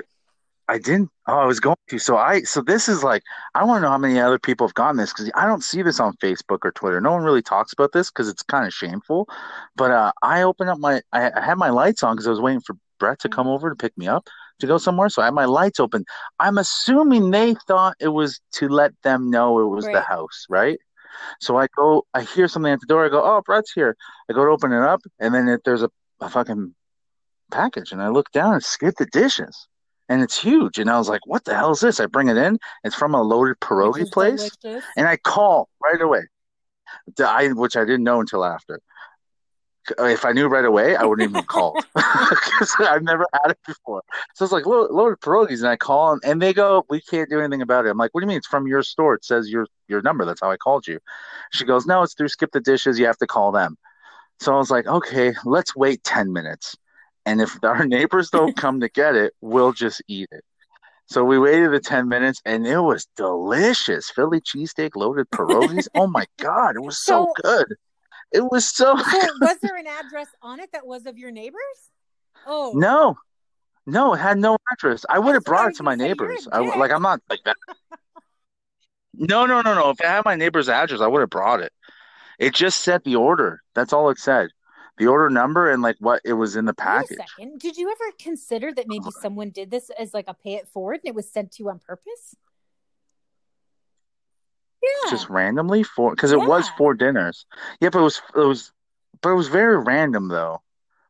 I 0.68 0.78
didn't. 0.78 1.10
Oh, 1.26 1.38
I 1.38 1.46
was 1.46 1.60
going 1.60 1.76
to. 1.88 1.98
So 1.98 2.16
I. 2.16 2.42
So 2.42 2.60
this 2.60 2.88
is 2.88 3.02
like. 3.02 3.22
I 3.54 3.64
want 3.64 3.78
to 3.78 3.82
know 3.82 3.90
how 3.90 3.98
many 3.98 4.20
other 4.20 4.38
people 4.38 4.66
have 4.66 4.74
gotten 4.74 4.98
this 4.98 5.12
because 5.12 5.30
I 5.34 5.46
don't 5.46 5.64
see 5.64 5.82
this 5.82 5.98
on 5.98 6.14
Facebook 6.16 6.58
or 6.62 6.72
Twitter. 6.72 7.00
No 7.00 7.12
one 7.12 7.22
really 7.22 7.42
talks 7.42 7.72
about 7.72 7.92
this 7.92 8.10
because 8.10 8.28
it's 8.28 8.42
kind 8.42 8.66
of 8.66 8.72
shameful. 8.74 9.28
But 9.76 9.90
uh, 9.90 10.12
I 10.22 10.42
opened 10.42 10.70
up 10.70 10.78
my. 10.78 11.00
I, 11.12 11.30
I 11.34 11.40
had 11.40 11.56
my 11.56 11.70
lights 11.70 12.02
on 12.02 12.14
because 12.14 12.26
I 12.26 12.30
was 12.30 12.40
waiting 12.40 12.60
for 12.60 12.76
Brett 12.98 13.18
to 13.20 13.28
come 13.28 13.48
over 13.48 13.70
to 13.70 13.76
pick 13.76 13.96
me 13.96 14.08
up 14.08 14.28
to 14.58 14.66
go 14.66 14.76
somewhere. 14.76 15.08
So 15.08 15.22
I 15.22 15.26
had 15.26 15.34
my 15.34 15.46
lights 15.46 15.80
open. 15.80 16.04
I'm 16.38 16.58
assuming 16.58 17.30
they 17.30 17.54
thought 17.66 17.96
it 17.98 18.08
was 18.08 18.40
to 18.52 18.68
let 18.68 18.92
them 19.02 19.30
know 19.30 19.60
it 19.60 19.68
was 19.68 19.86
the 19.86 20.02
house, 20.02 20.46
right? 20.50 20.78
So 21.40 21.56
I 21.56 21.66
go. 21.76 22.04
I 22.12 22.22
hear 22.22 22.46
something 22.46 22.72
at 22.72 22.80
the 22.80 22.86
door. 22.86 23.06
I 23.06 23.08
go, 23.08 23.22
"Oh, 23.22 23.40
Brett's 23.44 23.72
here." 23.72 23.96
I 24.28 24.34
go 24.34 24.44
to 24.44 24.50
open 24.50 24.72
it 24.72 24.82
up, 24.82 25.00
and 25.18 25.34
then 25.34 25.48
it, 25.48 25.62
there's 25.64 25.82
a, 25.82 25.90
a 26.20 26.28
fucking 26.28 26.74
package, 27.50 27.92
and 27.92 28.02
I 28.02 28.08
look 28.08 28.30
down 28.32 28.52
and 28.52 28.62
skip 28.62 28.96
the 28.98 29.06
dishes 29.06 29.66
and 30.08 30.22
it's 30.22 30.38
huge. 30.38 30.78
And 30.78 30.90
I 30.90 30.98
was 30.98 31.08
like, 31.08 31.26
what 31.26 31.44
the 31.44 31.54
hell 31.54 31.72
is 31.72 31.80
this? 31.80 32.00
I 32.00 32.06
bring 32.06 32.28
it 32.28 32.36
in. 32.36 32.58
It's 32.84 32.94
from 32.94 33.14
a 33.14 33.22
loaded 33.22 33.60
pierogi 33.60 34.10
place. 34.10 34.50
delicious. 34.62 34.84
And 34.96 35.06
I 35.06 35.16
call 35.16 35.68
right 35.82 36.00
away. 36.00 36.22
I, 37.24 37.48
which 37.48 37.76
I 37.76 37.84
didn't 37.84 38.04
know 38.04 38.20
until 38.20 38.44
after. 38.44 38.80
Uh, 39.98 40.04
if 40.04 40.24
I 40.24 40.32
knew 40.32 40.48
right 40.48 40.64
away, 40.64 40.96
I 40.96 41.04
wouldn't 41.04 41.28
even 41.28 41.36
have 41.36 41.46
called 41.46 41.82
because 41.94 42.74
I've 42.80 43.02
never 43.02 43.26
had 43.32 43.52
it 43.52 43.58
before. 43.66 44.02
So 44.34 44.44
it's 44.44 44.52
like 44.52 44.66
loaded 44.66 45.20
pierogies, 45.20 45.60
and 45.60 45.68
I 45.68 45.76
call 45.76 46.10
them, 46.10 46.20
and 46.24 46.42
they 46.42 46.52
go, 46.52 46.84
"We 46.90 47.00
can't 47.00 47.30
do 47.30 47.40
anything 47.40 47.62
about 47.62 47.86
it." 47.86 47.90
I'm 47.90 47.96
like, 47.96 48.12
"What 48.12 48.20
do 48.20 48.26
you 48.26 48.28
mean? 48.28 48.36
It's 48.36 48.46
from 48.46 48.66
your 48.66 48.82
store. 48.82 49.14
It 49.14 49.24
says 49.24 49.48
your 49.48 49.66
your 49.88 50.02
number. 50.02 50.26
That's 50.26 50.42
how 50.42 50.50
I 50.50 50.58
called 50.58 50.86
you." 50.86 50.98
She 51.52 51.64
goes, 51.64 51.86
"No, 51.86 52.02
it's 52.02 52.12
through 52.14 52.28
Skip 52.28 52.52
the 52.52 52.60
Dishes. 52.60 52.98
You 52.98 53.06
have 53.06 53.16
to 53.18 53.26
call 53.26 53.50
them." 53.50 53.78
So 54.40 54.54
I 54.54 54.58
was 54.58 54.70
like, 54.70 54.86
"Okay, 54.86 55.32
let's 55.44 55.74
wait 55.74 56.04
ten 56.04 56.32
minutes, 56.34 56.76
and 57.28 57.40
if 57.40 57.58
our 57.62 57.84
neighbors 57.86 58.30
don't 58.30 58.56
come 58.64 58.80
to 58.80 58.88
get 58.88 59.14
it, 59.14 59.34
we'll 59.40 59.72
just 59.72 60.02
eat 60.08 60.28
it." 60.32 60.44
So 61.06 61.24
we 61.24 61.38
waited 61.38 61.72
the 61.72 61.80
10 61.80 62.06
minutes 62.08 62.42
and 62.44 62.66
it 62.66 62.80
was 62.80 63.06
delicious. 63.16 64.10
Philly 64.10 64.42
cheesesteak 64.42 64.90
loaded 64.94 65.30
pierogies. 65.30 65.88
oh 65.94 66.06
my 66.06 66.26
God, 66.38 66.76
it 66.76 66.82
was 66.82 67.02
so, 67.02 67.32
So- 67.36 67.42
good. 67.42 67.74
It 68.30 68.42
was 68.42 68.68
so 68.68 68.94
So, 69.10 69.18
was 69.40 69.56
there 69.62 69.76
an 69.76 69.86
address 69.86 70.28
on 70.42 70.60
it 70.60 70.70
that 70.72 70.86
was 70.86 71.06
of 71.06 71.16
your 71.16 71.30
neighbors? 71.30 71.78
Oh, 72.46 72.72
No, 72.74 73.16
no, 73.86 74.12
it 74.12 74.18
had 74.18 74.36
no 74.36 74.58
address. 74.70 75.06
I 75.08 75.18
would 75.18 75.34
have 75.34 75.44
I 75.46 75.50
brought 75.50 75.70
it 75.70 75.76
to 75.76 75.82
my 75.82 75.96
gonna 75.96 76.14
say. 76.14 76.14
You're 76.18 76.30
a 76.30 76.34
neighbors. 76.34 76.48
I, 76.52 76.78
like, 76.78 76.90
I'm 76.90 77.00
not 77.00 77.22
like 77.30 77.40
that. 77.46 77.56
No, 79.14 79.46
no, 79.46 79.62
no, 79.62 79.74
no. 79.74 79.88
If 79.90 80.00
it 80.00 80.06
had 80.06 80.26
my 80.26 80.36
neighbor's 80.36 80.68
address, 80.68 81.00
I 81.00 81.06
would 81.06 81.20
have 81.20 81.30
brought 81.30 81.60
it. 81.60 81.72
It 82.38 82.54
just 82.54 82.82
said 82.82 83.02
the 83.04 83.16
order. 83.16 83.62
That's 83.74 83.94
all 83.94 84.10
it 84.10 84.18
said. 84.18 84.50
The 84.98 85.06
order 85.06 85.30
number 85.30 85.70
and 85.70 85.82
like 85.82 85.96
what 86.00 86.20
it 86.24 86.32
was 86.32 86.56
in 86.56 86.64
the 86.64 86.70
Wait 86.72 86.84
a 86.84 86.84
package. 86.84 87.18
second. 87.18 87.60
Did 87.60 87.76
you 87.76 87.90
ever 87.90 88.12
consider 88.18 88.72
that 88.72 88.88
maybe 88.88 89.10
someone 89.20 89.50
did 89.50 89.70
this 89.70 89.90
as 89.98 90.12
like 90.12 90.24
a 90.28 90.34
pay 90.34 90.54
it 90.54 90.68
forward 90.68 91.00
and 91.04 91.08
it 91.08 91.14
was 91.14 91.30
sent 91.30 91.52
to 91.52 91.62
you 91.62 91.70
on 91.70 91.78
purpose? 91.78 92.34
Yeah. 94.82 95.10
Just 95.10 95.28
randomly 95.28 95.82
for 95.82 96.10
because 96.10 96.32
it 96.32 96.40
was 96.40 96.68
four 96.70 96.94
dinners. 96.94 97.46
Yeah, 97.80 97.90
but 97.90 98.00
it 98.00 98.02
was 98.02 98.22
it 98.34 98.40
was 98.40 98.72
but 99.22 99.30
it 99.30 99.34
was 99.34 99.48
very 99.48 99.76
random 99.78 100.28
though. 100.28 100.62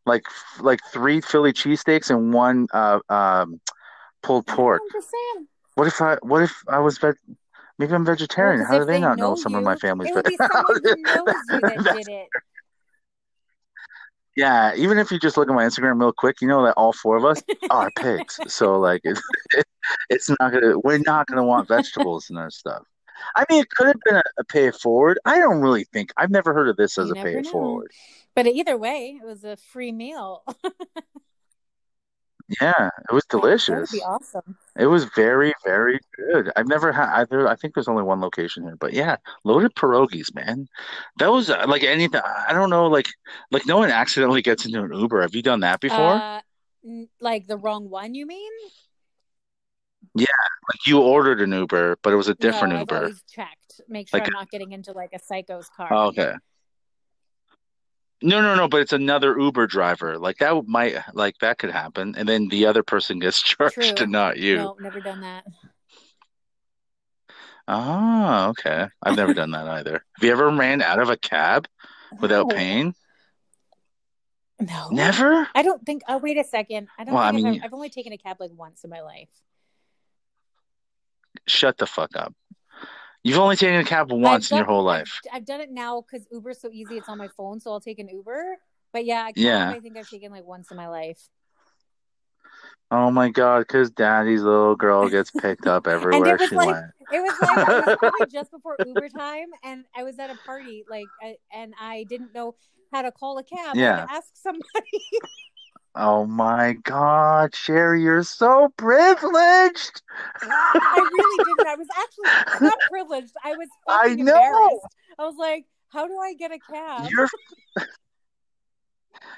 Like 0.06 0.24
like 0.60 0.80
three 0.92 1.20
Philly 1.20 1.52
cheesesteaks 1.52 2.10
and 2.10 2.32
one 2.32 2.68
uh 2.72 3.00
um 3.08 3.60
pulled 4.22 4.44
I 4.48 4.52
don't 4.52 4.58
know, 4.58 4.62
pork. 4.64 4.82
I'm 4.82 5.00
just 5.00 5.10
saying. 5.10 5.46
What 5.74 5.86
if 5.86 6.00
I 6.00 6.16
what 6.22 6.42
if 6.42 6.62
I 6.68 6.78
was 6.78 6.98
veg 6.98 7.14
maybe 7.78 7.92
I'm 7.94 8.04
vegetarian? 8.04 8.60
Well, 8.60 8.68
How 8.68 8.74
do 8.76 8.82
if 8.82 8.86
they 8.88 9.00
not 9.00 9.18
know 9.18 9.30
know 9.30 9.34
some 9.36 9.54
of 9.54 9.62
my 9.62 9.76
family's 9.76 10.10
It 10.10 10.14
would 10.14 10.24
be 10.24 10.36
someone 10.52 10.80
who 10.82 11.02
knows 11.02 11.34
you 11.50 11.60
that 11.60 11.94
did 11.94 12.08
it. 12.08 12.28
Yeah, 14.38 14.72
even 14.76 14.98
if 14.98 15.10
you 15.10 15.18
just 15.18 15.36
look 15.36 15.48
at 15.48 15.54
my 15.56 15.64
Instagram 15.64 15.98
real 15.98 16.12
quick, 16.12 16.40
you 16.40 16.46
know 16.46 16.64
that 16.64 16.74
all 16.74 16.92
four 16.92 17.16
of 17.16 17.24
us 17.24 17.42
are 17.70 17.90
pigs. 17.98 18.38
So 18.46 18.78
like 18.78 19.00
it's 19.02 19.20
it's 20.10 20.30
not 20.30 20.52
gonna 20.52 20.78
we're 20.78 20.98
not 20.98 21.26
gonna 21.26 21.42
want 21.42 21.66
vegetables 21.66 22.30
and 22.30 22.38
that 22.38 22.52
stuff. 22.52 22.84
I 23.34 23.44
mean, 23.50 23.62
it 23.62 23.70
could 23.70 23.88
have 23.88 23.96
been 24.04 24.14
a, 24.14 24.22
a 24.38 24.44
pay 24.44 24.68
it 24.68 24.76
forward. 24.76 25.18
I 25.24 25.40
don't 25.40 25.60
really 25.60 25.82
think 25.92 26.12
I've 26.16 26.30
never 26.30 26.54
heard 26.54 26.68
of 26.68 26.76
this 26.76 26.98
as 26.98 27.08
You 27.08 27.14
a 27.20 27.24
pay 27.24 27.38
it 27.38 27.48
forward. 27.48 27.90
But 28.36 28.46
either 28.46 28.76
way, 28.76 29.18
it 29.20 29.26
was 29.26 29.42
a 29.42 29.56
free 29.56 29.90
meal. 29.90 30.44
Yeah, 32.62 32.88
it 33.08 33.12
was 33.12 33.24
That 33.30 33.36
would 33.36 33.42
delicious. 33.42 33.92
be 33.92 33.98
awesome. 34.00 34.56
It 34.76 34.86
was 34.86 35.04
very, 35.14 35.52
very 35.66 36.00
good. 36.16 36.50
I've 36.56 36.66
never 36.66 36.92
had 36.92 37.08
either. 37.20 37.46
I 37.46 37.54
think 37.56 37.74
there's 37.74 37.88
only 37.88 38.02
one 38.02 38.20
location 38.22 38.62
here, 38.62 38.76
but 38.76 38.94
yeah, 38.94 39.16
loaded 39.44 39.74
pierogies, 39.74 40.34
man. 40.34 40.66
That 41.18 41.30
was 41.30 41.50
uh, 41.50 41.66
like 41.68 41.82
anything. 41.82 42.22
I 42.24 42.52
don't 42.54 42.70
know, 42.70 42.86
like 42.86 43.08
like 43.50 43.66
no 43.66 43.76
one 43.76 43.90
accidentally 43.90 44.40
gets 44.40 44.64
into 44.64 44.82
an 44.82 44.92
Uber. 44.94 45.20
Have 45.20 45.34
you 45.34 45.42
done 45.42 45.60
that 45.60 45.80
before? 45.80 45.98
Uh, 45.98 46.40
like 47.20 47.46
the 47.46 47.58
wrong 47.58 47.90
one, 47.90 48.14
you 48.14 48.24
mean? 48.26 48.52
Yeah, 50.14 50.26
like 50.72 50.86
you 50.86 51.00
ordered 51.00 51.42
an 51.42 51.52
Uber, 51.52 51.98
but 52.02 52.12
it 52.12 52.16
was 52.16 52.28
a 52.28 52.34
different 52.34 52.72
no, 52.74 52.80
Uber. 52.80 52.94
I've 52.96 53.02
always 53.02 53.22
checked. 53.30 53.80
Make 53.88 54.08
sure 54.08 54.20
Like- 54.20 54.28
I'm 54.28 54.32
not 54.32 54.50
getting 54.50 54.72
into 54.72 54.92
like 54.92 55.10
a 55.12 55.18
psycho's 55.18 55.68
car. 55.76 55.88
Oh, 55.92 56.06
okay. 56.06 56.32
No, 58.20 58.42
no, 58.42 58.54
no, 58.56 58.66
but 58.68 58.80
it's 58.80 58.92
another 58.92 59.38
Uber 59.38 59.66
driver. 59.68 60.18
Like 60.18 60.38
that 60.38 60.66
might, 60.66 60.96
like 61.14 61.38
that 61.38 61.58
could 61.58 61.70
happen, 61.70 62.14
and 62.16 62.28
then 62.28 62.48
the 62.48 62.66
other 62.66 62.82
person 62.82 63.18
gets 63.20 63.40
charged 63.42 63.74
True. 63.74 63.92
and 64.00 64.10
not 64.12 64.38
you. 64.38 64.56
No, 64.56 64.76
never 64.80 65.00
done 65.00 65.20
that. 65.20 65.44
Ah, 67.66 68.48
okay. 68.48 68.86
I've 69.02 69.16
never 69.16 69.34
done 69.34 69.50
that 69.50 69.68
either. 69.68 69.92
Have 69.92 70.22
you 70.24 70.32
ever 70.32 70.48
ran 70.50 70.80
out 70.82 71.00
of 71.00 71.10
a 71.10 71.16
cab 71.16 71.68
without 72.18 72.48
No. 72.48 72.54
paying? 72.56 72.94
No. 74.60 74.88
Never? 74.90 75.46
I 75.54 75.62
don't 75.62 75.84
think. 75.84 76.02
Oh, 76.08 76.18
wait 76.18 76.38
a 76.38 76.44
second. 76.44 76.88
I 76.98 77.04
don't 77.04 77.14
Well, 77.14 77.22
I 77.22 77.30
think 77.30 77.46
I've, 77.46 77.52
mean- 77.52 77.62
I've 77.62 77.74
only 77.74 77.90
taken 77.90 78.12
a 78.12 78.18
cab 78.18 78.38
like 78.40 78.50
once 78.54 78.82
in 78.84 78.90
my 78.90 79.02
life. 79.02 79.28
Shut 81.46 81.76
the 81.78 81.86
fuck 81.86 82.16
up. 82.16 82.34
You've 83.24 83.38
only 83.38 83.56
taken 83.56 83.80
a 83.80 83.84
cab 83.84 84.10
once 84.12 84.46
I've 84.46 84.52
in 84.52 84.56
your 84.58 84.66
done- 84.66 84.74
whole 84.74 84.84
life. 84.84 85.20
I've, 85.32 85.44
done 85.44 85.60
it 85.60 85.70
now 85.70 86.00
because 86.02 86.26
Uber's 86.30 86.60
so 86.60 86.70
easy. 86.72 86.96
It's 86.96 87.08
on 87.08 87.18
my 87.18 87.28
phone, 87.36 87.60
so 87.60 87.72
I'll 87.72 87.80
take 87.80 87.98
an 87.98 88.08
Uber. 88.08 88.56
But 88.92 89.04
yeah, 89.04 89.26
cab, 89.26 89.32
Yeah. 89.36 89.70
I 89.70 89.80
think 89.80 89.96
I've 89.96 90.08
taken 90.08 90.30
like 90.32 90.44
once 90.46 90.70
in 90.70 90.76
my 90.76 90.88
life. 90.88 91.20
Oh 92.90 93.10
my 93.10 93.28
God, 93.28 93.58
because 93.60 93.90
daddy's 93.90 94.40
little 94.42 94.74
girl 94.74 95.08
gets 95.10 95.30
picked 95.30 95.66
up 95.66 95.86
everywhere 95.88 96.38
she 96.38 96.54
like- 96.56 96.68
went. 96.68 96.86
It 97.12 97.20
was 97.20 97.34
like 97.40 97.68
it 97.68 97.86
was 97.86 97.96
probably 97.98 98.26
just 98.32 98.50
before 98.50 98.76
Uber 98.86 99.08
time, 99.10 99.48
and 99.64 99.84
I 99.96 100.04
was 100.04 100.18
at 100.18 100.30
a 100.30 100.38
party, 100.46 100.84
like, 100.88 101.06
I, 101.22 101.36
and 101.52 101.74
I 101.80 102.04
didn't 102.08 102.34
know 102.34 102.54
how 102.92 103.02
to 103.02 103.10
call 103.12 103.36
a 103.38 103.42
cab. 103.42 103.76
I 103.76 103.78
Yeah. 103.78 104.06
ask 104.10 104.28
somebody. 104.34 104.64
Oh 106.00 106.26
my 106.26 106.74
God, 106.84 107.56
Sherry, 107.56 108.02
you're 108.04 108.22
so 108.22 108.72
privileged. 108.76 110.00
I 110.44 111.08
really 111.12 111.44
didn't. 111.44 111.66
I 111.66 111.74
was 111.74 111.88
actually 111.90 112.66
not 112.68 112.78
privileged. 112.88 113.34
I 113.44 113.54
was 113.54 113.68
I 113.88 114.14
know. 114.14 114.32
embarrassed. 114.32 114.86
I 115.18 115.24
was 115.24 115.34
like, 115.36 115.66
"How 115.88 116.06
do 116.06 116.16
I 116.16 116.34
get 116.34 116.52
a 116.52 116.60
cab?" 116.60 117.10
You're 117.10 117.28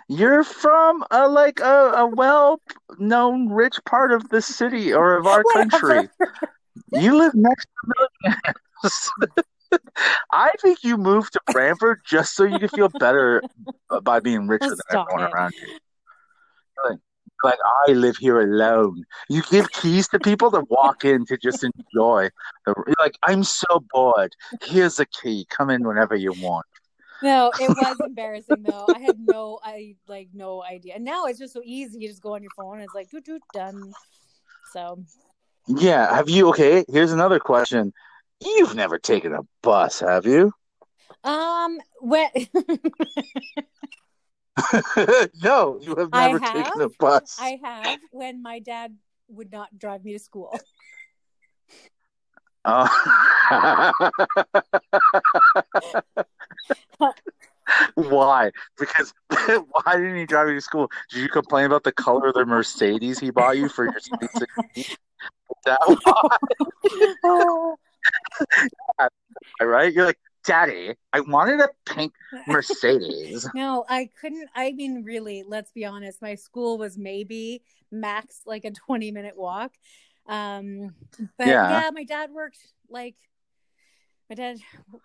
you're 0.08 0.44
from 0.44 1.02
a 1.10 1.28
like 1.28 1.60
a, 1.60 1.92
a 1.96 2.06
well-known 2.06 3.48
rich 3.48 3.78
part 3.86 4.12
of 4.12 4.28
the 4.28 4.42
city 4.42 4.92
or 4.92 5.16
of 5.16 5.26
our 5.26 5.42
country. 5.54 6.10
You 6.92 7.16
live 7.16 7.34
next 7.34 7.66
to 7.66 7.94
millionaires. 8.20 9.10
I 10.30 10.50
think 10.60 10.84
you 10.84 10.98
moved 10.98 11.32
to 11.32 11.40
Brantford 11.54 12.02
just 12.04 12.34
so 12.36 12.44
you 12.44 12.58
could 12.58 12.72
feel 12.72 12.90
better 12.90 13.42
by 14.02 14.20
being 14.20 14.46
richer 14.46 14.68
than 14.68 14.78
everyone 14.90 15.22
it. 15.22 15.30
around 15.32 15.54
you. 15.62 15.78
Like, 16.88 16.98
like 17.42 17.58
I 17.88 17.92
live 17.92 18.16
here 18.16 18.40
alone. 18.40 19.04
You 19.28 19.42
give 19.50 19.70
keys 19.72 20.08
to 20.08 20.18
people 20.18 20.50
to 20.50 20.62
walk 20.68 21.04
in 21.04 21.24
to 21.26 21.38
just 21.38 21.64
enjoy. 21.64 22.28
The, 22.66 22.94
like 22.98 23.16
I'm 23.22 23.44
so 23.44 23.84
bored. 23.92 24.34
Here's 24.62 25.00
a 25.00 25.06
key. 25.06 25.46
Come 25.50 25.70
in 25.70 25.86
whenever 25.86 26.14
you 26.14 26.32
want. 26.32 26.66
No, 27.22 27.52
it 27.60 27.68
was 27.76 28.00
embarrassing 28.00 28.62
though. 28.62 28.86
I 28.94 28.98
had 28.98 29.18
no, 29.18 29.58
I 29.62 29.96
like 30.08 30.28
no 30.34 30.62
idea. 30.62 30.94
And 30.94 31.04
now 31.04 31.26
it's 31.26 31.38
just 31.38 31.52
so 31.52 31.62
easy. 31.64 32.00
You 32.00 32.08
just 32.08 32.22
go 32.22 32.34
on 32.34 32.42
your 32.42 32.52
phone 32.56 32.74
and 32.74 32.84
it's 32.84 32.94
like, 32.94 33.10
doot 33.10 33.24
doot 33.24 33.42
done. 33.52 33.94
So 34.72 35.02
Yeah, 35.66 36.14
have 36.14 36.28
you 36.28 36.48
okay, 36.50 36.84
here's 36.88 37.12
another 37.12 37.38
question. 37.38 37.92
You've 38.42 38.74
never 38.74 38.98
taken 38.98 39.34
a 39.34 39.40
bus, 39.62 40.00
have 40.00 40.26
you? 40.26 40.52
Um, 41.24 41.78
when 42.00 42.28
no, 45.42 45.78
you 45.80 45.96
have 45.96 46.12
never 46.12 46.38
have. 46.38 46.54
taken 46.54 46.82
a 46.82 46.88
bus. 46.98 47.36
I 47.38 47.58
have, 47.62 47.98
when 48.12 48.42
my 48.42 48.58
dad 48.58 48.96
would 49.28 49.52
not 49.52 49.78
drive 49.78 50.04
me 50.04 50.12
to 50.12 50.18
school. 50.18 50.58
Oh. 52.62 52.86
Why? 57.94 58.50
Because 58.78 59.14
why 59.30 59.96
didn't 59.96 60.16
he 60.16 60.26
drive 60.26 60.48
you 60.48 60.56
to 60.56 60.60
school? 60.60 60.90
Did 61.10 61.22
you 61.22 61.30
complain 61.30 61.64
about 61.64 61.84
the 61.84 61.92
color 61.92 62.28
of 62.28 62.34
the 62.34 62.44
Mercedes 62.44 63.18
he 63.18 63.30
bought 63.30 63.56
you 63.56 63.70
for 63.70 63.86
your 63.86 63.98
sweet 63.98 64.28
that 65.64 65.78
why, 68.96 69.08
right? 69.60 69.92
You're 69.92 70.06
like, 70.06 70.18
Daddy, 70.44 70.94
I 71.12 71.20
wanted 71.20 71.60
a 71.60 71.68
pink 71.86 72.12
Mercedes. 72.46 73.48
no, 73.54 73.84
I 73.88 74.08
couldn't. 74.20 74.48
I 74.54 74.72
mean, 74.72 75.04
really, 75.04 75.44
let's 75.46 75.70
be 75.72 75.84
honest. 75.84 76.22
My 76.22 76.34
school 76.34 76.78
was 76.78 76.96
maybe 76.96 77.62
max 77.90 78.42
like 78.46 78.64
a 78.64 78.70
20 78.70 79.10
minute 79.10 79.36
walk. 79.36 79.72
Um, 80.26 80.94
but 81.36 81.46
Yeah. 81.46 81.68
yeah, 81.70 81.90
my 81.92 82.04
dad 82.04 82.30
worked 82.30 82.58
like 82.88 83.16
my 84.28 84.36
dad 84.36 84.58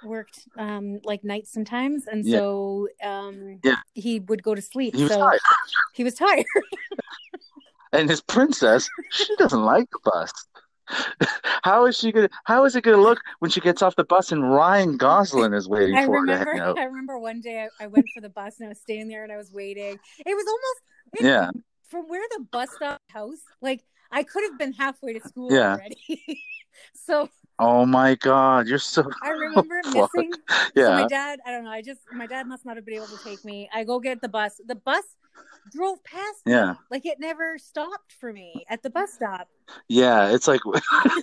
worked 0.03 0.47
um 0.57 0.99
like 1.03 1.23
nights 1.23 1.51
sometimes 1.51 2.05
and 2.05 2.25
Yeah. 2.25 2.39
so 2.39 2.87
um 3.03 3.59
Yeah. 3.63 3.77
he 3.93 4.19
would 4.19 4.43
go 4.43 4.53
to 4.53 4.61
sleep 4.61 4.95
He 4.95 5.01
was 5.03 5.11
so 5.11 5.19
tired. 5.19 5.39
he 5.93 6.03
was 6.03 6.13
tired 6.13 6.45
And 7.91 8.09
his 8.09 8.21
princess, 8.21 8.89
she 9.11 9.35
doesn't 9.37 9.63
like 9.63 9.89
the 9.89 9.99
bus. 10.03 10.31
How 11.63 11.85
is 11.85 11.97
she 11.97 12.11
gonna? 12.11 12.29
How 12.43 12.65
is 12.65 12.75
it 12.75 12.83
gonna 12.83 13.01
look 13.01 13.19
when 13.39 13.49
she 13.51 13.59
gets 13.59 13.81
off 13.81 13.95
the 13.95 14.03
bus 14.03 14.31
and 14.31 14.49
Ryan 14.49 14.97
Gosling 14.97 15.53
is 15.53 15.67
waiting 15.67 15.95
I 15.95 16.05
for 16.05 16.13
her 16.13 16.21
remember 16.21 16.55
out? 16.55 16.77
I 16.79 16.83
remember 16.83 17.17
one 17.17 17.41
day 17.41 17.67
I, 17.79 17.83
I 17.83 17.87
went 17.87 18.11
for 18.11 18.21
the 18.21 18.29
bus 18.29 18.59
and 18.59 18.67
I 18.67 18.69
was 18.69 18.79
standing 18.79 19.07
there 19.07 19.23
and 19.23 19.31
I 19.31 19.37
was 19.37 19.51
waiting. 19.51 19.99
It 20.25 20.35
was 20.35 20.45
almost 20.47 20.81
it- 21.13 21.25
Yeah, 21.25 21.51
from 21.89 22.07
where 22.07 22.23
the 22.37 22.43
bus 22.51 22.71
stop 22.71 23.01
house, 23.09 23.39
like 23.61 23.83
I 24.11 24.23
could 24.23 24.43
have 24.43 24.57
been 24.57 24.73
halfway 24.73 25.13
to 25.13 25.27
school 25.27 25.51
Yeah. 25.51 25.73
already. 25.73 26.43
so 26.93 27.29
Oh 27.57 27.85
my 27.85 28.15
God, 28.15 28.67
you're 28.67 28.79
so 28.79 29.09
I 29.23 29.29
remember 29.45 29.81
Fuck. 29.93 30.11
missing. 30.13 30.33
So 30.49 30.63
yeah. 30.75 30.89
my 30.89 31.07
dad, 31.07 31.39
I 31.45 31.51
don't 31.51 31.63
know. 31.63 31.69
I 31.71 31.81
just 31.81 32.01
my 32.11 32.27
dad 32.27 32.47
must 32.47 32.65
not 32.65 32.75
have 32.75 32.85
been 32.85 32.95
able 32.95 33.07
to 33.07 33.17
take 33.17 33.43
me. 33.45 33.69
I 33.73 33.83
go 33.85 33.99
get 33.99 34.21
the 34.21 34.29
bus. 34.29 34.59
The 34.65 34.75
bus 34.75 35.03
drove 35.71 36.03
past 36.03 36.45
me. 36.45 36.53
Yeah. 36.53 36.75
Like 36.89 37.05
it 37.05 37.19
never 37.19 37.57
stopped 37.57 38.13
for 38.13 38.31
me 38.31 38.65
at 38.69 38.83
the 38.83 38.89
bus 38.89 39.13
stop. 39.13 39.47
Yeah, 39.89 40.31
it's 40.33 40.47
like 40.47 40.61
you 40.65 40.73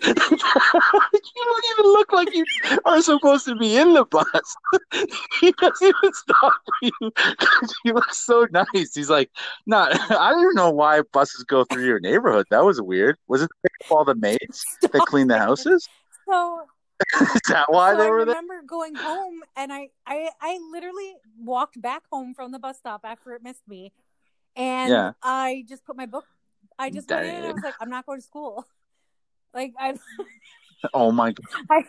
don't 0.00 1.64
even 1.78 1.92
look 1.92 2.12
like 2.12 2.34
you 2.34 2.44
are 2.84 3.00
supposed 3.00 3.44
to 3.46 3.54
be 3.54 3.76
in 3.76 3.94
the 3.94 4.04
bus. 4.04 4.56
he 5.40 5.52
doesn't 5.52 5.86
even 5.86 6.12
stop 6.12 6.52
for 6.64 6.74
you. 6.82 7.12
You 7.84 7.94
look 7.94 8.12
so 8.12 8.46
nice. 8.50 8.94
He's 8.94 9.10
like, 9.10 9.30
not. 9.66 9.92
I 10.10 10.30
don't 10.32 10.54
know 10.56 10.70
why 10.70 11.02
buses 11.12 11.44
go 11.44 11.64
through 11.64 11.86
your 11.86 12.00
neighborhood. 12.00 12.46
That 12.50 12.64
was 12.64 12.80
weird. 12.80 13.16
Was 13.28 13.42
it 13.42 13.48
to 13.48 13.54
pick 13.62 13.72
up 13.86 13.96
all 13.96 14.04
the 14.04 14.14
maids 14.14 14.64
that 14.80 14.92
clean 15.06 15.28
the 15.28 15.38
houses? 15.38 15.88
So 16.28 16.62
Is 17.20 17.40
that 17.48 17.66
why 17.72 17.92
so 17.92 17.98
they 17.98 18.06
I 18.06 18.10
were 18.10 18.24
there? 18.24 18.36
remember 18.36 18.62
going 18.66 18.94
home 18.94 19.40
and 19.56 19.72
I, 19.72 19.88
I 20.06 20.30
I 20.40 20.58
literally 20.70 21.14
walked 21.38 21.80
back 21.80 22.02
home 22.10 22.34
from 22.34 22.52
the 22.52 22.58
bus 22.58 22.78
stop 22.78 23.02
after 23.04 23.32
it 23.32 23.42
missed 23.42 23.66
me. 23.68 23.92
And 24.56 24.90
Yeah. 24.90 25.12
I 25.22 25.64
just 25.68 25.84
put 25.84 25.96
my 25.96 26.06
book 26.06 26.24
I 26.78 26.90
just 26.90 27.08
went 27.10 27.24
in 27.24 27.34
and 27.36 27.46
I 27.46 27.52
was 27.52 27.62
like, 27.62 27.76
I'm 27.80 27.90
not 27.90 28.06
going 28.06 28.18
to 28.20 28.24
school. 28.24 28.64
Like 29.54 29.74
I 29.78 29.94
Oh 30.94 31.12
my 31.12 31.32
God, 31.32 31.46
I, 31.70 31.84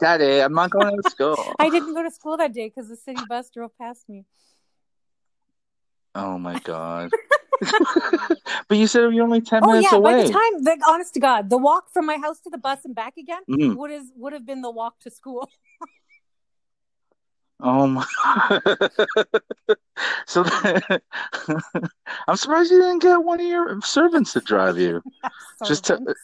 Daddy, 0.00 0.40
I'm 0.40 0.54
not 0.54 0.70
going 0.70 0.96
to 0.96 1.08
school. 1.10 1.54
I 1.58 1.68
didn't 1.68 1.94
go 1.94 2.02
to 2.02 2.10
school 2.10 2.36
that 2.38 2.54
day 2.54 2.68
because 2.68 2.88
the 2.88 2.96
city 2.96 3.24
bus 3.24 3.50
drove 3.50 3.76
past 3.76 4.08
me. 4.08 4.24
Oh 6.14 6.38
my 6.38 6.58
God. 6.64 7.10
but 8.68 8.78
you 8.78 8.86
said 8.86 9.12
you're 9.12 9.24
only 9.24 9.40
ten 9.42 9.62
Oh 9.62 9.66
minutes 9.68 9.92
yeah, 9.92 9.98
by 10.00 10.14
the 10.14 10.32
time 10.32 10.64
the 10.64 10.82
honest 10.88 11.12
to 11.14 11.20
God, 11.20 11.50
the 11.50 11.58
walk 11.58 11.90
from 11.92 12.06
my 12.06 12.16
house 12.16 12.40
to 12.40 12.50
the 12.50 12.58
bus 12.58 12.84
and 12.84 12.94
back 12.94 13.16
again 13.18 13.42
Mhm. 13.50 13.76
would 13.76 13.90
is 13.90 14.10
would 14.16 14.32
have 14.32 14.46
been 14.46 14.62
the 14.62 14.70
walk 14.70 14.98
to 15.00 15.10
school. 15.10 15.50
Oh 17.60 17.86
my. 17.86 18.04
So 20.26 20.44
I'm 22.28 22.36
surprised 22.36 22.70
you 22.70 22.78
didn't 22.80 23.02
get 23.02 23.16
one 23.16 23.40
of 23.40 23.46
your 23.46 23.80
servants 23.80 24.34
to 24.34 24.40
drive 24.40 24.78
you. 24.78 25.02
Just 25.66 25.86
to- 25.86 26.14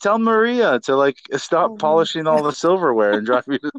Tell 0.00 0.18
Maria 0.18 0.80
to 0.80 0.96
like 0.96 1.16
stop 1.36 1.72
Oh, 1.72 1.76
polishing 1.76 2.26
all 2.26 2.42
the 2.42 2.52
silverware 2.52 3.12
and 3.12 3.26
drive 3.26 3.44
you. 3.48 3.58
To... 3.58 3.70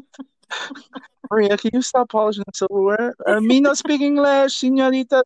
Maria, 1.30 1.56
can 1.56 1.70
you 1.72 1.82
stop 1.82 2.10
polishing 2.10 2.44
the 2.46 2.52
silverware? 2.54 3.14
Uh, 3.26 3.40
me 3.40 3.60
not 3.60 3.78
speak 3.78 4.00
English, 4.00 4.60
señorita. 4.60 5.22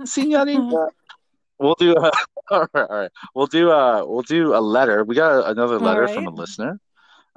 Señorita. 0.00 0.88
We'll 1.58 1.74
do. 1.78 1.96
Uh, 1.96 2.10
all 2.50 2.66
right, 2.74 2.86
all 2.90 2.98
right. 2.98 3.10
We'll 3.34 3.46
do. 3.46 3.70
Uh, 3.70 4.04
we'll 4.06 4.22
do 4.22 4.54
a 4.54 4.60
letter. 4.60 5.02
We 5.02 5.14
got 5.14 5.50
another 5.50 5.78
letter 5.78 6.06
from 6.08 6.26
a 6.26 6.30
listener. 6.30 6.78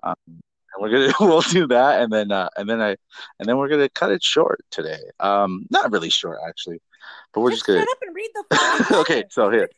Um, 0.06 0.16
and 0.28 0.41
we're 0.80 0.89
gonna. 0.91 1.14
We'll 1.20 1.41
do 1.41 1.68
that, 1.68 2.01
and 2.01 2.12
then. 2.12 2.32
Uh, 2.32 2.49
and 2.58 2.70
then 2.70 2.82
I. 2.82 2.95
And 3.39 3.47
then 3.47 3.58
we're 3.58 3.70
gonna 3.70 3.89
cut 3.89 4.12
it 4.12 4.24
short 4.24 4.64
today. 4.72 4.99
Um, 5.20 5.66
not 5.70 5.91
really 5.91 6.10
short 6.10 6.39
actually, 6.47 6.80
but 7.34 7.41
we're 7.41 7.51
just, 7.51 7.66
Just 7.66 7.68
gonna. 7.68 7.80
shut 7.80 7.89
up 7.89 7.97
and 8.01 8.16
read 8.16 8.30
the 8.34 8.97
okay, 9.01 9.24
so 9.30 9.49
here. 9.49 9.70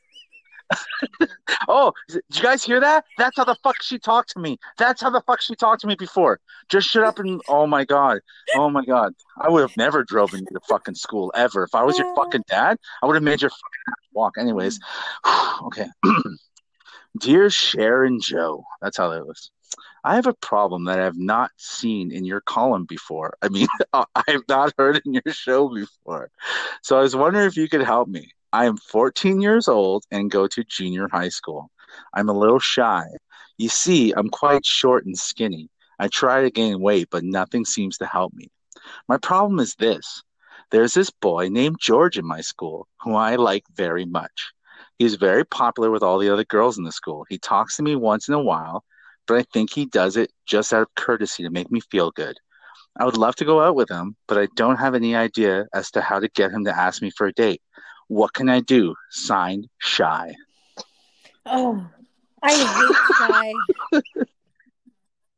Oh, 1.69 1.91
did 2.07 2.21
you 2.33 2.41
guys 2.41 2.63
hear 2.63 2.79
that? 2.79 3.05
That's 3.17 3.35
how 3.37 3.43
the 3.43 3.55
fuck 3.63 3.81
she 3.81 3.99
talked 3.99 4.29
to 4.31 4.39
me. 4.39 4.57
That's 4.77 5.01
how 5.01 5.09
the 5.09 5.21
fuck 5.21 5.41
she 5.41 5.55
talked 5.55 5.81
to 5.81 5.87
me 5.87 5.95
before. 5.95 6.39
Just 6.69 6.87
shut 6.89 7.03
up 7.03 7.19
and 7.19 7.41
oh 7.47 7.67
my 7.67 7.83
god. 7.83 8.19
Oh 8.55 8.69
my 8.69 8.85
god. 8.85 9.13
I 9.39 9.49
would 9.49 9.61
have 9.61 9.75
never 9.75 10.03
driven 10.03 10.41
you 10.41 10.47
to 10.53 10.59
fucking 10.67 10.95
school 10.95 11.31
ever. 11.35 11.63
If 11.63 11.75
I 11.75 11.83
was 11.83 11.97
your 11.97 12.13
fucking 12.15 12.43
dad, 12.47 12.77
I 13.01 13.05
would 13.05 13.15
have 13.15 13.23
made 13.23 13.41
your 13.41 13.49
fucking 13.51 14.03
walk. 14.13 14.35
Anyways. 14.37 14.79
okay. 15.63 15.87
Dear 17.19 17.49
Sharon 17.49 18.19
Joe. 18.21 18.63
That's 18.81 18.97
how 18.97 19.09
that 19.09 19.25
was. 19.25 19.51
I 20.03 20.15
have 20.15 20.27
a 20.27 20.33
problem 20.33 20.85
that 20.85 20.99
I 20.99 21.03
have 21.03 21.17
not 21.17 21.51
seen 21.57 22.11
in 22.11 22.23
your 22.23 22.41
column 22.41 22.85
before. 22.85 23.37
I 23.41 23.49
mean, 23.49 23.67
I 23.93 24.05
have 24.27 24.43
not 24.47 24.73
heard 24.77 25.01
in 25.05 25.13
your 25.13 25.33
show 25.33 25.73
before. 25.73 26.29
So 26.81 26.97
I 26.97 27.01
was 27.01 27.15
wondering 27.15 27.47
if 27.47 27.57
you 27.57 27.67
could 27.67 27.83
help 27.83 28.07
me. 28.07 28.31
I 28.53 28.65
am 28.65 28.77
14 28.77 29.41
years 29.41 29.67
old 29.67 30.05
and 30.11 30.31
go 30.31 30.47
to 30.47 30.63
junior 30.63 31.07
high 31.11 31.29
school. 31.29 31.69
I'm 32.13 32.29
a 32.29 32.33
little 32.33 32.59
shy. 32.59 33.05
You 33.57 33.69
see, 33.69 34.13
I'm 34.15 34.29
quite 34.29 34.65
short 34.65 35.05
and 35.05 35.17
skinny. 35.17 35.69
I 35.99 36.07
try 36.07 36.43
to 36.43 36.51
gain 36.51 36.79
weight, 36.79 37.09
but 37.11 37.23
nothing 37.23 37.65
seems 37.65 37.97
to 37.97 38.05
help 38.05 38.33
me. 38.33 38.49
My 39.07 39.17
problem 39.17 39.59
is 39.59 39.75
this 39.75 40.23
there's 40.71 40.93
this 40.93 41.09
boy 41.09 41.49
named 41.49 41.77
George 41.79 42.17
in 42.17 42.25
my 42.25 42.41
school 42.41 42.87
who 43.01 43.15
I 43.15 43.35
like 43.35 43.63
very 43.73 44.05
much. 44.05 44.51
He's 44.99 45.15
very 45.15 45.45
popular 45.45 45.91
with 45.91 46.03
all 46.03 46.19
the 46.19 46.29
other 46.29 46.43
girls 46.43 46.77
in 46.77 46.83
the 46.83 46.91
school. 46.91 47.25
He 47.29 47.37
talks 47.37 47.77
to 47.77 47.83
me 47.83 47.95
once 47.95 48.27
in 48.27 48.33
a 48.33 48.41
while, 48.41 48.83
but 49.27 49.37
I 49.37 49.43
think 49.53 49.71
he 49.71 49.85
does 49.85 50.17
it 50.17 50.31
just 50.45 50.73
out 50.73 50.81
of 50.83 50.95
courtesy 50.95 51.43
to 51.43 51.49
make 51.49 51.71
me 51.71 51.79
feel 51.91 52.11
good. 52.11 52.37
I 52.99 53.05
would 53.05 53.17
love 53.17 53.35
to 53.37 53.45
go 53.45 53.61
out 53.61 53.75
with 53.75 53.89
him, 53.89 54.15
but 54.27 54.37
I 54.37 54.47
don't 54.55 54.77
have 54.77 54.95
any 54.95 55.15
idea 55.15 55.65
as 55.73 55.91
to 55.91 56.01
how 56.01 56.19
to 56.19 56.27
get 56.29 56.51
him 56.51 56.65
to 56.65 56.75
ask 56.75 57.01
me 57.01 57.11
for 57.11 57.27
a 57.27 57.33
date. 57.33 57.61
What 58.07 58.33
can 58.33 58.49
I 58.49 58.61
do? 58.61 58.95
Signed, 59.11 59.67
Shy. 59.79 60.33
Oh, 61.45 61.87
I 62.41 62.53
hate 62.53 62.95
shy. 63.17 63.61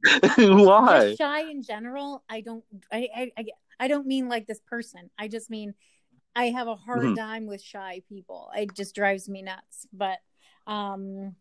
Why? 0.38 1.08
Just 1.08 1.18
shy 1.18 1.42
in 1.42 1.62
general. 1.64 2.24
I 2.30 2.42
don't. 2.42 2.64
I, 2.92 3.10
I. 3.16 3.32
I. 3.38 3.46
I 3.82 3.88
don't 3.88 4.08
mean 4.08 4.28
like 4.28 4.46
this 4.48 4.60
person. 4.60 5.10
I 5.18 5.28
just 5.28 5.50
mean 5.50 5.74
I 6.36 6.50
have 6.50 6.68
a 6.68 6.76
hard 6.76 7.04
Mhm. 7.04 7.16
time 7.16 7.48
with 7.48 7.62
shy 7.62 8.02
people. 8.10 8.50
It 8.56 8.74
just 8.76 8.94
drives 8.96 9.30
me 9.30 9.42
nuts. 9.42 9.88
But 9.94 10.20
um, 10.68 11.36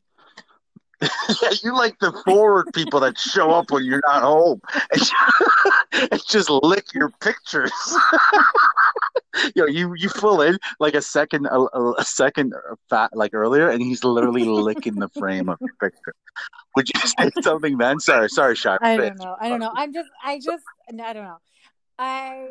you 1.62 1.74
like 1.76 1.98
the 2.00 2.12
forward 2.24 2.66
people 2.74 3.00
that 3.00 3.18
show 3.18 3.50
up 3.50 3.70
when 3.70 3.84
you're 3.84 4.02
not 4.06 4.22
home 4.22 4.60
and, 6.10 6.20
just 6.26 6.50
lick 6.50 6.92
your 6.92 7.10
pictures. 7.20 7.72
you 9.54 9.62
know, 9.62 9.66
you 9.66 9.94
you 9.96 10.08
pull 10.10 10.42
in 10.42 10.58
like 10.80 10.94
a 10.94 11.02
second 11.02 11.46
a, 11.46 11.60
a- 11.60 12.04
second 12.04 12.54
fat 12.90 13.10
like 13.14 13.32
earlier, 13.32 13.68
and 13.68 13.80
he's 13.80 14.02
literally 14.02 14.44
licking 14.44 14.96
the 14.96 15.08
frame 15.10 15.48
of 15.48 15.58
the 15.60 15.68
picture. 15.80 16.14
Would 16.76 16.88
you 16.94 17.00
say 17.00 17.30
something 17.42 17.78
then? 17.78 18.00
Sorry, 18.00 18.28
sorry, 18.28 18.56
Shy. 18.56 18.76
I 18.80 18.96
don't 18.96 19.18
know. 19.18 19.36
I 19.40 19.48
don't 19.48 19.60
know. 19.60 19.72
I'm 19.74 19.92
just. 19.92 20.08
I 20.22 20.38
just. 20.38 20.64
I 20.88 21.12
don't 21.12 21.24
know. 21.24 21.38
I. 21.98 22.48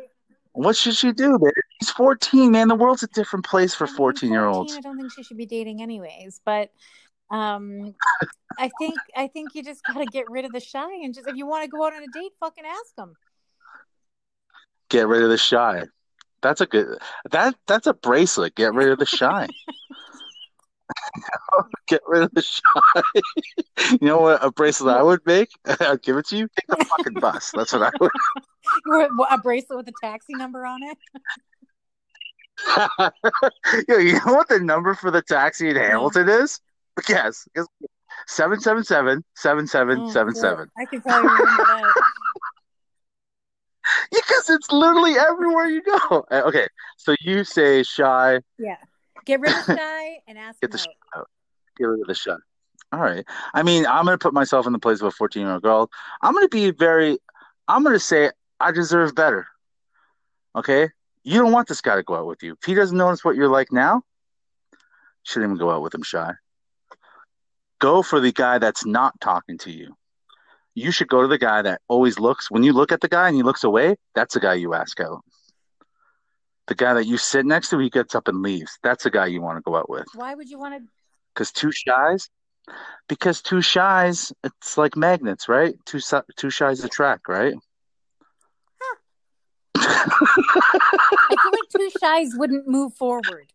What 0.52 0.76
should 0.76 0.96
she 0.96 1.12
do, 1.12 1.38
man? 1.38 1.52
He's 1.78 1.90
14, 1.90 2.50
man. 2.50 2.66
The 2.66 2.74
world's 2.74 3.04
a 3.04 3.06
different 3.08 3.44
place 3.44 3.74
for 3.74 3.86
14 3.86 4.32
year 4.32 4.46
olds. 4.46 4.72
14, 4.72 4.76
I 4.76 4.80
don't 4.80 4.98
think 4.98 5.12
she 5.12 5.22
should 5.22 5.36
be 5.36 5.46
dating 5.46 5.82
anyways. 5.82 6.40
But 6.44 6.72
um, 7.30 7.94
I 8.58 8.70
think 8.78 8.94
I 9.16 9.28
think 9.28 9.54
you 9.54 9.62
just 9.62 9.82
gotta 9.84 10.06
get 10.06 10.30
rid 10.30 10.44
of 10.44 10.52
the 10.52 10.60
shy 10.60 10.92
and 11.02 11.14
just 11.14 11.28
if 11.28 11.36
you 11.36 11.46
want 11.46 11.64
to 11.64 11.68
go 11.68 11.84
out 11.84 11.94
on 11.94 12.02
a 12.02 12.06
date, 12.12 12.32
fucking 12.40 12.64
ask 12.64 12.94
them. 12.96 13.14
Get 14.88 15.06
rid 15.06 15.22
of 15.22 15.28
the 15.28 15.36
shy. 15.36 15.84
That's 16.40 16.60
a 16.60 16.66
good 16.66 16.98
that 17.30 17.54
that's 17.66 17.86
a 17.86 17.94
bracelet. 17.94 18.54
Get 18.54 18.72
rid 18.74 18.88
of 18.88 18.98
the 18.98 19.06
shy. 19.06 19.48
Get 21.86 22.00
rid 22.06 22.22
of 22.22 22.30
the 22.32 22.42
shy. 22.42 23.02
you 24.00 24.08
know 24.08 24.20
what 24.20 24.42
a 24.42 24.50
bracelet 24.50 24.96
I 24.96 25.02
would 25.02 25.20
make? 25.26 25.50
I'll 25.80 25.98
give 25.98 26.16
it 26.16 26.26
to 26.28 26.36
you. 26.36 26.48
Take 26.48 26.78
the 26.78 26.84
fucking 26.84 27.14
bus. 27.14 27.52
That's 27.54 27.72
what 27.72 27.82
I 27.82 27.90
would. 28.00 28.10
A 29.30 29.38
bracelet 29.38 29.76
with 29.76 29.88
a 29.88 29.92
taxi 30.00 30.34
number 30.34 30.64
on 30.64 30.80
it. 30.82 30.98
Yo, 33.88 33.98
you 33.98 34.14
know 34.14 34.34
what 34.34 34.48
the 34.48 34.60
number 34.60 34.94
for 34.94 35.10
the 35.10 35.22
taxi 35.22 35.68
in 35.68 35.76
Hamilton 35.76 36.28
is? 36.28 36.60
Yes, 37.08 37.46
it's 37.54 37.68
seven 38.26 38.60
seven 38.60 38.84
seven 38.84 39.22
seven 39.34 39.66
seven 39.66 40.10
seven 40.10 40.34
shit. 40.34 40.40
seven. 40.40 40.68
I 40.78 40.84
can 40.84 41.00
probably 41.00 41.28
remember 41.30 41.64
that. 41.64 42.02
Because 44.10 44.50
it's 44.50 44.70
literally 44.70 45.14
everywhere 45.18 45.66
you 45.66 45.82
go. 45.82 46.26
Uh, 46.30 46.42
Okay, 46.46 46.66
so 46.98 47.14
you 47.20 47.42
say 47.44 47.82
shy, 47.82 48.40
Yeah. 48.58 48.76
Get 49.24 49.40
rid 49.40 49.50
of 49.54 49.64
shy 49.78 50.18
and 50.26 50.36
ask 50.38 50.60
Get 50.60 50.72
the 50.72 50.86
out. 51.16 51.28
get 51.78 51.84
rid 51.84 52.00
of 52.00 52.06
the 52.06 52.14
shy. 52.14 52.34
All 52.92 53.00
right. 53.00 53.24
I 53.54 53.62
mean, 53.62 53.86
I'm 53.86 54.04
gonna 54.04 54.18
put 54.18 54.34
myself 54.34 54.66
in 54.66 54.72
the 54.72 54.78
place 54.78 55.00
of 55.00 55.06
a 55.06 55.10
14 55.10 55.42
year 55.42 55.52
old 55.52 55.62
girl. 55.62 55.90
I'm 56.22 56.34
gonna 56.34 56.48
be 56.48 56.70
very. 56.70 57.18
I'm 57.66 57.82
gonna 57.82 57.98
say 57.98 58.30
I 58.60 58.72
deserve 58.72 59.14
better. 59.14 59.46
Okay. 60.56 60.88
You 61.24 61.40
don't 61.40 61.52
want 61.52 61.68
this 61.68 61.80
guy 61.82 61.96
to 61.96 62.02
go 62.02 62.14
out 62.14 62.26
with 62.26 62.42
you. 62.42 62.52
If 62.60 62.64
he 62.66 62.74
doesn't 62.74 62.96
notice 62.96 63.22
what 63.24 63.36
you're 63.36 63.48
like 63.48 63.70
now, 63.72 64.02
shouldn't 65.24 65.50
even 65.50 65.58
go 65.58 65.70
out 65.70 65.82
with 65.82 65.94
him, 65.94 66.02
shy. 66.02 66.32
Go 67.78 68.02
for 68.02 68.20
the 68.20 68.32
guy 68.32 68.58
that's 68.58 68.84
not 68.84 69.20
talking 69.20 69.58
to 69.58 69.70
you. 69.70 69.94
You 70.74 70.92
should 70.92 71.08
go 71.08 71.22
to 71.22 71.28
the 71.28 71.38
guy 71.38 71.62
that 71.62 71.80
always 71.88 72.18
looks. 72.18 72.50
When 72.50 72.62
you 72.62 72.72
look 72.72 72.92
at 72.92 73.00
the 73.00 73.08
guy 73.08 73.28
and 73.28 73.36
he 73.36 73.42
looks 73.42 73.64
away, 73.64 73.96
that's 74.14 74.34
the 74.34 74.40
guy 74.40 74.54
you 74.54 74.74
ask 74.74 75.00
out. 75.00 75.24
The 76.68 76.74
guy 76.74 76.94
that 76.94 77.06
you 77.06 77.16
sit 77.16 77.46
next 77.46 77.70
to, 77.70 77.78
he 77.78 77.90
gets 77.90 78.14
up 78.14 78.28
and 78.28 78.42
leaves. 78.42 78.78
That's 78.82 79.04
the 79.04 79.10
guy 79.10 79.26
you 79.26 79.40
want 79.40 79.56
to 79.56 79.62
go 79.62 79.76
out 79.76 79.88
with. 79.88 80.06
Why 80.14 80.34
would 80.34 80.48
you 80.48 80.58
want 80.58 80.74
to? 80.74 80.88
Because 81.34 81.50
two 81.50 81.72
shies, 81.72 82.28
because 83.08 83.40
two 83.40 83.62
shies, 83.62 84.32
it's 84.44 84.76
like 84.76 84.96
magnets, 84.96 85.48
right? 85.48 85.74
Two 85.86 86.00
two 86.36 86.50
shies 86.50 86.84
attract, 86.84 87.28
right? 87.28 87.54
I 89.76 91.36
feel 91.42 91.52
like 91.52 91.68
two 91.76 91.90
shies 91.98 92.34
wouldn't 92.36 92.66
move 92.66 92.94
forward. 92.94 93.52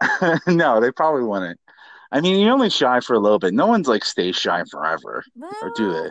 no, 0.46 0.80
they 0.80 0.90
probably 0.92 1.24
wouldn't. 1.24 1.59
I 2.12 2.20
mean, 2.20 2.40
you're 2.40 2.52
only 2.52 2.70
shy 2.70 3.00
for 3.00 3.14
a 3.14 3.18
little 3.20 3.38
bit. 3.38 3.54
No 3.54 3.66
one's 3.66 3.86
like 3.88 4.04
stay 4.04 4.32
shy 4.32 4.64
forever, 4.70 5.22
or 5.62 5.72
do 5.76 5.92
they? 5.92 6.10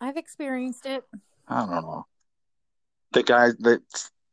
I've 0.00 0.16
experienced 0.16 0.86
it. 0.86 1.04
I 1.48 1.60
don't 1.60 1.70
know. 1.70 2.06
The 3.12 3.22
guys 3.22 3.54
that 3.60 3.82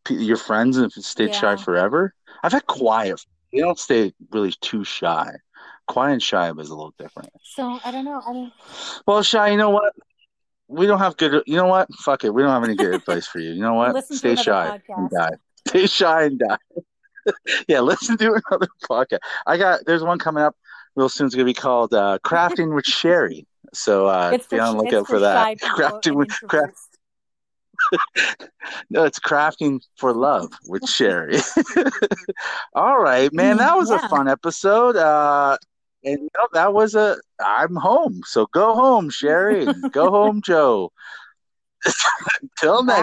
your 0.09 0.38
friends 0.38 0.78
have 0.78 0.91
stayed 0.93 1.36
shy 1.36 1.55
forever. 1.57 2.14
I've 2.43 2.51
had 2.51 2.66
quiet. 2.66 3.26
They 3.51 3.59
don't 3.59 3.80
stay 3.80 4.14
really 4.32 4.53
too 4.61 4.84
shy. 4.84 5.32
Quiet 5.88 6.14
and 6.14 6.24
shy 6.24 6.51
was 6.51 6.70
a 6.70 6.76
little 6.76 6.93
different. 6.97 7.30
So 7.43 7.80
I 7.84 7.91
don't 7.91 8.05
know. 8.05 8.22
I 8.26 8.32
mean, 8.34 8.51
Well, 9.05 9.22
shy, 9.22 9.49
you 9.49 9.57
know 9.57 9.70
what? 9.70 9.93
We 10.70 10.88
don't 10.88 10.99
have 10.99 11.18
good. 11.18 11.43
You 11.45 11.57
know 11.57 11.68
what? 11.68 11.93
Fuck 11.95 12.24
it. 12.24 12.34
We 12.34 12.41
don't 12.41 12.51
have 12.51 12.64
any 12.64 12.76
good 12.76 12.95
advice 12.95 13.28
for 13.28 13.39
you. 13.39 13.51
You 13.51 13.61
know 13.61 13.74
what? 13.76 13.93
Listen 13.93 14.16
Stay 14.18 14.36
shy 14.36 14.80
and 14.89 15.09
die. 15.09 15.32
Stay 15.68 15.86
shy 15.88 16.24
and 16.24 16.39
die. 16.39 16.57
yeah, 17.67 17.80
listen 17.80 18.17
to 18.17 18.41
another 18.49 18.67
podcast. 18.89 19.19
I 19.45 19.57
got. 19.57 19.86
There's 19.86 20.03
one 20.03 20.19
coming 20.19 20.43
up 20.43 20.55
real 20.95 21.09
soon. 21.09 21.28
It's 21.28 21.36
gonna 21.36 21.45
be 21.45 21.53
called 21.53 21.93
uh, 21.93 22.19
"Crafting 22.24 22.76
with 22.76 22.86
Sherry." 22.86 23.45
So 23.74 24.07
uh, 24.07 24.32
it's 24.34 24.47
be 24.47 24.59
on 24.59 24.78
the 24.78 24.84
lookout 24.84 25.07
for, 25.07 25.15
for 25.15 25.19
that. 25.19 25.57
Crafting 25.61 26.15
with 26.15 26.30
craft. 26.47 26.78
No, 28.89 29.03
it's 29.03 29.19
crafting 29.19 29.82
for 29.97 30.13
love 30.13 30.51
with 30.67 30.88
Sherry. 30.88 31.38
All 32.74 32.99
right, 32.99 33.34
man. 33.34 33.57
That 33.57 33.76
was 33.76 33.89
a 33.89 33.99
fun 34.09 34.28
episode. 34.28 34.95
Uh, 34.95 35.57
and 36.05 36.19
you 36.19 36.30
know, 36.38 36.47
that 36.53 36.74
was 36.74 36.95
a. 36.95 37.17
I'm 37.43 37.76
home, 37.76 38.21
so 38.26 38.47
go 38.53 38.76
home, 38.76 39.09
Sherry. 39.09 39.65
go 39.91 40.11
home, 40.11 40.41
Joe. 40.41 40.91
Till 42.59 42.84
next. 42.84 42.99